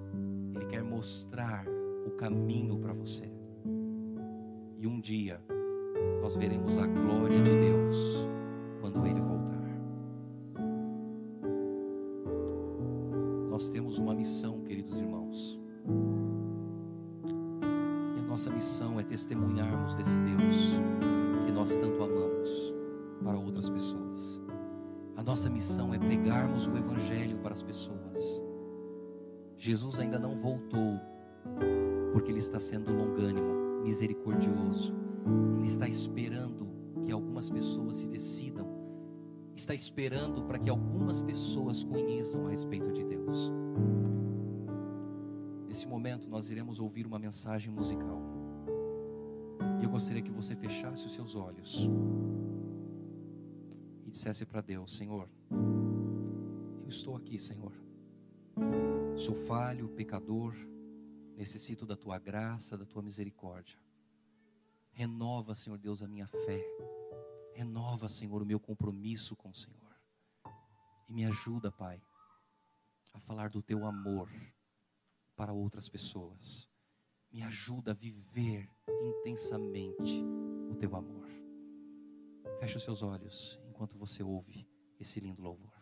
Ele 0.56 0.66
quer 0.68 0.82
mostrar 0.82 1.66
o 2.08 2.12
caminho 2.12 2.78
para 2.78 2.94
você. 2.94 3.30
E 4.80 4.88
um 4.88 5.02
dia 5.02 5.44
nós 6.22 6.38
veremos 6.38 6.78
a 6.78 6.88
glória 6.88 7.42
de 7.42 7.52
Deus 7.52 8.26
quando 8.80 9.06
Ele 9.06 9.20
voltar. 9.20 9.68
Nós 13.50 13.68
temos 13.68 13.98
uma 13.98 14.16
missão, 14.16 14.62
queridos 14.62 14.98
irmãos. 14.98 15.60
E 18.16 18.20
a 18.22 18.24
nossa 18.24 18.50
missão 18.50 18.98
é 18.98 19.04
testemunharmos 19.04 19.94
desse 19.94 20.16
Deus 20.20 20.80
que 21.46 21.52
nós 21.52 21.76
tanto 21.76 22.02
amamos 22.02 22.74
para 23.26 23.38
outras 23.38 23.68
pessoas. 23.68 24.40
A 25.18 25.22
nossa 25.22 25.50
missão 25.50 25.94
é 25.94 26.00
pregarmos 26.00 26.66
o 26.66 26.78
Evangelho 26.78 27.40
para 27.40 27.52
as 27.52 27.62
pessoas. 27.62 28.43
Jesus 29.64 29.98
ainda 29.98 30.20
não 30.20 30.36
voltou, 30.36 31.00
porque 32.12 32.30
Ele 32.30 32.40
está 32.40 32.60
sendo 32.60 32.92
longânimo 32.92 33.82
misericordioso. 33.82 34.94
Ele 35.58 35.68
está 35.68 35.88
esperando 35.88 36.68
que 37.06 37.14
algumas 37.14 37.50
pessoas 37.50 37.96
se 37.96 38.08
decidam, 38.08 38.68
está 39.56 39.74
esperando 39.74 40.44
para 40.44 40.60
que 40.60 40.70
algumas 40.70 41.22
pessoas 41.22 41.82
conheçam 41.82 42.46
a 42.46 42.50
respeito 42.50 42.92
de 42.92 43.06
Deus. 43.06 43.54
Nesse 45.66 45.88
momento, 45.88 46.30
nós 46.30 46.50
iremos 46.50 46.82
ouvir 46.82 47.08
uma 47.08 47.18
mensagem 47.18 47.72
musical. 47.72 48.22
E 49.80 49.86
eu 49.86 49.90
gostaria 49.90 50.22
que 50.22 50.30
você 50.30 50.58
fechasse 50.58 51.06
os 51.06 51.14
seus 51.14 51.38
olhos 51.38 51.90
e 54.06 54.12
dissesse 54.12 54.46
para 54.46 54.60
Deus: 54.60 54.94
Senhor, 54.94 55.30
eu 56.82 56.90
estou 56.90 57.16
aqui, 57.16 57.40
Senhor. 57.40 57.83
Sou 59.24 59.36
falho, 59.36 59.88
pecador 59.88 60.54
Necessito 61.38 61.86
da 61.86 61.96
tua 61.96 62.20
graça, 62.20 62.78
da 62.78 62.86
tua 62.86 63.02
misericórdia. 63.02 63.80
Renova, 64.92 65.56
Senhor 65.56 65.80
Deus, 65.80 66.04
a 66.04 66.08
minha 66.10 66.28
fé. 66.28 66.62
Renova, 67.54 68.10
Senhor, 68.10 68.42
o 68.42 68.46
meu 68.46 68.60
compromisso 68.60 69.34
com 69.34 69.50
o 69.50 69.56
Senhor. 69.56 69.96
E 71.08 71.14
me 71.14 71.24
ajuda, 71.24 71.72
Pai, 71.72 72.04
a 73.14 73.20
falar 73.20 73.50
do 73.50 73.64
teu 73.64 73.86
amor 73.86 74.30
para 75.38 75.54
outras 75.54 75.88
pessoas. 75.88 76.70
Me 77.32 77.42
ajuda 77.44 77.92
a 77.92 77.96
viver 77.96 78.70
intensamente 79.02 80.22
o 80.70 80.76
teu 80.76 80.98
amor. 80.98 81.30
Feche 82.60 82.76
os 82.76 82.84
seus 82.84 83.02
olhos 83.02 83.58
enquanto 83.70 83.98
você 83.98 84.22
ouve 84.22 84.68
esse 85.00 85.22
lindo 85.22 85.42
louvor. 85.42 85.73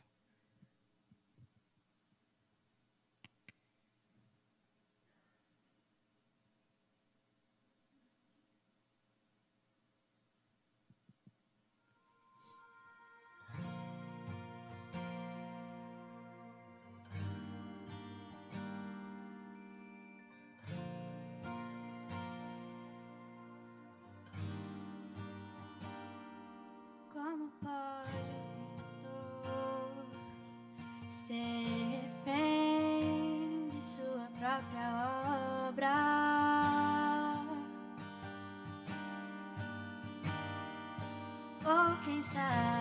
inside. 42.22 42.81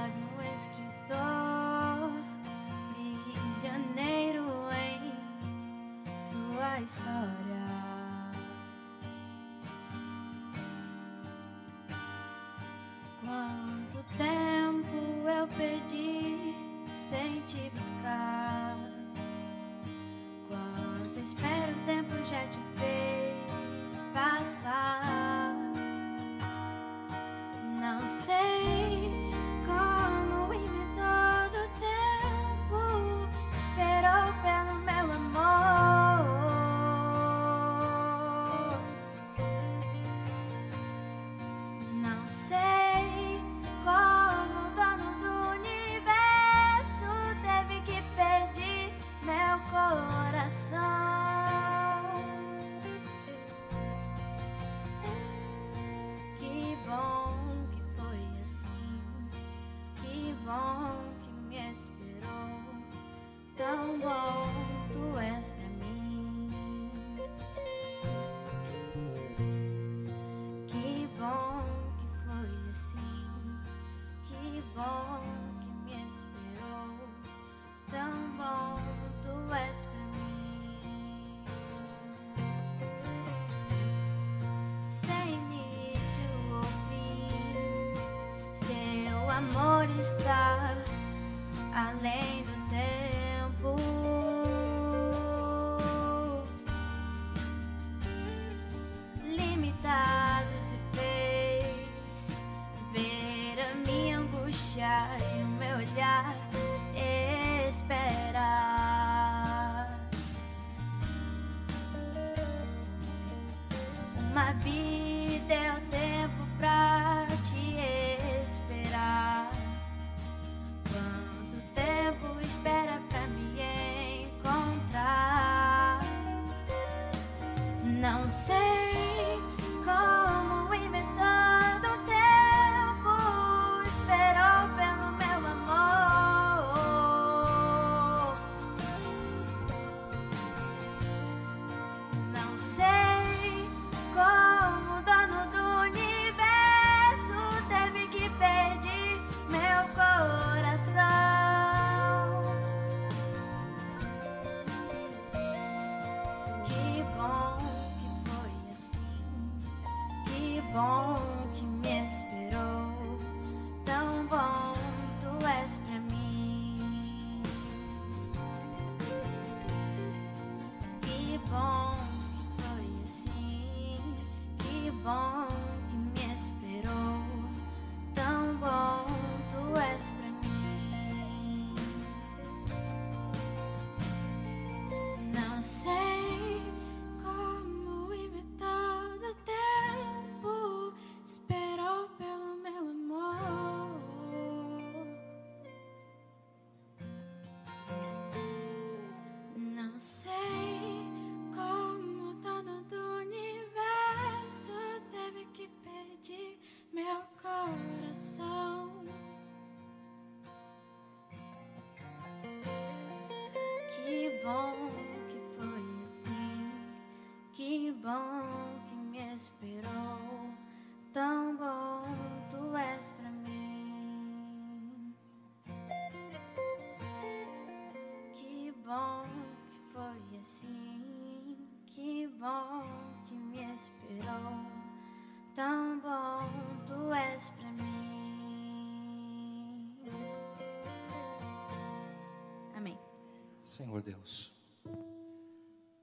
Senhor 243.81 244.03
Deus, 244.03 244.53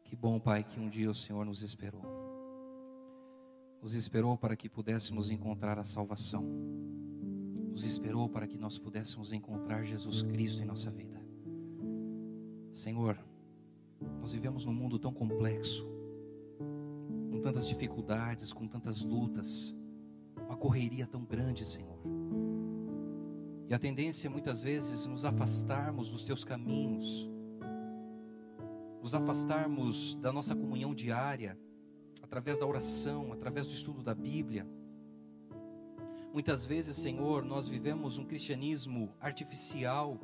que 0.04 0.16
bom, 0.16 0.40
Pai, 0.40 0.64
que 0.64 0.80
um 0.80 0.90
dia 0.90 1.12
o 1.12 1.14
Senhor 1.14 1.46
nos 1.46 1.62
esperou. 1.62 2.02
Nos 3.80 3.94
esperou 3.94 4.36
para 4.36 4.56
que 4.56 4.68
pudéssemos 4.68 5.30
encontrar 5.30 5.78
a 5.78 5.84
salvação. 5.84 6.44
Nos 7.70 7.86
esperou 7.86 8.28
para 8.28 8.48
que 8.48 8.58
nós 8.58 8.80
pudéssemos 8.80 9.32
encontrar 9.32 9.84
Jesus 9.84 10.24
Cristo 10.24 10.64
em 10.64 10.66
nossa 10.66 10.90
vida. 10.90 11.24
Senhor, 12.74 13.24
nós 14.20 14.34
vivemos 14.34 14.66
num 14.66 14.74
mundo 14.74 14.98
tão 14.98 15.14
complexo, 15.14 15.88
com 17.30 17.40
tantas 17.42 17.68
dificuldades, 17.68 18.52
com 18.52 18.68
tantas 18.68 19.04
lutas, 19.04 19.76
uma 20.36 20.58
correria 20.58 21.06
tão 21.06 21.24
grande, 21.24 21.64
Senhor. 21.64 22.00
E 23.70 23.74
a 23.76 23.78
tendência 23.78 24.28
é 24.28 24.32
muitas 24.32 24.64
vezes 24.64 25.06
nos 25.06 25.26
afastarmos 25.26 26.10
dos 26.10 26.24
teus 26.24 26.44
caminhos, 26.44 27.30
nos 29.08 29.16
afastarmos 29.16 30.16
da 30.16 30.34
nossa 30.34 30.54
comunhão 30.54 30.94
diária, 30.94 31.58
através 32.22 32.60
da 32.60 32.66
oração, 32.66 33.32
através 33.32 33.66
do 33.66 33.74
estudo 33.74 34.04
da 34.04 34.14
Bíblia. 34.14 34.68
Muitas 36.34 36.66
vezes, 36.66 36.98
Senhor, 36.98 37.42
nós 37.46 37.70
vivemos 37.70 38.18
um 38.18 38.26
cristianismo 38.26 39.16
artificial, 39.22 40.20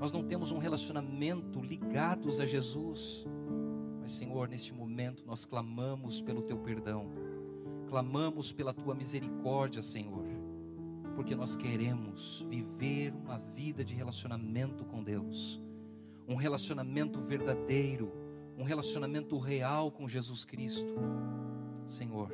nós 0.00 0.12
não 0.14 0.24
temos 0.24 0.50
um 0.50 0.56
relacionamento 0.56 1.60
ligados 1.60 2.40
a 2.40 2.46
Jesus. 2.46 3.26
Mas, 4.00 4.12
Senhor, 4.12 4.48
neste 4.48 4.72
momento 4.72 5.22
nós 5.26 5.44
clamamos 5.44 6.22
pelo 6.22 6.40
teu 6.40 6.56
perdão, 6.56 7.10
clamamos 7.86 8.50
pela 8.50 8.72
tua 8.72 8.94
misericórdia, 8.94 9.82
Senhor, 9.82 10.24
porque 11.14 11.34
nós 11.34 11.54
queremos 11.54 12.46
viver 12.48 13.12
uma 13.12 13.36
vida 13.36 13.84
de 13.84 13.94
relacionamento 13.94 14.86
com 14.86 15.04
Deus 15.04 15.62
um 16.26 16.34
relacionamento 16.34 17.20
verdadeiro, 17.20 18.12
um 18.56 18.64
relacionamento 18.64 19.38
real 19.38 19.90
com 19.90 20.08
Jesus 20.08 20.44
Cristo. 20.44 20.94
Senhor, 21.84 22.32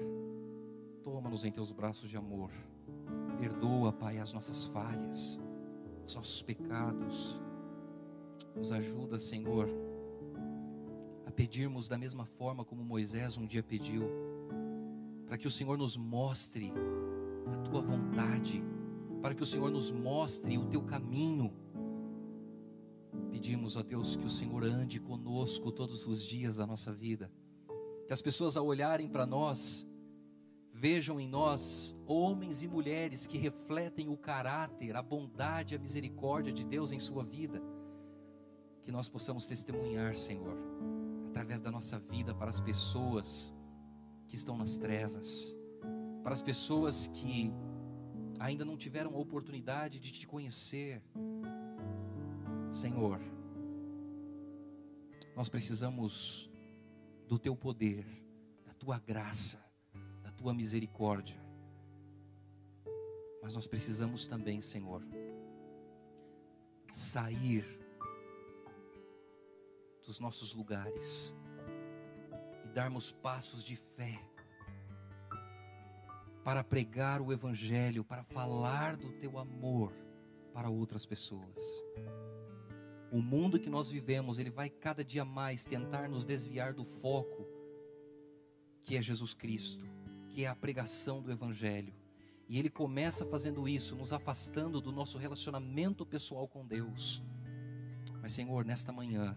toma-nos 1.03 1.45
em 1.45 1.51
teus 1.51 1.73
braços 1.73 2.09
de 2.09 2.17
amor. 2.17 2.51
Perdoa, 3.39 3.93
Pai, 3.93 4.19
as 4.19 4.33
nossas 4.33 4.67
falhas, 4.67 5.39
os 6.07 6.15
nossos 6.15 6.43
pecados. 6.43 7.41
Nos 8.55 8.73
ajuda, 8.73 9.19
Senhor, 9.19 9.69
a 11.25 11.31
pedirmos 11.31 11.89
da 11.89 11.97
mesma 11.97 12.27
forma 12.27 12.65
como 12.65 12.85
Moisés 12.85 13.39
um 13.39 13.47
dia 13.47 13.63
pediu, 13.63 14.05
para 15.27 15.39
que 15.39 15.47
o 15.47 15.51
Senhor 15.51 15.79
nos 15.79 15.97
mostre 15.97 16.73
a 17.47 17.57
tua 17.59 17.81
vontade, 17.81 18.63
para 19.23 19.35
que 19.35 19.43
o 19.43 19.47
Senhor 19.47 19.71
nos 19.71 19.91
mostre 19.91 20.59
o 20.59 20.67
teu 20.67 20.83
caminho. 20.83 21.53
Pedimos 23.41 23.75
a 23.79 23.81
Deus 23.81 24.17
que 24.17 24.27
o 24.27 24.29
Senhor 24.29 24.63
ande 24.65 25.01
conosco 25.01 25.73
todos 25.73 26.07
os 26.07 26.23
dias 26.23 26.59
da 26.59 26.67
nossa 26.67 26.93
vida. 26.93 27.33
Que 28.07 28.13
as 28.13 28.21
pessoas 28.21 28.55
ao 28.55 28.67
olharem 28.67 29.09
para 29.09 29.25
nós, 29.25 29.89
vejam 30.75 31.19
em 31.19 31.27
nós 31.27 31.97
homens 32.07 32.63
e 32.63 32.69
mulheres 32.69 33.27
que 33.27 33.39
refletem 33.39 34.11
o 34.11 34.17
caráter, 34.17 34.95
a 34.95 35.01
bondade, 35.01 35.75
a 35.75 35.79
misericórdia 35.79 36.53
de 36.53 36.67
Deus 36.67 36.93
em 36.93 36.99
sua 36.99 37.25
vida. 37.25 37.63
Que 38.85 38.93
nós 38.93 39.09
possamos 39.09 39.47
testemunhar, 39.47 40.15
Senhor, 40.15 40.59
através 41.31 41.63
da 41.63 41.71
nossa 41.71 41.99
vida 41.99 42.35
para 42.35 42.51
as 42.51 42.61
pessoas 42.61 43.55
que 44.29 44.37
estão 44.37 44.55
nas 44.55 44.77
trevas, 44.77 45.57
para 46.23 46.35
as 46.35 46.43
pessoas 46.43 47.07
que 47.07 47.51
ainda 48.39 48.67
não 48.67 48.77
tiveram 48.77 49.15
a 49.15 49.19
oportunidade 49.19 49.99
de 49.99 50.13
te 50.13 50.27
conhecer. 50.27 51.03
Senhor, 52.71 53.21
nós 55.35 55.49
precisamos 55.49 56.49
do 57.27 57.39
teu 57.39 57.57
poder, 57.57 58.07
da 58.65 58.73
tua 58.75 58.99
graça, 58.99 59.65
da 60.23 60.31
tua 60.31 60.55
misericórdia. 60.55 61.41
Mas 63.43 63.55
nós 63.55 63.67
precisamos 63.67 64.29
também, 64.29 64.61
Senhor, 64.61 65.03
sair 66.93 67.65
dos 70.07 70.21
nossos 70.21 70.55
lugares 70.55 71.35
e 72.65 72.69
darmos 72.69 73.11
passos 73.11 73.65
de 73.65 73.75
fé 73.75 74.25
para 76.45 76.63
pregar 76.63 77.21
o 77.21 77.33
Evangelho, 77.33 78.05
para 78.05 78.23
falar 78.23 78.97
do 78.97 79.13
teu 79.15 79.39
amor 79.39 79.93
para 80.53 80.69
outras 80.69 81.07
pessoas. 81.07 81.59
O 83.13 83.21
mundo 83.21 83.59
que 83.59 83.69
nós 83.69 83.91
vivemos, 83.91 84.39
ele 84.39 84.51
vai 84.51 84.71
cada 84.71 85.05
dia 85.05 85.25
mais 85.25 85.65
tentar 85.65 86.09
nos 86.09 86.25
desviar 86.25 86.73
do 86.73 86.85
foco 86.85 87.47
que 88.83 88.97
é 88.97 89.03
Jesus 89.03 89.35
Cristo, 89.35 89.85
que 90.29 90.45
é 90.45 90.49
a 90.49 90.55
pregação 90.55 91.21
do 91.23 91.31
evangelho. 91.31 91.95
E 92.49 92.59
ele 92.59 92.69
começa 92.69 93.25
fazendo 93.25 93.69
isso, 93.69 93.95
nos 93.95 94.13
afastando 94.13 94.81
do 94.81 94.91
nosso 94.91 95.19
relacionamento 95.19 96.05
pessoal 96.05 96.49
com 96.49 96.67
Deus. 96.67 97.23
Mas 98.21 98.33
Senhor, 98.33 98.65
nesta 98.65 98.93
manhã, 98.93 99.37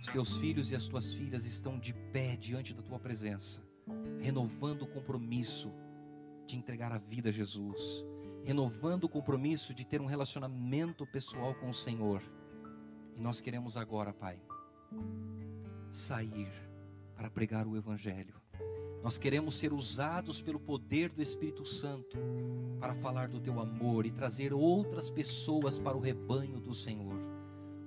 os 0.00 0.08
teus 0.08 0.36
filhos 0.38 0.70
e 0.70 0.74
as 0.74 0.86
tuas 0.86 1.12
filhas 1.12 1.44
estão 1.44 1.78
de 1.78 1.92
pé 1.92 2.36
diante 2.36 2.74
da 2.74 2.82
tua 2.82 2.98
presença, 2.98 3.62
renovando 4.20 4.82
o 4.82 4.86
compromisso 4.86 5.72
de 6.46 6.56
entregar 6.56 6.92
a 6.92 6.98
vida 6.98 7.28
a 7.28 7.32
Jesus, 7.32 8.04
renovando 8.44 9.04
o 9.04 9.08
compromisso 9.08 9.74
de 9.74 9.84
ter 9.84 10.00
um 10.00 10.06
relacionamento 10.06 11.06
pessoal 11.06 11.54
com 11.54 11.70
o 11.70 11.74
Senhor. 11.74 12.22
E 13.16 13.20
nós 13.20 13.40
queremos 13.40 13.76
agora, 13.76 14.12
Pai, 14.12 14.40
sair 15.90 16.50
para 17.14 17.30
pregar 17.30 17.66
o 17.66 17.76
Evangelho. 17.76 18.34
Nós 19.02 19.18
queremos 19.18 19.56
ser 19.56 19.72
usados 19.72 20.40
pelo 20.40 20.58
poder 20.58 21.10
do 21.10 21.20
Espírito 21.20 21.64
Santo 21.64 22.16
para 22.80 22.94
falar 22.94 23.28
do 23.28 23.38
Teu 23.38 23.60
amor 23.60 24.06
e 24.06 24.10
trazer 24.10 24.52
outras 24.52 25.10
pessoas 25.10 25.78
para 25.78 25.96
o 25.96 26.00
rebanho 26.00 26.58
do 26.58 26.72
Senhor. 26.72 27.18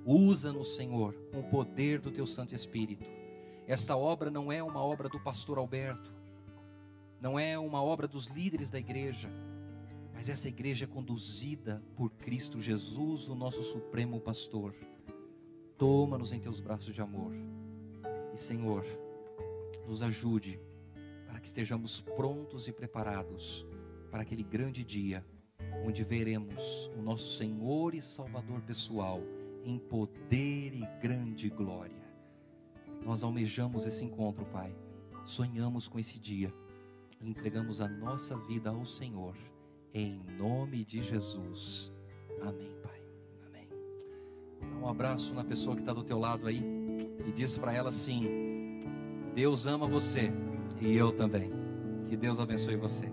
Usa-nos, 0.05 0.75
Senhor, 0.75 1.13
com 1.31 1.39
o 1.39 1.49
poder 1.49 1.99
do 1.99 2.11
Teu 2.11 2.25
Santo 2.25 2.55
Espírito. 2.55 3.09
Essa 3.67 3.97
obra 3.97 4.29
não 4.29 4.51
é 4.51 4.63
uma 4.63 4.81
obra 4.81 5.09
do 5.09 5.19
pastor 5.19 5.57
Alberto, 5.57 6.13
não 7.19 7.37
é 7.37 7.57
uma 7.57 7.83
obra 7.83 8.07
dos 8.07 8.27
líderes 8.27 8.69
da 8.69 8.79
igreja, 8.79 9.29
mas 10.13 10.29
essa 10.29 10.47
igreja 10.47 10.85
é 10.85 10.87
conduzida 10.87 11.83
por 11.95 12.11
Cristo 12.11 12.61
Jesus, 12.61 13.27
o 13.27 13.35
nosso 13.35 13.63
supremo 13.63 14.21
pastor. 14.21 14.73
Toma-nos 15.77 16.33
em 16.33 16.39
teus 16.39 16.59
braços 16.59 16.93
de 16.93 17.01
amor. 17.01 17.31
E, 18.33 18.37
Senhor, 18.37 18.85
nos 19.87 20.01
ajude 20.01 20.59
para 21.27 21.39
que 21.39 21.47
estejamos 21.47 22.01
prontos 22.01 22.67
e 22.67 22.71
preparados 22.71 23.65
para 24.09 24.21
aquele 24.21 24.43
grande 24.43 24.83
dia 24.83 25.25
onde 25.85 26.03
veremos 26.03 26.91
o 26.97 27.01
nosso 27.01 27.37
Senhor 27.37 27.93
e 27.93 28.01
Salvador 28.01 28.61
pessoal 28.61 29.21
em 29.63 29.77
poder 29.77 30.73
e 30.73 30.87
grande 31.01 31.49
glória. 31.49 32.07
Nós 33.03 33.23
almejamos 33.23 33.85
esse 33.85 34.03
encontro, 34.03 34.45
Pai. 34.45 34.75
Sonhamos 35.25 35.87
com 35.87 35.99
esse 35.99 36.19
dia 36.19 36.53
e 37.21 37.29
entregamos 37.29 37.81
a 37.81 37.87
nossa 37.87 38.37
vida 38.37 38.69
ao 38.69 38.85
Senhor, 38.85 39.35
em 39.93 40.23
nome 40.37 40.85
de 40.85 41.01
Jesus. 41.01 41.91
Amém. 42.41 42.76
Dá 44.61 44.85
um 44.85 44.89
abraço 44.89 45.33
na 45.33 45.43
pessoa 45.43 45.75
que 45.75 45.81
está 45.81 45.93
do 45.93 46.03
teu 46.03 46.19
lado 46.19 46.47
aí 46.47 46.63
e 47.25 47.31
diz 47.31 47.57
para 47.57 47.73
ela 47.73 47.89
assim: 47.89 48.79
Deus 49.33 49.65
ama 49.65 49.87
você 49.87 50.31
e 50.79 50.95
eu 50.95 51.11
também. 51.11 51.51
Que 52.07 52.15
Deus 52.15 52.39
abençoe 52.39 52.75
você. 52.75 53.11